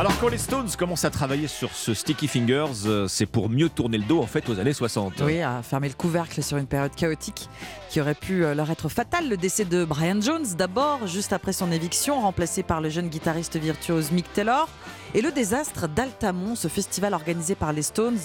[0.00, 3.68] Alors quand les Stones commencent à travailler sur ce Sticky Fingers, euh, c'est pour mieux
[3.68, 5.20] tourner le dos en fait aux années 60.
[5.26, 7.50] Oui, à fermer le couvercle sur une période chaotique
[7.90, 9.28] qui aurait pu euh, leur être fatale.
[9.28, 13.58] Le décès de Brian Jones d'abord, juste après son éviction, remplacé par le jeune guitariste
[13.58, 14.70] virtuose Mick Taylor.
[15.12, 18.18] Et le désastre d'Altamont, ce festival organisé par les Stones,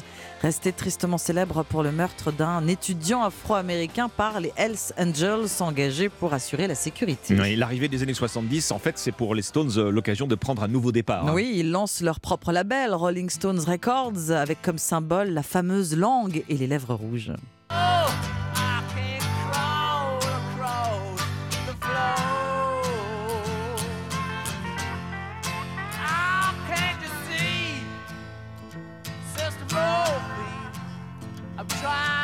[0.44, 6.34] resté tristement célèbre pour le meurtre d'un étudiant afro-américain par les Hells Angels engagés pour
[6.34, 7.36] assurer la sécurité.
[7.56, 10.68] L'arrivée des années 70, en fait, c'est pour les Stones euh, l'occasion de prendre un
[10.68, 11.28] nouveau départ.
[11.28, 11.34] Hein.
[11.34, 16.44] Oui, ils lancent leur propre label, Rolling Stones Records, avec comme symbole la fameuse langue
[16.50, 17.32] et les lèvres rouges.
[31.86, 32.15] try.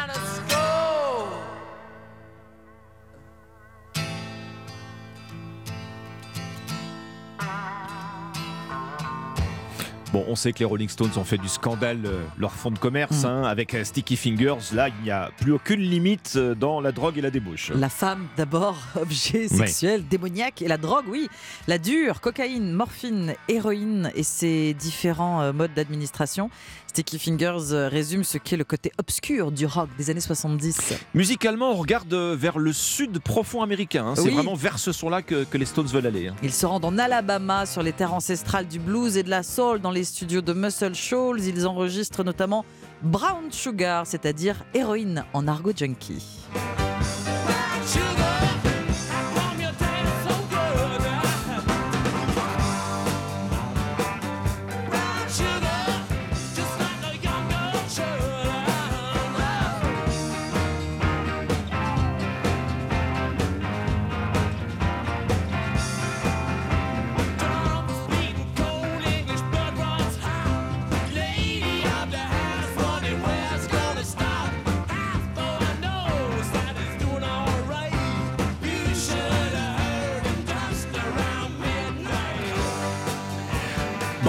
[10.14, 12.78] Bon, on sait que les Rolling Stones ont fait du scandale euh, leur fonds de
[12.78, 13.28] commerce mm.
[13.28, 14.74] hein, avec euh, Sticky Fingers.
[14.74, 17.72] Là, il n'y a plus aucune limite euh, dans la drogue et la débauche.
[17.74, 21.30] La femme, d'abord, objet sexuel, démoniaque, et la drogue, oui.
[21.70, 26.50] La dure, cocaïne, morphine, héroïne et ses différents modes d'administration.
[26.88, 30.94] Sticky Fingers résume ce qu'est le côté obscur du rock des années 70.
[31.14, 34.08] Musicalement, on regarde vers le sud profond américain.
[34.08, 34.16] Hein.
[34.18, 36.28] C'est vraiment vers ce son-là que, les Stones veulent aller.
[36.28, 36.36] Hein.
[36.44, 39.80] Ils se rendent en Alabama, sur les terres ancestrales du blues et de la soul,
[39.80, 41.42] dans les studios de Muscle Shoals.
[41.42, 42.66] Ils enregistrent notamment
[43.02, 46.48] Brown Sugar, c'est-à-dire héroïne en argot junkie.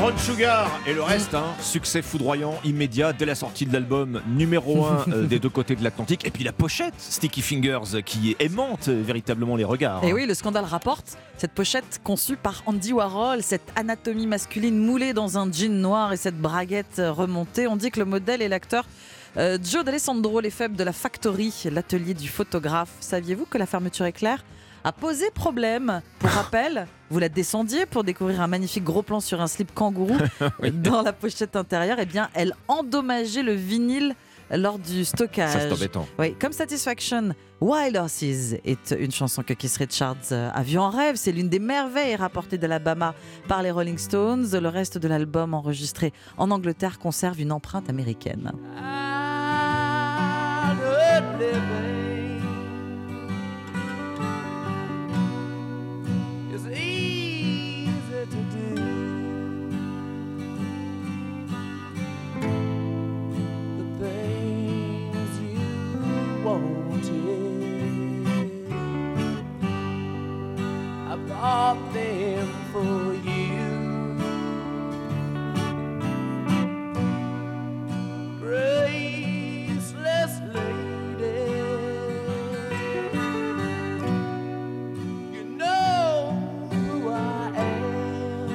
[0.02, 4.84] Brown Sugar et le reste, hein, succès foudroyant, immédiat dès la sortie de l'album numéro
[4.84, 6.26] 1 euh, des deux côtés de l'Atlantique.
[6.26, 10.02] Et puis la pochette, Sticky Fingers, qui aimante véritablement les regards.
[10.02, 15.12] Et oui, le scandale rapporte cette pochette conçue par Andy Warhol, cette anatomie masculine moulée
[15.12, 17.68] dans un jean noir et cette braguette remontée.
[17.68, 18.84] On dit que le modèle est l'acteur.
[19.36, 22.90] Euh, Joe D'Alessandro Lefebvre de la Factory, l'atelier du photographe.
[22.98, 24.42] Saviez-vous que la fermeture éclair
[24.84, 26.02] a posé problème.
[26.18, 30.16] Pour rappel, vous la descendiez pour découvrir un magnifique gros plan sur un slip kangourou
[30.72, 31.98] dans la pochette intérieure.
[31.98, 34.14] Et eh bien, elle endommageait le vinyle
[34.50, 35.52] lors du stockage.
[35.52, 36.06] Ça, c'est embêtant.
[36.18, 38.22] Oui, comme Satisfaction, Wild Horses
[38.64, 41.16] est une chanson que Keith Richards a vue en rêve.
[41.16, 43.14] C'est l'une des merveilles rapportées d'Alabama
[43.48, 44.48] par les Rolling Stones.
[44.52, 48.52] Le reste de l'album enregistré en Angleterre conserve une empreinte américaine.
[71.72, 73.70] bought them for you.
[78.40, 81.48] Graceless lady,
[85.32, 86.36] you know
[86.72, 87.16] who I
[87.56, 88.50] am.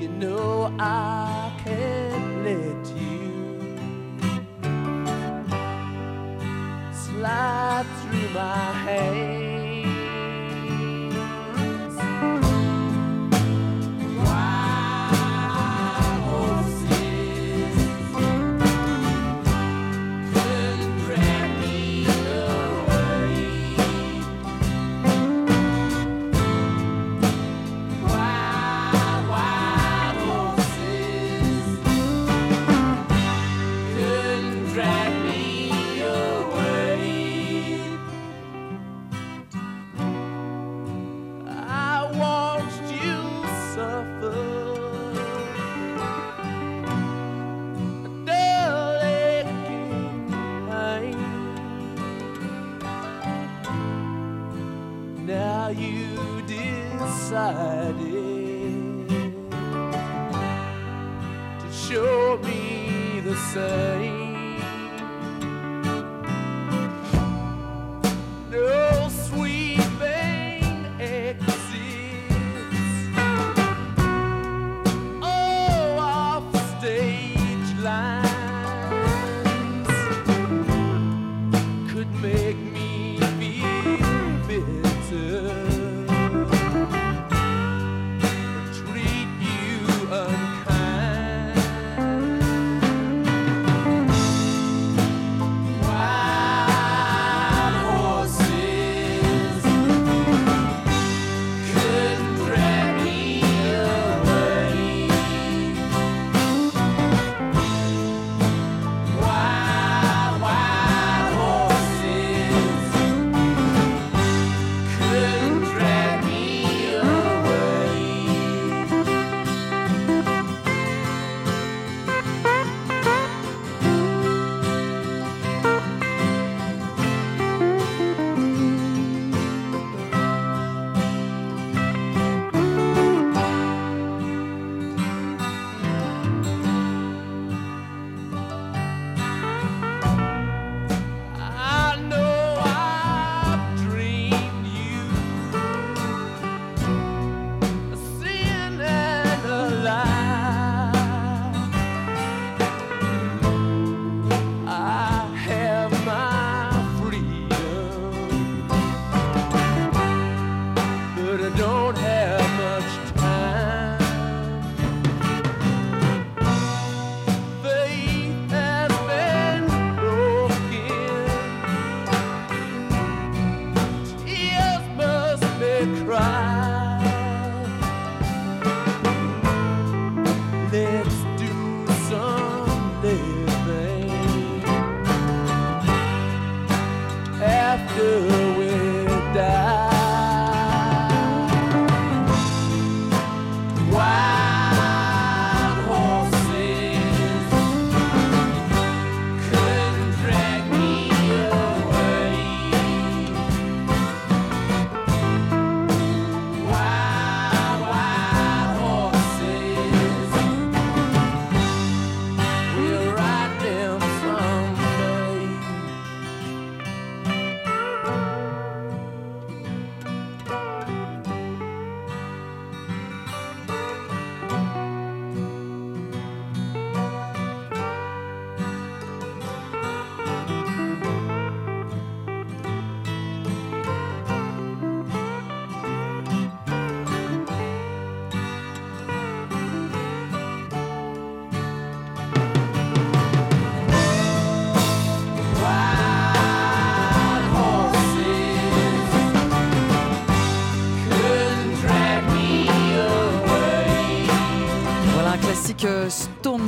[0.00, 1.09] You know I.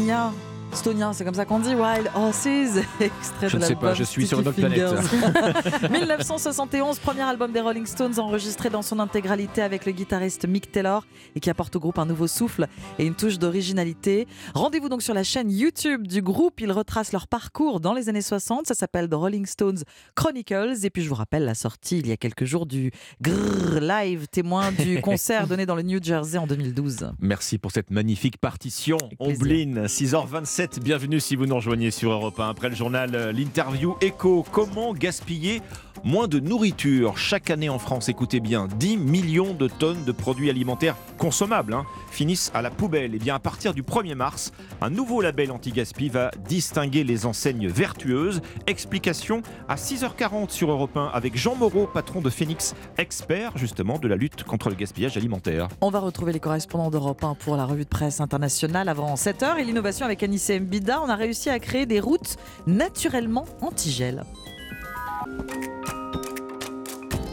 [0.02, 0.34] 你要
[0.84, 2.46] C'est comme ça qu'on dit Wild Horses,
[3.00, 4.88] extrait Je de ne sais pas, je suis sur une autre planète.
[4.98, 5.88] Fingers.
[5.92, 11.06] 1971, premier album des Rolling Stones enregistré dans son intégralité avec le guitariste Mick Taylor
[11.36, 12.66] et qui apporte au groupe un nouveau souffle
[12.98, 14.26] et une touche d'originalité.
[14.54, 18.20] Rendez-vous donc sur la chaîne YouTube du groupe, ils retracent leur parcours dans les années
[18.20, 19.84] 60, ça s'appelle The Rolling Stones
[20.16, 22.90] Chronicles et puis je vous rappelle la sortie il y a quelques jours du
[23.20, 27.12] Grrr Live, témoin du concert donné dans le New Jersey en 2012.
[27.20, 28.98] Merci pour cette magnifique partition.
[29.20, 32.48] Ombline, 6h27, bienvenue si vous nous rejoignez sur Europe 1.
[32.48, 34.44] Après le journal, euh, l'interview Echo.
[34.50, 35.60] Comment gaspiller
[36.02, 37.18] moins de nourriture?
[37.18, 41.84] Chaque année en France, écoutez bien, 10 millions de tonnes de produits alimentaires consommables hein,
[42.10, 43.14] finissent à la poubelle.
[43.14, 47.68] Et bien à partir du 1er mars, un nouveau label anti-gaspi va distinguer les enseignes
[47.68, 48.40] vertueuses.
[48.66, 54.08] Explication à 6h40 sur Europe 1 avec Jean Moreau, patron de Phoenix, expert justement de
[54.08, 55.68] la lutte contre le gaspillage alimentaire.
[55.80, 59.58] On va retrouver les correspondants d'Europe 1 pour la revue de presse internationale avant 7h
[59.58, 61.00] et l'innovation avec Anissé Mbida.
[61.02, 62.36] On a réussi à créer des routes
[62.66, 64.24] naturellement anti-gel.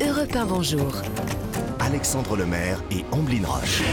[0.02, 0.92] Europe 1, bonjour.
[1.80, 3.84] Alexandre Lemaire et Amblin Roche.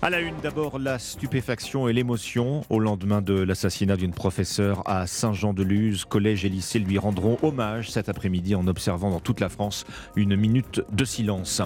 [0.00, 5.08] À la une, d'abord la stupéfaction et l'émotion au lendemain de l'assassinat d'une professeure à
[5.08, 6.04] Saint-Jean-de-Luz.
[6.04, 9.84] Collège et lycée lui rendront hommage cet après-midi en observant dans toute la France
[10.14, 11.62] une minute de silence.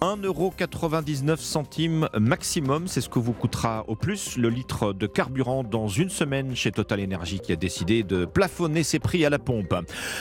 [0.00, 6.10] 1,99€ maximum, c'est ce que vous coûtera au plus le litre de carburant dans une
[6.10, 9.76] semaine chez Total Energy qui a décidé de plafonner ses prix à la pompe.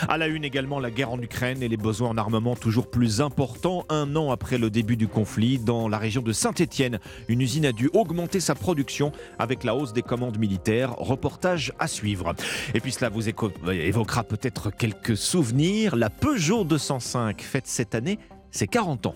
[0.07, 3.21] À la une également la guerre en Ukraine et les besoins en armement toujours plus
[3.21, 6.99] importants un an après le début du conflit dans la région de Saint-Étienne.
[7.27, 10.95] Une usine a dû augmenter sa production avec la hausse des commandes militaires.
[10.97, 12.33] Reportage à suivre.
[12.73, 15.95] Et puis cela vous évoquera peut-être quelques souvenirs.
[15.95, 18.19] La Peugeot 205 fête cette année
[18.51, 19.15] ses 40 ans.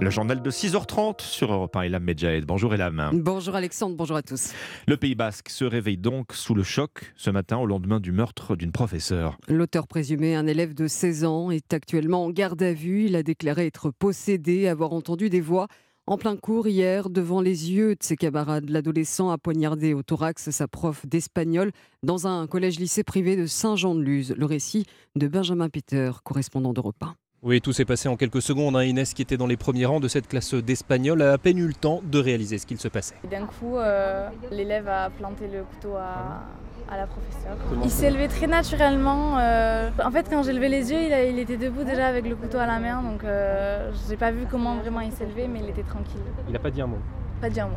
[0.00, 2.44] Le journal de 6h30 sur Europe 1, Elam Medjahed.
[2.44, 3.10] Bonjour Elam.
[3.14, 4.52] Bonjour Alexandre, bonjour à tous.
[4.86, 8.56] Le Pays Basque se réveille donc sous le choc ce matin au lendemain du meurtre
[8.56, 9.38] d'une professeure.
[9.48, 13.06] L'auteur présumé, un élève de 16 ans, est actuellement en garde à vue.
[13.06, 15.68] Il a déclaré être possédé, avoir entendu des voix
[16.06, 20.50] en plein cours hier, devant les yeux de ses camarades, l'adolescent a poignardé au thorax
[20.50, 21.70] sa prof d'espagnol
[22.02, 24.34] dans un collège-lycée privé de Saint-Jean-de-Luz.
[24.36, 24.84] Le récit
[25.16, 27.14] de Benjamin Peter, correspondant d'Europe 1.
[27.44, 28.74] Oui, tout s'est passé en quelques secondes.
[28.74, 28.84] Hein.
[28.84, 31.66] Inès, qui était dans les premiers rangs de cette classe d'espagnol, a à peine eu
[31.66, 33.16] le temps de réaliser ce qu'il se passait.
[33.30, 37.58] D'un coup, euh, l'élève a planté le couteau à, la professeure.
[37.84, 39.38] il s'est levé très naturellement.
[39.38, 40.98] Euh, en fait, quand j'ai levé les yeux,
[41.28, 43.02] il, était debout déjà avec le couteau à la main.
[43.02, 46.22] Donc, euh, j'ai pas vu comment vraiment il s'est levé, mais il était tranquille.
[46.48, 46.98] Il n'a pas dit un mot
[47.42, 47.76] Pas dit un mot.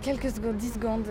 [0.00, 1.06] Quelques secondes, 10 secondes.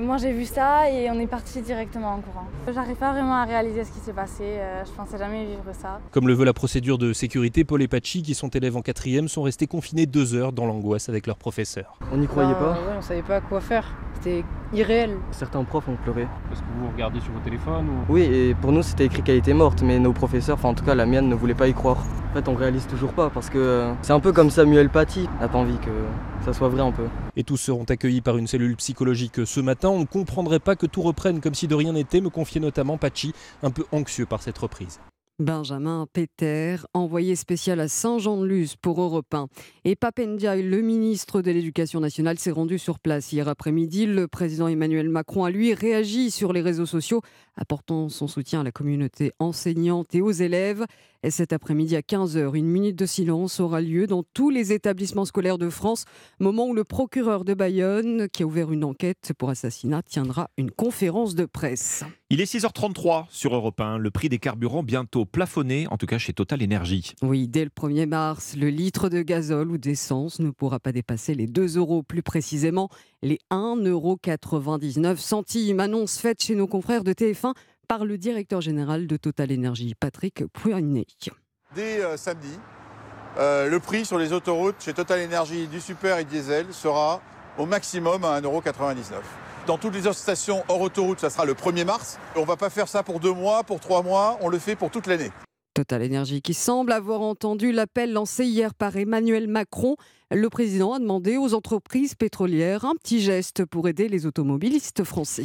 [0.00, 2.46] Moi j'ai vu ça et on est parti directement en courant.
[2.72, 6.00] J'arrive pas vraiment à réaliser ce qui s'est passé, euh, je pensais jamais vivre ça.
[6.10, 9.28] Comme le veut la procédure de sécurité, Paul et Pachi, qui sont élèves en quatrième,
[9.28, 11.98] sont restés confinés deux heures dans l'angoisse avec leur professeur.
[12.12, 15.16] On n'y croyait pas bah, On savait pas quoi faire, c'était irréel.
[15.32, 16.26] Certains profs ont pleuré.
[16.48, 18.12] Parce que vous regardez sur vos téléphones ou...
[18.12, 20.84] Oui, et pour nous c'était écrit qu'elle était morte, mais nos professeurs, enfin en tout
[20.84, 21.98] cas la mienne, ne voulait pas y croire.
[22.30, 25.28] En fait, on réalise toujours pas parce que euh, c'est un peu comme Samuel Paty.
[25.38, 25.90] On n'a pas envie que
[26.44, 27.06] ça soit vrai un peu.
[27.34, 29.88] Et tous seront accueillis par une cellule psychologique ce matin.
[29.88, 32.98] On ne comprendrait pas que tout reprenne comme si de rien n'était, me confiait notamment
[32.98, 35.00] Pachi, un peu anxieux par cette reprise.
[35.40, 39.48] Benjamin Péter, envoyé spécial à Saint-Jean-de-Luz pour Europe 1.
[39.84, 44.04] Et Papendiaï, le ministre de l'Éducation nationale, s'est rendu sur place hier après-midi.
[44.04, 47.22] Le président Emmanuel Macron a lui réagi sur les réseaux sociaux,
[47.60, 50.84] apportant son soutien à la communauté enseignante et aux élèves.
[51.22, 55.26] Et cet après-midi à 15h, une minute de silence aura lieu dans tous les établissements
[55.26, 56.06] scolaires de France,
[56.38, 60.70] moment où le procureur de Bayonne, qui a ouvert une enquête pour assassinat, tiendra une
[60.70, 62.04] conférence de presse.
[62.30, 63.98] Il est 6h33 sur Europe 1.
[63.98, 67.12] Le prix des carburants bientôt plafonné, en tout cas chez Total Energy.
[67.20, 71.34] Oui, dès le 1er mars, le litre de gazole ou d'essence ne pourra pas dépasser
[71.34, 72.88] les 2 euros, plus précisément
[73.22, 75.80] les 1,99 euros.
[75.80, 77.49] Annonce faite chez nos confrères de TF1
[77.88, 81.06] par le directeur général de Total Energy, Patrick Pouyanné.
[81.74, 82.58] Dès euh, samedi,
[83.38, 87.20] euh, le prix sur les autoroutes chez Total Energy du super et diesel sera
[87.58, 88.96] au maximum à 1,99€.
[89.66, 92.18] Dans toutes les autres stations hors autoroute, ça sera le 1er mars.
[92.34, 94.74] On ne va pas faire ça pour deux mois, pour trois mois, on le fait
[94.74, 95.30] pour toute l'année.
[95.74, 99.96] Total Energy qui semble avoir entendu l'appel lancé hier par Emmanuel Macron.
[100.32, 105.44] Le président a demandé aux entreprises pétrolières un petit geste pour aider les automobilistes français.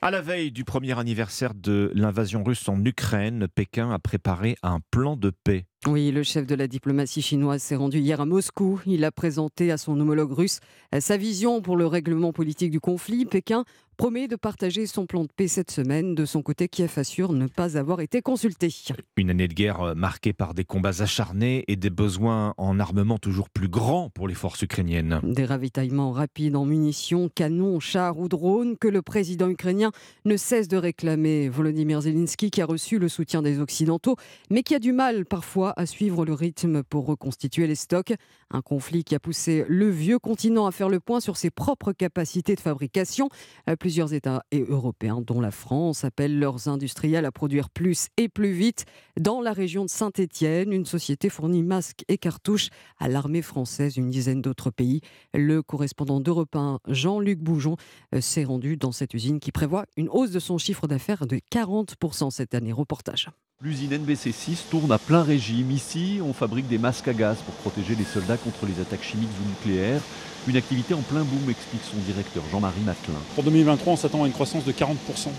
[0.00, 4.78] À la veille du premier anniversaire de l'invasion russe en Ukraine, Pékin a préparé un
[4.92, 5.66] plan de paix.
[5.86, 8.80] Oui, le chef de la diplomatie chinoise s'est rendu hier à Moscou.
[8.84, 10.58] Il a présenté à son homologue russe
[10.98, 13.26] sa vision pour le règlement politique du conflit.
[13.26, 13.64] Pékin
[13.98, 16.14] promet de partager son plan de paix cette semaine.
[16.14, 18.72] De son côté, Kiev assure ne pas avoir été consulté.
[19.16, 23.18] Une année de guerre euh, marquée par des combats acharnés et des besoins en armement
[23.18, 25.20] toujours plus grands pour les forces ukrainiennes.
[25.24, 29.90] Des ravitaillements rapides en munitions, canons, chars ou drones que le président ukrainien
[30.24, 31.48] ne cesse de réclamer.
[31.48, 34.14] Volodymyr Zelensky qui a reçu le soutien des Occidentaux,
[34.48, 38.14] mais qui a du mal parfois à suivre le rythme pour reconstituer les stocks.
[38.50, 41.92] Un conflit qui a poussé le vieux continent à faire le point sur ses propres
[41.92, 43.28] capacités de fabrication.
[43.68, 48.28] Euh, plusieurs États et européens, dont la France, appellent leurs industriels à produire plus et
[48.28, 48.84] plus vite.
[49.18, 52.68] Dans la région de Saint-Étienne, une société fournit masques et cartouches
[52.98, 55.00] à l'armée française, une dizaine d'autres pays.
[55.34, 57.76] Le correspondant d'Europe 1, Jean-Luc Boujon,
[58.14, 61.40] euh, s'est rendu dans cette usine qui prévoit une hausse de son chiffre d'affaires de
[61.50, 62.72] 40% cette année.
[62.72, 63.28] Reportage.
[63.60, 65.72] L'usine NBC6 tourne à plein régime.
[65.72, 69.28] Ici, on fabrique des masques à gaz pour protéger les soldats contre les attaques chimiques
[69.42, 70.00] ou nucléaires.
[70.46, 73.18] Une activité en plein boom, explique son directeur Jean-Marie Matelin.
[73.34, 74.94] Pour 2023, on s'attend à une croissance de 40%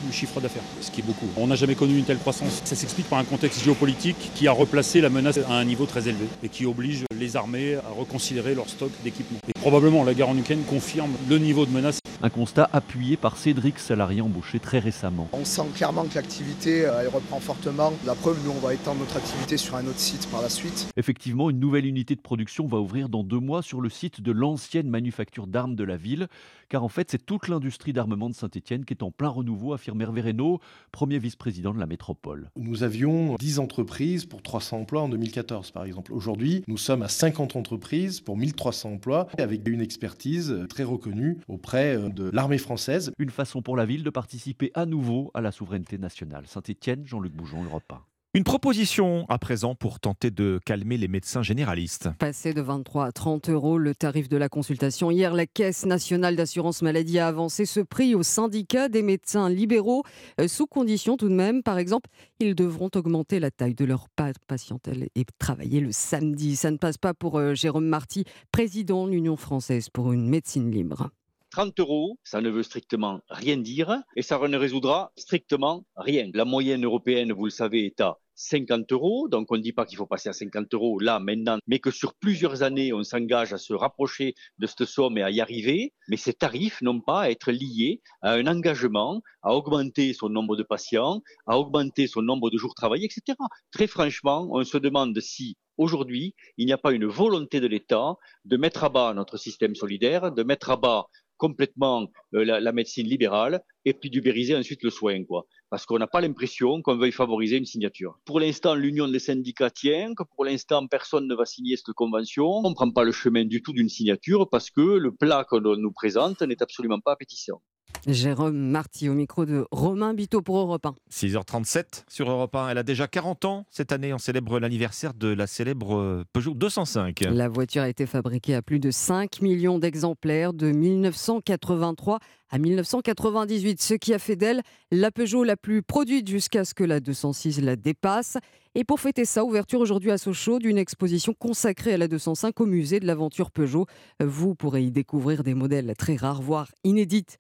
[0.06, 1.28] du chiffre d'affaires, ce qui est beaucoup.
[1.38, 2.62] On n'a jamais connu une telle croissance.
[2.66, 6.10] Ça s'explique par un contexte géopolitique qui a replacé la menace à un niveau très
[6.10, 9.40] élevé et qui oblige les armées à reconsidérer leur stock d'équipements.
[9.62, 13.78] Probablement, la guerre en Ukraine confirme le niveau de menace Un constat appuyé par Cédric,
[13.78, 15.28] salarié embauché très récemment.
[15.34, 17.92] On sent clairement que l'activité elle reprend fortement.
[18.06, 20.88] La preuve, nous, on va étendre notre activité sur un autre site par la suite.
[20.96, 24.32] Effectivement, une nouvelle unité de production va ouvrir dans deux mois sur le site de
[24.32, 26.28] l'ancienne manufacture d'armes de la ville.
[26.70, 30.02] Car en fait, c'est toute l'industrie d'armement de Saint-Etienne qui est en plein renouveau, affirme
[30.02, 30.60] Hervé Reynaud,
[30.92, 32.52] premier vice-président de la métropole.
[32.58, 36.14] Nous avions 10 entreprises pour 300 emplois en 2014, par exemple.
[36.14, 41.98] Aujourd'hui, nous sommes à 50 entreprises pour 1300 emplois, avec une expertise très reconnue auprès
[42.12, 43.12] de l'armée française.
[43.18, 46.46] Une façon pour la ville de participer à nouveau à la souveraineté nationale.
[46.46, 48.09] Saint-Etienne, Jean-Luc Bougeon, Europe 1.
[48.36, 52.10] Une proposition à présent pour tenter de calmer les médecins généralistes.
[52.20, 55.10] Passé de 23 à 30 euros le tarif de la consultation.
[55.10, 60.04] Hier, la Caisse nationale d'assurance maladie a avancé ce prix au syndicat des médecins libéraux,
[60.40, 61.64] euh, sous condition tout de même.
[61.64, 62.08] Par exemple,
[62.40, 64.06] ils devront augmenter la taille de leur
[64.48, 66.56] patientèle et travailler le samedi.
[66.56, 70.70] Ça ne passe pas pour euh, Jérôme Marty, président de l'Union française pour une médecine
[70.70, 71.10] libre.
[71.52, 76.30] 30 euros, ça ne veut strictement rien dire et ça ne résoudra strictement rien.
[76.34, 79.28] La moyenne européenne, vous le savez, est à 50 euros.
[79.28, 81.92] Donc, on ne dit pas qu'il faut passer à 50 euros là, maintenant, mais que
[81.92, 85.94] sur plusieurs années, on s'engage à se rapprocher de cette somme et à y arriver.
[86.08, 90.56] Mais ces tarifs n'ont pas à être liés à un engagement à augmenter son nombre
[90.56, 93.38] de patients, à augmenter son nombre de jours travaillés, etc.
[93.72, 98.16] Très franchement, on se demande si aujourd'hui, il n'y a pas une volonté de l'État
[98.46, 101.08] de mettre à bas notre système solidaire, de mettre à bas
[101.40, 105.48] complètement euh, la, la, médecine libérale et puis d'ubériser ensuite le soin, quoi.
[105.72, 108.20] Parce qu'on n'a pas l'impression qu'on veuille favoriser une signature.
[108.26, 112.46] Pour l'instant, l'union des syndicats tient, que pour l'instant, personne ne va signer cette convention.
[112.46, 115.62] On ne prend pas le chemin du tout d'une signature parce que le plat qu'on
[115.62, 117.62] nous présente n'est absolument pas appétissant.
[118.08, 120.96] Jérôme Marty au micro de Romain Biteau pour Europe 1.
[121.12, 122.70] 6h37 sur Europe 1.
[122.70, 124.14] Elle a déjà 40 ans cette année.
[124.14, 127.22] On célèbre l'anniversaire de la célèbre Peugeot 205.
[127.30, 133.82] La voiture a été fabriquée à plus de 5 millions d'exemplaires de 1983 à 1998,
[133.82, 134.62] ce qui a fait d'elle
[134.92, 138.38] la Peugeot la plus produite jusqu'à ce que la 206 la dépasse.
[138.76, 142.66] Et pour fêter ça, ouverture aujourd'hui à Sochaux d'une exposition consacrée à la 205 au
[142.68, 143.88] musée de l'aventure Peugeot.
[144.24, 147.40] Vous pourrez y découvrir des modèles très rares, voire inédites.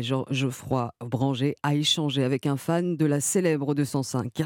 [0.00, 4.42] Jean Geoffroy Branger a échangé avec un fan de la célèbre 205.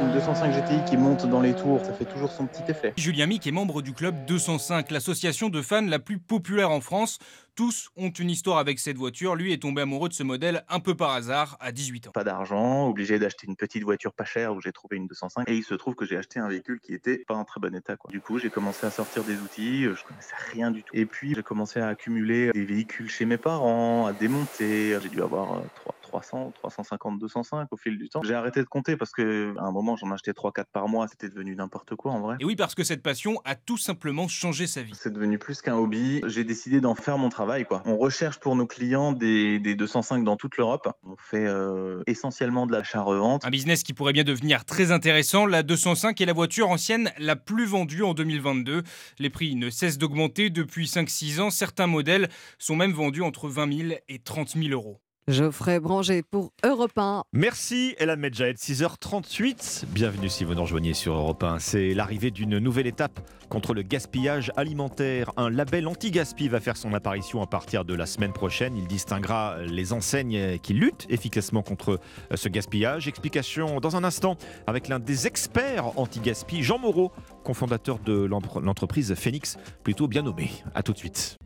[0.00, 2.92] Une 205 GTI qui monte dans les tours, ça fait toujours son petit effet.
[2.96, 7.18] Julien Mick est membre du club 205, l'association de fans la plus populaire en France.
[7.54, 9.34] Tous ont une histoire avec cette voiture.
[9.34, 12.10] Lui est tombé amoureux de ce modèle un peu par hasard à 18 ans.
[12.10, 15.48] Pas d'argent, obligé d'acheter une petite voiture pas chère où j'ai trouvé une 205.
[15.48, 17.74] Et il se trouve que j'ai acheté un véhicule qui était pas en très bon
[17.74, 17.96] état.
[17.96, 18.10] Quoi.
[18.10, 20.90] Du coup, j'ai commencé à sortir des outils, je connaissais rien du tout.
[20.92, 24.98] Et puis, j'ai commencé à accumuler des véhicules chez mes parents, à démonter.
[25.02, 28.22] J'ai dû avoir 3, 300, 350, 205 au fil du temps.
[28.22, 31.08] J'ai arrêté de compter parce qu'à un moment, j'en achetais 3-4 par mois.
[31.08, 32.36] C'était devenu n'importe quoi en vrai.
[32.40, 34.92] Et oui, parce que cette passion a tout simplement changé sa vie.
[34.94, 36.20] C'est devenu plus qu'un hobby.
[36.26, 37.64] J'ai décidé d'en faire mon travail.
[37.64, 37.82] Quoi.
[37.84, 40.88] On recherche pour nos clients des, des 205 dans toute l'Europe.
[41.04, 43.44] On fait euh, essentiellement de l'achat-revente.
[43.44, 45.46] Un business qui pourrait bien devenir très intéressant.
[45.46, 48.82] La 205 est la voiture ancienne la plus vendue en 2022.
[49.18, 51.50] Les prix ne cessent d'augmenter depuis 5-6 ans.
[51.50, 52.28] Certains modèles
[52.58, 55.00] sont même vendus entre 20 000 et 30 000 euros.
[55.28, 57.24] Geoffrey Branger pour Europe 1.
[57.32, 59.86] Merci Ella Medjahed, 6h38.
[59.88, 61.58] Bienvenue si vous nous rejoignez sur Europe 1.
[61.58, 65.32] C'est l'arrivée d'une nouvelle étape contre le gaspillage alimentaire.
[65.36, 68.76] Un label anti-gaspi va faire son apparition à partir de la semaine prochaine.
[68.76, 71.98] Il distinguera les enseignes qui luttent efficacement contre
[72.32, 73.08] ce gaspillage.
[73.08, 74.36] Explication dans un instant
[74.68, 77.10] avec l'un des experts anti-gaspi, Jean Moreau,
[77.42, 80.52] cofondateur de l'entreprise Phoenix, plutôt bien nommé.
[80.76, 81.36] A tout de suite.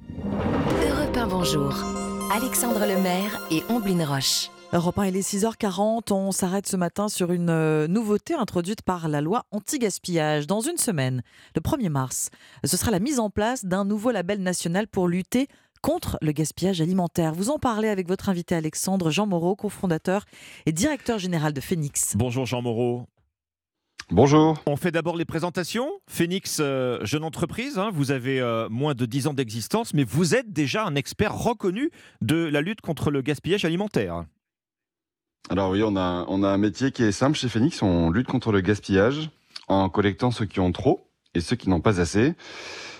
[0.86, 2.09] Europe 1, bonjour.
[2.32, 4.50] Alexandre Lemaire et Omblin Roche.
[4.72, 6.12] Europe 1, il est 6h40.
[6.12, 10.46] On s'arrête ce matin sur une euh, nouveauté introduite par la loi anti-gaspillage.
[10.46, 11.24] Dans une semaine,
[11.56, 12.30] le 1er mars,
[12.62, 15.48] ce sera la mise en place d'un nouveau label national pour lutter
[15.82, 17.34] contre le gaspillage alimentaire.
[17.34, 20.24] Vous en parlez avec votre invité Alexandre Jean Moreau, cofondateur
[20.66, 22.14] et directeur général de Phoenix.
[22.16, 23.06] Bonjour Jean Moreau.
[24.12, 24.60] Bonjour.
[24.66, 25.88] On fait d'abord les présentations.
[26.08, 30.34] Phoenix, euh, jeune entreprise, hein, vous avez euh, moins de 10 ans d'existence, mais vous
[30.34, 34.24] êtes déjà un expert reconnu de la lutte contre le gaspillage alimentaire.
[35.48, 38.26] Alors oui, on a, on a un métier qui est simple chez Phoenix, on lutte
[38.26, 39.30] contre le gaspillage
[39.68, 42.34] en collectant ceux qui ont trop et ceux qui n'ont pas assez.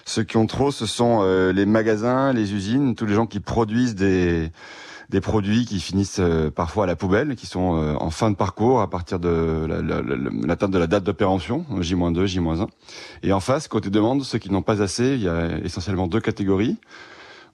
[0.04, 3.40] Ceux qui ont trop, ce sont euh, les magasins, les usines, tous les gens qui
[3.40, 4.52] produisent des
[5.10, 8.36] des produits qui finissent euh, parfois à la poubelle, qui sont euh, en fin de
[8.36, 9.66] parcours à partir de
[10.46, 12.68] l'atteinte de la date d'opération, J-2, J-1.
[13.24, 16.20] Et en face, côté demande, ceux qui n'ont pas assez, il y a essentiellement deux
[16.20, 16.76] catégories.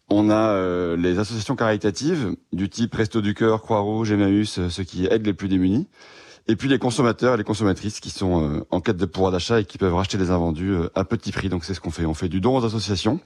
[0.09, 5.07] On a euh, les associations caritatives du type Resto du Cœur, Croix-Rouge, Emmaüs, ceux qui
[5.07, 5.89] aident les plus démunis.
[6.49, 9.65] Et puis les consommateurs et les consommatrices qui sont en quête de pouvoir d'achat et
[9.65, 11.49] qui peuvent racheter des invendus à petit prix.
[11.49, 12.07] Donc c'est ce qu'on fait.
[12.07, 13.19] On fait du don aux associations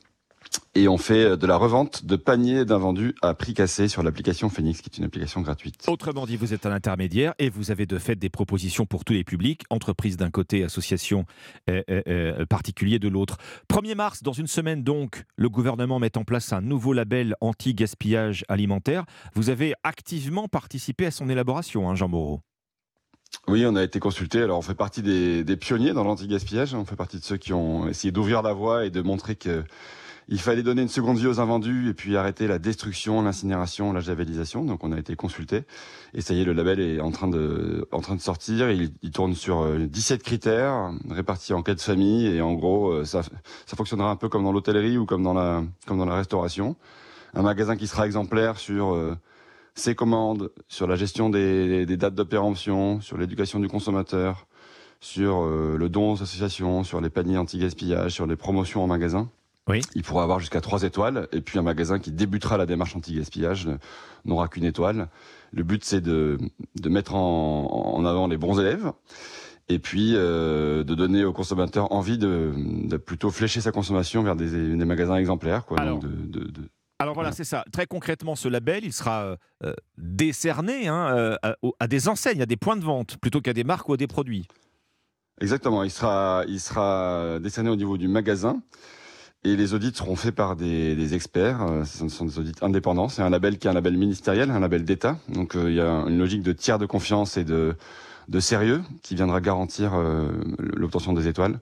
[0.74, 4.80] et on fait de la revente de paniers d'invendus à prix cassé sur l'application Phoenix,
[4.80, 5.84] qui est une application gratuite.
[5.88, 9.12] Autrement dit, vous êtes un intermédiaire et vous avez de fait des propositions pour tous
[9.12, 11.24] les publics, entreprises d'un côté, associations
[11.68, 13.36] euh, euh, euh, particuliers de l'autre.
[13.68, 18.44] 1er mars, dans une semaine donc, le gouvernement met en place un nouveau label anti-gaspillage
[18.48, 19.04] alimentaire.
[19.34, 22.40] Vous avez activement participé à son élaboration, hein, Jean Moreau.
[23.46, 24.42] Oui, on a été consulté.
[24.42, 26.74] Alors, on fait partie des, des pionniers dans l'anti-gaspillage.
[26.74, 29.64] On fait partie de ceux qui ont essayé d'ouvrir la voie et de montrer que
[30.30, 34.00] il fallait donner une seconde vie aux invendus et puis arrêter la destruction, l'incinération, la
[34.00, 34.64] javelisation.
[34.64, 35.64] Donc on a été consulté.
[36.14, 38.70] Et ça y est, le label est en train de, en train de sortir.
[38.70, 42.28] Il, il tourne sur 17 critères répartis en quatre familles.
[42.28, 45.62] Et en gros, ça, ça fonctionnera un peu comme dans l'hôtellerie ou comme dans la,
[45.86, 46.76] comme dans la restauration.
[47.34, 49.16] Un magasin qui sera exemplaire sur euh,
[49.74, 54.46] ses commandes, sur la gestion des, des dates de péremption, sur l'éducation du consommateur,
[55.00, 59.28] sur euh, le don aux associations, sur les paniers anti-gaspillage, sur les promotions en magasin.
[59.68, 59.82] Oui.
[59.94, 61.28] Il pourra avoir jusqu'à trois étoiles.
[61.32, 63.68] Et puis un magasin qui débutera la démarche anti-gaspillage
[64.24, 65.08] n'aura qu'une étoile.
[65.52, 66.38] Le but, c'est de,
[66.80, 68.92] de mettre en, en, avant les bons élèves
[69.68, 74.34] et puis euh, de donner aux consommateurs envie de, de, plutôt flécher sa consommation vers
[74.34, 75.64] des, des magasins exemplaires.
[75.64, 76.50] Quoi, Alors, de, de,
[76.98, 77.64] alors voilà, c'est ça.
[77.72, 82.46] Très concrètement, ce label, il sera euh, décerné hein, euh, à, à, des enseignes, à
[82.46, 84.46] des points de vente, plutôt qu'à des marques ou à des produits.
[85.40, 85.82] Exactement.
[85.82, 88.60] Il sera, il sera décerné au niveau du magasin.
[89.42, 91.66] Et les audits seront faits par des, experts.
[91.86, 93.08] Ce sont des audits indépendants.
[93.08, 95.18] C'est un label qui est un label ministériel, un label d'État.
[95.28, 97.74] Donc euh, il y a une logique de tiers de confiance et de,
[98.30, 100.28] de sérieux qui viendra garantir euh,
[100.58, 101.58] l'obtention des étoiles.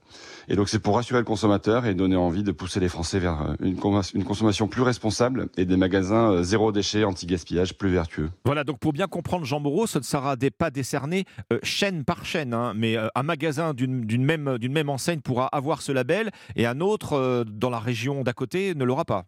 [0.48, 3.42] Et donc c'est pour rassurer le consommateur et donner envie de pousser les Français vers
[3.42, 3.78] euh, une,
[4.14, 8.30] une consommation plus responsable et des magasins euh, zéro déchet, anti-gaspillage plus vertueux.
[8.44, 12.04] Voilà, donc pour bien comprendre Jean Moreau, ce ne sera des, pas décerné euh, chaîne
[12.04, 16.30] par chaîne, hein, mais euh, un magasin d'une même, même enseigne pourra avoir ce label
[16.54, 19.24] et un autre euh, dans la région d'à côté ne l'aura pas.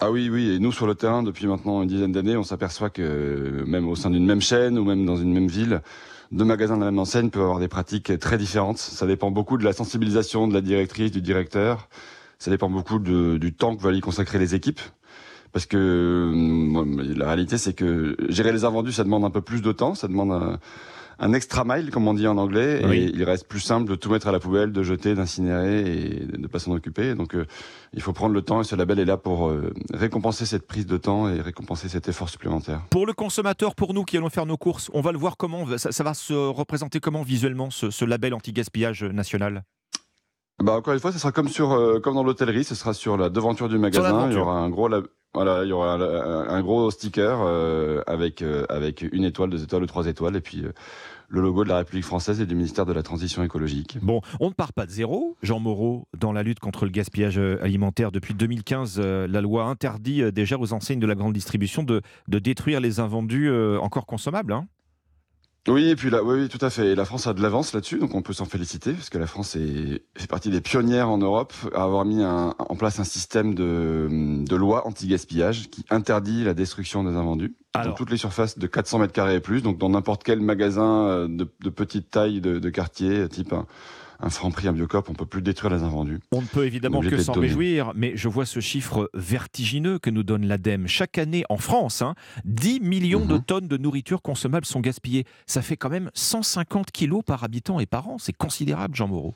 [0.00, 2.90] Ah oui, oui, et nous sur le terrain, depuis maintenant une dizaine d'années, on s'aperçoit
[2.90, 5.82] que même au sein d'une même chaîne ou même dans une même ville,
[6.34, 8.78] deux magasins de la même enseigne peuvent avoir des pratiques très différentes.
[8.78, 11.88] Ça dépend beaucoup de la sensibilisation de la directrice, du directeur.
[12.38, 14.80] Ça dépend beaucoup du temps que veulent y consacrer les équipes.
[15.52, 19.62] Parce que euh, la réalité, c'est que gérer les invendus, ça demande un peu plus
[19.62, 19.94] de temps.
[19.94, 20.58] Ça demande
[21.18, 22.82] un extra mile, comme on dit en anglais.
[22.84, 22.96] Oui.
[22.98, 26.08] Et il reste plus simple de tout mettre à la poubelle, de jeter, d'incinérer et
[26.26, 27.14] de ne pas s'en occuper.
[27.14, 27.46] Donc euh,
[27.92, 30.86] il faut prendre le temps et ce label est là pour euh, récompenser cette prise
[30.86, 32.82] de temps et récompenser cet effort supplémentaire.
[32.90, 35.66] Pour le consommateur, pour nous qui allons faire nos courses, on va le voir comment
[35.78, 39.62] Ça, ça va se représenter comment visuellement ce, ce label anti-gaspillage national?
[40.62, 43.16] Bah encore une fois, ce sera comme sur euh, comme dans l'hôtellerie, ce sera sur
[43.16, 44.28] la devanture du magasin.
[44.30, 48.40] Il y aura un gros lab- voilà, il y aura un, gros sticker euh, avec
[48.40, 50.72] euh, avec une étoile, deux étoiles ou trois étoiles, et puis euh,
[51.28, 53.98] le logo de la République française et du ministère de la Transition écologique.
[54.00, 55.36] Bon, on ne part pas de zéro.
[55.42, 60.30] Jean Moreau, dans la lutte contre le gaspillage alimentaire, depuis 2015, euh, la loi interdit
[60.30, 63.50] déjà aux enseignes de la grande distribution de, détruire les invendus
[63.80, 64.52] encore consommables.
[64.52, 64.68] hein.
[65.66, 66.88] Oui, et puis là, oui, oui, tout à fait.
[66.88, 69.26] Et la France a de l'avance là-dessus, donc on peut s'en féliciter, parce que la
[69.26, 73.04] France est, fait partie des pionnières en Europe à avoir mis un- en place un
[73.04, 74.06] système de,
[74.44, 77.54] de loi anti-gaspillage qui interdit la destruction des invendus
[77.88, 81.06] dans toutes les surfaces de 400 mètres carrés et plus, donc dans n'importe quel magasin
[81.06, 83.66] euh, de, de petite taille de, de quartier, type un,
[84.20, 86.20] un Franprix, un Biocop, on peut plus détruire les invendus.
[86.32, 90.22] On ne peut évidemment que s'en réjouir, mais je vois ce chiffre vertigineux que nous
[90.22, 90.86] donne l'ADEME.
[90.86, 92.14] Chaque année en France, hein,
[92.44, 93.28] 10 millions Mhm.
[93.28, 95.24] de tonnes de nourriture consommable sont gaspillées.
[95.46, 98.16] Ça fait quand même 150 kilos par habitant et par an.
[98.18, 99.34] C'est considérable, Jean Moreau.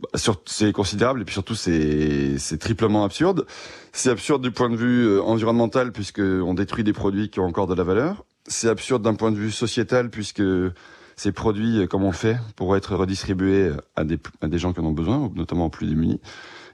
[0.00, 0.08] Bah,
[0.46, 3.46] C'est considérable et puis surtout c'est c'est triplement absurde.
[3.92, 7.44] C'est absurde du point de vue euh, environnemental puisque on détruit des produits qui ont
[7.44, 8.24] encore de la valeur.
[8.48, 10.42] C'est absurde d'un point de vue sociétal puisque
[11.16, 14.80] ces produits, euh, comme on fait, pourraient être redistribués à des, à des gens qui
[14.80, 16.20] en ont besoin, notamment aux plus démunis?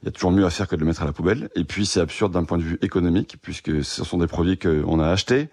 [0.02, 1.48] Il y a toujours mieux à faire que de le mettre à la poubelle.
[1.56, 5.00] Et puis c'est absurde d'un point de vue économique puisque ce sont des produits qu'on
[5.00, 5.48] a achetés,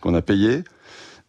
[0.00, 0.64] qu'on a payés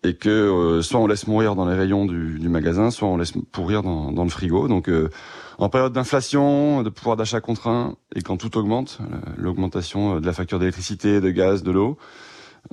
[0.04, 3.18] et que euh, soit on laisse mourir dans les rayons du, du magasin, soit on
[3.18, 4.68] laisse pourrir dans, dans le frigo.
[4.68, 5.10] Donc euh,
[5.58, 10.34] en période d'inflation, de pouvoir d'achat contraint, et quand tout augmente, euh, l'augmentation de la
[10.34, 11.98] facture d'électricité, de gaz, de l'eau,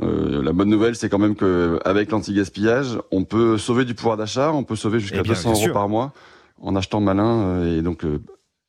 [0.03, 4.53] euh, la bonne nouvelle, c'est quand même qu'avec l'anti-gaspillage, on peut sauver du pouvoir d'achat,
[4.53, 6.13] on peut sauver jusqu'à Eh bien, 200 bien euros par mois
[6.61, 8.05] en achetant malin, euh, et donc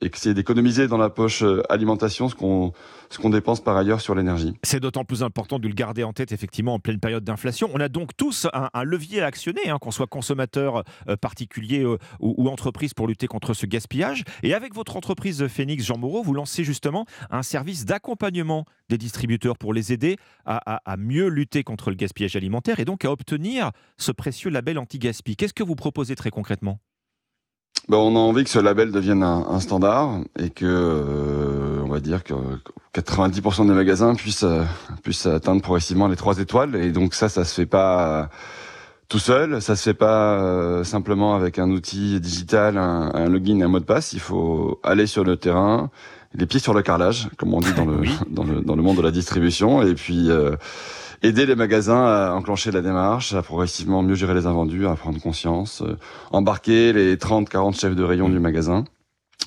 [0.03, 2.71] euh, essayer d'économiser dans la poche euh, alimentation ce qu'on
[3.09, 4.53] ce qu'on dépense par ailleurs sur l'énergie.
[4.63, 7.69] C'est d'autant plus important de le garder en tête, effectivement, en pleine période d'inflation.
[7.73, 11.97] On a donc tous un, levier à actionner, hein, qu'on soit consommateur, euh, particulier euh,
[12.19, 14.23] ou, entreprise, pour lutter contre ce gaspillage.
[14.41, 19.57] Et avec votre entreprise Phoenix, Jean Moreau, vous lancez justement un service d'accompagnement des distributeurs
[19.57, 23.11] pour les aider à, à- à mieux lutter contre le gaspillage alimentaire et donc à
[23.11, 25.35] obtenir ce précieux label anti-gaspi.
[25.35, 26.79] Qu'est-ce que vous proposez très concrètement?
[27.87, 31.87] Ben, on a envie que ce label devienne un, un standard et que, euh, on
[31.87, 32.33] va dire que
[32.95, 34.63] 90% des magasins puissent, euh,
[35.03, 36.75] puissent atteindre progressivement les trois étoiles.
[36.75, 38.25] Et donc ça, ça se fait pas euh,
[39.07, 43.61] tout seul, ça se fait pas euh, simplement avec un outil digital, un, un login,
[43.61, 44.13] un mot de passe.
[44.13, 45.91] Il faut aller sur le terrain,
[46.33, 48.97] les pieds sur le carrelage, comme on dit dans le, dans le, dans le monde
[48.97, 50.55] de la distribution, et puis euh,
[51.21, 55.19] aider les magasins à enclencher la démarche, à progressivement mieux gérer les invendus, à prendre
[55.21, 55.97] conscience, euh,
[56.31, 58.85] embarquer les 30, 40 chefs de rayon du magasin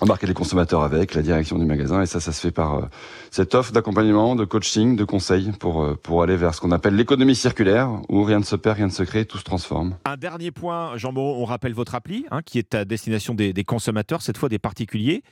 [0.01, 2.83] embarquer les consommateurs avec, la direction du magasin, et ça, ça se fait par euh,
[3.31, 6.95] cette offre d'accompagnement, de coaching, de conseils pour, euh, pour aller vers ce qu'on appelle
[6.95, 9.97] l'économie circulaire, où rien ne se perd, rien ne se crée, tout se transforme.
[10.05, 13.53] Un dernier point, Jean Moreau, on rappelle votre appli, hein, qui est à destination des,
[13.65, 15.23] consommateurs, cette fois des particuliers,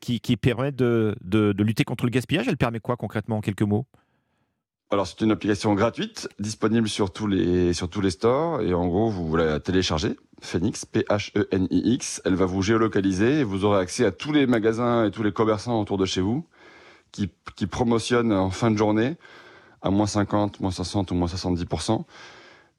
[0.00, 2.48] qui, permet de, de lutter contre le gaspillage.
[2.48, 3.86] Elle permet quoi concrètement en quelques mots?
[4.90, 8.86] Alors, c'est une application gratuite, disponible sur tous les, sur tous les stores, et en
[8.86, 10.16] gros, vous la téléchargez.
[10.40, 12.22] Phoenix, P-H-E-N-I-X.
[12.24, 15.32] Elle va vous géolocaliser et vous aurez accès à tous les magasins et tous les
[15.32, 16.46] commerçants autour de chez vous
[17.10, 19.16] qui, qui promotionnent en fin de journée
[19.82, 22.04] à moins 50, moins 60 ou moins 70%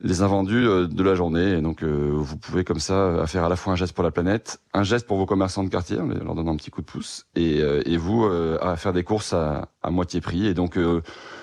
[0.02, 1.54] les invendus euh, de la journée.
[1.58, 4.04] Et donc, euh, vous pouvez comme ça euh, faire à la fois un geste pour
[4.04, 6.82] la planète, un geste pour vos commerçants de quartier, en leur donnant un petit coup
[6.82, 10.46] de pouce, et, euh, et vous euh, à faire des courses à, à moitié prix.
[10.48, 10.78] Et donc,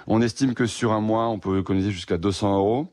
[0.07, 2.91] on estime que sur un mois, on peut économiser jusqu'à 200 euros.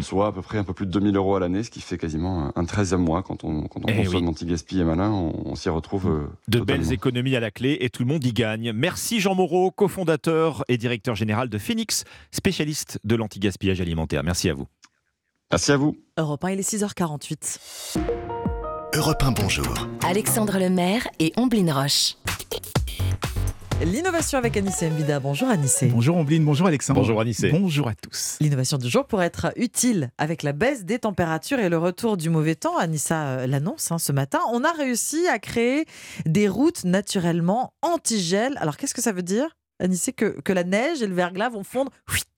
[0.00, 1.98] Soit à peu près un peu plus de 2000 euros à l'année, ce qui fait
[1.98, 3.24] quasiment un- un 13e mois.
[3.24, 4.28] Quand on, quand on Eh consomme oui.
[4.28, 6.06] anti-gaspi et malin, on, on s'y retrouve.
[6.06, 6.82] euh, De totalement.
[6.84, 8.70] belles économies à la clé et tout le monde y gagne.
[8.72, 14.22] Merci Jean Moreau, cofondateur et directeur général de Phoenix, spécialiste de l'anti-gaspillage alimentaire.
[14.22, 14.68] Merci à vous.
[15.52, 15.98] Merci à vous.
[16.16, 17.98] Europe 1, il est 6h48.
[18.94, 19.86] Europe 1, bonjour.
[20.02, 22.16] Alexandre Lemaire et Omblin Roche.
[23.84, 25.20] L'innovation avec Anissé Mbida.
[25.20, 25.88] Bonjour Anissé.
[25.88, 27.00] Bonjour Ombline, bonjour Alexandre.
[27.00, 27.50] Bonjour Anissé.
[27.50, 28.38] Bonjour à tous.
[28.40, 32.30] L'innovation du jour pourrait être utile avec la baisse des températures et le retour du
[32.30, 32.78] mauvais temps.
[32.78, 34.38] Anissa euh, l'annonce hein, ce matin.
[34.52, 35.84] On a réussi à créer
[36.24, 38.56] des routes naturellement anti-gel.
[38.58, 39.50] Alors qu'est-ce que ça veut dire
[39.80, 41.90] Anissé que, que la neige et le verglas vont fondre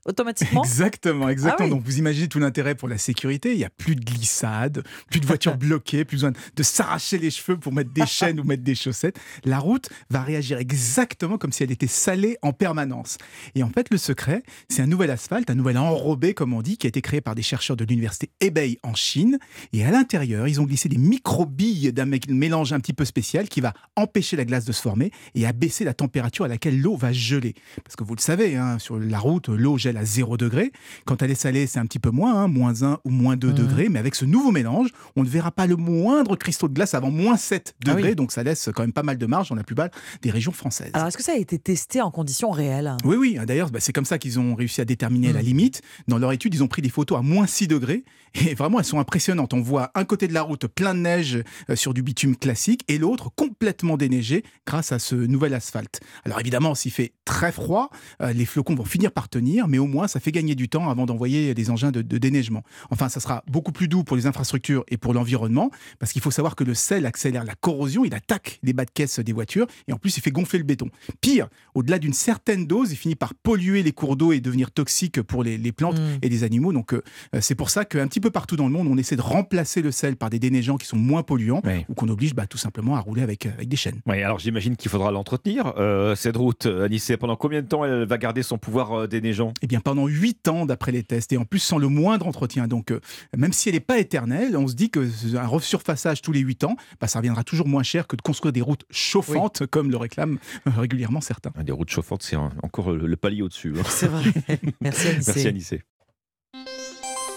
[0.06, 0.62] automatiquement?
[0.64, 1.56] Exactement, exactement.
[1.60, 1.70] Ah oui.
[1.70, 3.52] Donc vous imaginez tout l'intérêt pour la sécurité.
[3.52, 7.30] Il n'y a plus de glissade, plus de voitures bloquées, plus besoin de s'arracher les
[7.30, 9.18] cheveux pour mettre des chaînes ou mettre des chaussettes.
[9.44, 13.18] La route va réagir exactement comme si elle était salée en permanence.
[13.54, 16.76] Et en fait, le secret, c'est un nouvel asphalte, un nouvel enrobé, comme on dit,
[16.76, 19.38] qui a été créé par des chercheurs de l'université Hebei en Chine.
[19.72, 23.48] Et à l'intérieur, ils ont glissé des micro-billes d'un mé- mélange un petit peu spécial
[23.48, 26.96] qui va empêcher la glace de se former et abaisser la température à laquelle l'eau
[26.96, 27.54] va geler.
[27.82, 30.72] Parce que vous le savez, hein, sur la route, l'eau gèle à 0 degré.
[31.04, 33.52] Quand elle est salée, c'est un petit peu moins, hein, moins 1 ou moins 2
[33.52, 33.88] degrés.
[33.88, 37.10] Mais avec ce nouveau mélange, on ne verra pas le moindre cristaux de glace avant
[37.10, 38.10] moins 7 Ah degrés.
[38.10, 38.14] oui.
[38.14, 39.88] Donc ça laisse quand même pas mal de marge dans la plupart
[40.22, 40.90] des régions françaises.
[40.94, 42.96] Alors est-ce que ça a été testé en conditions réelles?
[43.04, 43.38] Oui, oui.
[43.46, 45.34] D'ailleurs, bah, c'est comme ça qu'ils ont réussi à déterminer Mm.
[45.34, 45.82] la limite.
[46.08, 48.04] Dans leur étude, ils ont pris des photos à moins 6 degrés.
[48.34, 49.54] Et vraiment, elles sont impressionnantes.
[49.54, 51.38] On voit un côté de la route plein de neige
[51.70, 56.00] euh, sur du bitume classique et l'autre complètement déneigé grâce à ce nouvel asphalte.
[56.24, 57.90] Alors évidemment, s'il fait très froid,
[58.20, 60.90] euh, les flocons vont finir par tenir, mais au moins, ça fait gagner du temps
[60.90, 62.62] avant d'envoyer des engins de, de déneigement.
[62.90, 66.30] Enfin, ça sera beaucoup plus doux pour les infrastructures et pour l'environnement, parce qu'il faut
[66.30, 69.66] savoir que le sel accélère la corrosion, il attaque les bas de caisse des voitures,
[69.88, 70.90] et en plus, il fait gonfler le béton.
[71.20, 75.22] Pire, au-delà d'une certaine dose, il finit par polluer les cours d'eau et devenir toxique
[75.22, 76.18] pour les, les plantes Mm.
[76.22, 76.72] et les animaux.
[76.72, 77.02] Donc, euh,
[77.40, 79.90] c'est pour ça qu'un petit peu partout dans le monde, on essaie de remplacer le
[79.90, 81.60] sel par des déneigeants qui sont moins polluants,
[81.90, 84.00] ou qu'on oblige bah, tout simplement à rouler avec, euh, avec des chaînes.
[84.06, 87.18] Oui, alors j'imagine qu'il faudra l'entretenir, euh, cette route, Anissé.
[87.18, 90.48] Pendant combien de temps elle va garder son pouvoir euh, déneigeant Eh bien, pendant 8
[90.48, 92.66] ans d'après les tests, et en plus sans le moindre entretien.
[92.66, 93.00] Donc, euh,
[93.36, 95.06] même si elle n'est pas éternelle, on se dit que
[95.36, 98.52] un resurfaçage tous les 8 ans, bah, ça reviendra toujours moins cher que de construire
[98.52, 101.52] des routes chauffantes, comme le réclament euh, régulièrement certains.
[101.62, 103.74] Des routes chauffantes, c'est encore le, le palier au-dessus.
[103.78, 103.82] hein.
[103.86, 104.22] C'est vrai.
[104.80, 105.32] Merci Anissé.
[105.34, 105.82] Merci Anissé.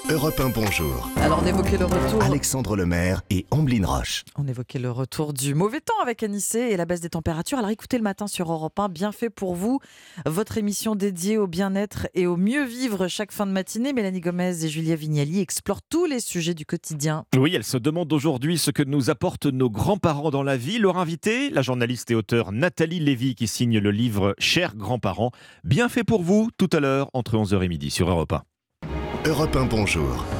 [0.09, 1.09] Europe 1, bonjour.
[1.17, 2.23] Alors on évoquait le retour.
[2.23, 4.23] Alexandre Lemaire et Amblin Roche.
[4.37, 7.57] On évoquait le retour du mauvais temps avec Anissé et la baisse des températures.
[7.57, 9.81] Alors écoutez le matin sur Europe 1, bien fait pour vous.
[10.25, 13.91] Votre émission dédiée au bien-être et au mieux vivre chaque fin de matinée.
[13.91, 17.25] Mélanie Gomez et Julia Vignali explorent tous les sujets du quotidien.
[17.35, 20.77] Oui, elle se demande aujourd'hui ce que nous apportent nos grands-parents dans la vie.
[20.77, 25.31] Leur invitée, la journaliste et auteure Nathalie Lévy, qui signe le livre Chers grands-parents.
[25.65, 28.43] Bien fait pour vous, tout à l'heure, entre 11h et midi sur Europe 1.
[29.27, 30.36] Europe 1, bonjour.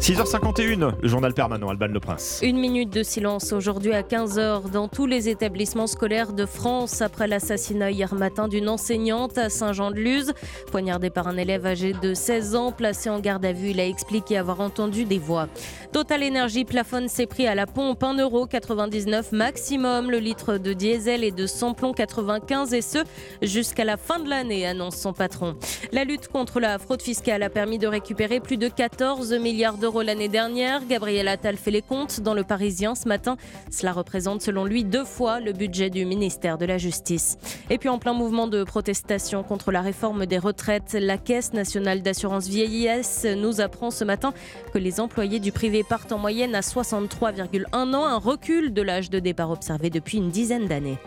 [0.00, 2.38] 6h51, le journal permanent, Alban Le Prince.
[2.44, 7.26] Une minute de silence aujourd'hui à 15h dans tous les établissements scolaires de France après
[7.26, 10.34] l'assassinat hier matin d'une enseignante à Saint-Jean-de-Luz.
[10.70, 13.86] Poignardé par un élève âgé de 16 ans placé en garde à vue, il a
[13.86, 15.48] expliqué avoir entendu des voix.
[15.92, 21.32] Total Énergie plafonne ses prix à la pompe 1,99€ maximum le litre de diesel et
[21.32, 22.98] de samplon 95 et ce
[23.42, 25.56] jusqu'à la fin de l'année, annonce son patron.
[25.90, 29.87] La lutte contre la fraude fiscale a permis de récupérer plus de 14 milliards d'euros
[29.96, 30.84] l'année dernière.
[30.86, 33.36] Gabriel Attal fait les comptes dans le Parisien ce matin.
[33.70, 37.38] Cela représente selon lui deux fois le budget du ministère de la Justice.
[37.70, 42.02] Et puis en plein mouvement de protestation contre la réforme des retraites, la Caisse nationale
[42.02, 44.32] d'assurance vieillesse nous apprend ce matin
[44.72, 49.10] que les employés du privé partent en moyenne à 63,1 ans, un recul de l'âge
[49.10, 50.98] de départ observé depuis une dizaine d'années.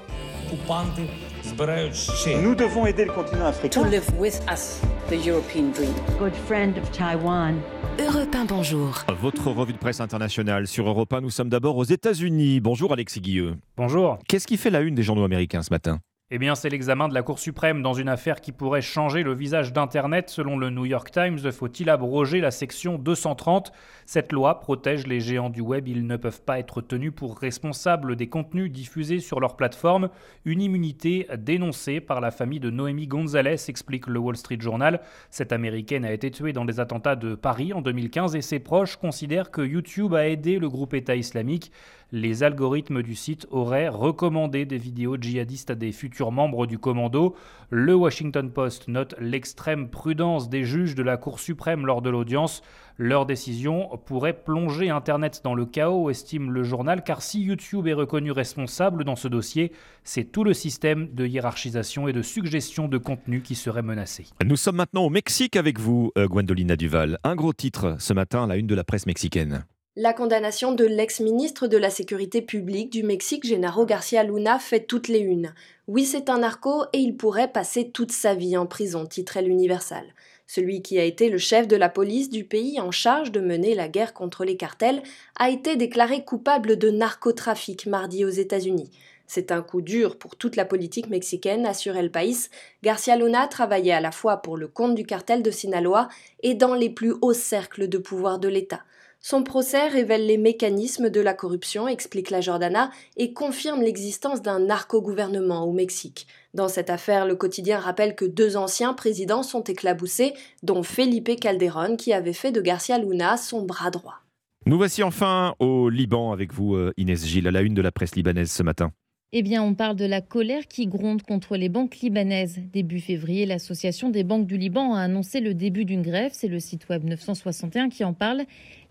[2.41, 3.81] Nous devons aider le continent africain.
[3.81, 5.93] To live with us the European dream.
[6.17, 7.55] Good friend of Taiwan.
[7.99, 9.03] Europe 1, bonjour.
[9.21, 12.61] Votre revue de presse internationale sur Europe 1, nous sommes d'abord aux États-Unis.
[12.61, 13.55] Bonjour Alexis Guilleux.
[13.75, 14.17] Bonjour.
[14.27, 15.99] Qu'est-ce qui fait la une des journaux américains ce matin?
[16.33, 19.33] Eh bien, c'est l'examen de la Cour suprême dans une affaire qui pourrait changer le
[19.33, 20.29] visage d'Internet.
[20.29, 23.73] Selon le New York Times, faut-il abroger la section 230
[24.05, 25.89] Cette loi protège les géants du web.
[25.89, 30.07] Ils ne peuvent pas être tenus pour responsables des contenus diffusés sur leur plateforme.
[30.45, 35.01] Une immunité dénoncée par la famille de Noémie Gonzalez, explique le Wall Street Journal.
[35.31, 38.95] Cette américaine a été tuée dans les attentats de Paris en 2015 et ses proches
[38.95, 41.73] considèrent que YouTube a aidé le groupe État islamique.
[42.13, 47.37] Les algorithmes du site auraient recommandé des vidéos djihadistes à des futurs membres du commando.
[47.69, 52.63] Le Washington Post note l'extrême prudence des juges de la Cour suprême lors de l'audience.
[52.97, 57.93] Leur décision pourrait plonger Internet dans le chaos, estime le journal, car si YouTube est
[57.93, 59.71] reconnu responsable dans ce dossier,
[60.03, 64.25] c'est tout le système de hiérarchisation et de suggestion de contenu qui serait menacé.
[64.45, 67.19] Nous sommes maintenant au Mexique avec vous, euh, Gwendolina Duval.
[67.23, 69.63] Un gros titre ce matin la une de la presse mexicaine.
[69.97, 75.09] La condamnation de l'ex-ministre de la Sécurité publique du Mexique, Genaro Garcia Luna, fait toutes
[75.09, 75.53] les unes.
[75.85, 80.05] Oui, c'est un narco et il pourrait passer toute sa vie en prison, titrait l'Universal.
[80.47, 83.75] Celui qui a été le chef de la police du pays en charge de mener
[83.75, 85.03] la guerre contre les cartels
[85.37, 88.91] a été déclaré coupable de narcotrafic mardi aux États-Unis.
[89.27, 92.47] C'est un coup dur pour toute la politique mexicaine, assurait le País.
[92.81, 96.07] Garcia Luna travaillait à la fois pour le compte du cartel de Sinaloa
[96.43, 98.83] et dans les plus hauts cercles de pouvoir de l'État.
[99.23, 104.59] Son procès révèle les mécanismes de la corruption, explique la Jordana, et confirme l'existence d'un
[104.59, 106.25] narco-gouvernement au Mexique.
[106.55, 110.33] Dans cette affaire, le quotidien rappelle que deux anciens présidents sont éclaboussés,
[110.63, 114.21] dont Felipe Calderón, qui avait fait de Garcia Luna son bras droit.
[114.65, 117.91] Nous voici enfin au Liban avec vous, euh, Inès Gilles, à la une de la
[117.91, 118.91] presse libanaise ce matin.
[119.33, 122.59] Eh bien, on parle de la colère qui gronde contre les banques libanaises.
[122.73, 126.31] Début février, l'Association des banques du Liban a annoncé le début d'une grève.
[126.33, 128.43] C'est le site web 961 qui en parle.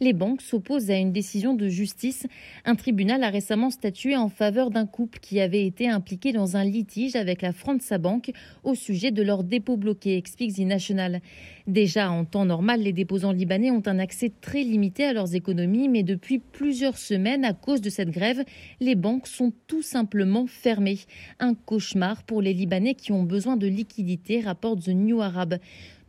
[0.02, 2.26] Les banques s'opposent à une décision de justice.
[2.64, 6.64] Un tribunal a récemment statué en faveur d'un couple qui avait été impliqué dans un
[6.64, 8.32] litige avec la France Bank
[8.64, 11.20] au sujet de leurs dépôts bloqués, explique The National.
[11.66, 15.90] Déjà, en temps normal, les déposants libanais ont un accès très limité à leurs économies,
[15.90, 18.42] mais depuis plusieurs semaines, à cause de cette grève,
[18.80, 21.00] les banques sont tout simplement fermées.
[21.40, 25.58] Un cauchemar pour les Libanais qui ont besoin de liquidités, rapporte The New Arab.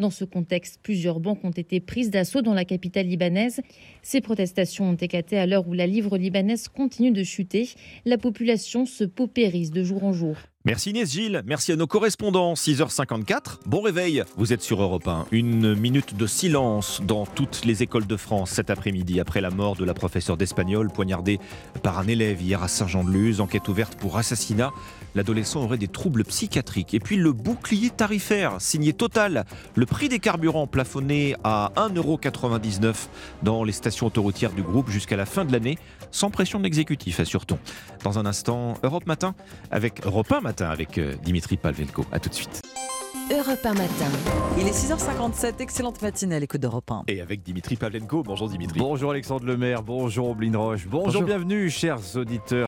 [0.01, 3.61] Dans ce contexte, plusieurs banques ont été prises d'assaut dans la capitale libanaise.
[4.01, 7.69] Ces protestations ont éclaté à l'heure où la livre libanaise continue de chuter.
[8.03, 10.37] La population se paupérise de jour en jour.
[10.63, 12.53] Merci Inès Gilles, merci à nos correspondants.
[12.53, 15.25] 6h54, bon réveil, vous êtes sur Europe 1.
[15.31, 19.75] Une minute de silence dans toutes les écoles de France cet après-midi après la mort
[19.75, 21.39] de la professeure d'espagnol poignardée
[21.81, 23.41] par un élève hier à Saint-Jean-de-Luz.
[23.41, 24.71] Enquête ouverte pour assassinat.
[25.15, 26.93] L'adolescent aurait des troubles psychiatriques.
[26.93, 29.45] Et puis le bouclier tarifaire signé Total.
[29.73, 33.07] Le prix des carburants plafonné à 1,99€
[33.41, 35.79] dans les stations autoroutières du groupe jusqu'à la fin de l'année,
[36.11, 37.57] sans pression de l'exécutif, assure-t-on.
[38.03, 39.33] Dans un instant, Europe Matin
[39.71, 42.03] avec Europe 1 Matin avec euh, Dimitri Palvenko.
[42.11, 42.61] A tout de suite.
[43.31, 44.05] Europe 1 matin.
[44.59, 47.03] Il est 6h57, excellente matinée à l'écoute d'Europe 1.
[47.07, 48.23] Et avec Dimitri Pavlenko.
[48.23, 48.77] Bonjour Dimitri.
[48.77, 51.23] Bonjour Alexandre Lemaire, bonjour Oblin Roche, bonjour, Bonjour.
[51.23, 52.59] bienvenue chers auditeurs.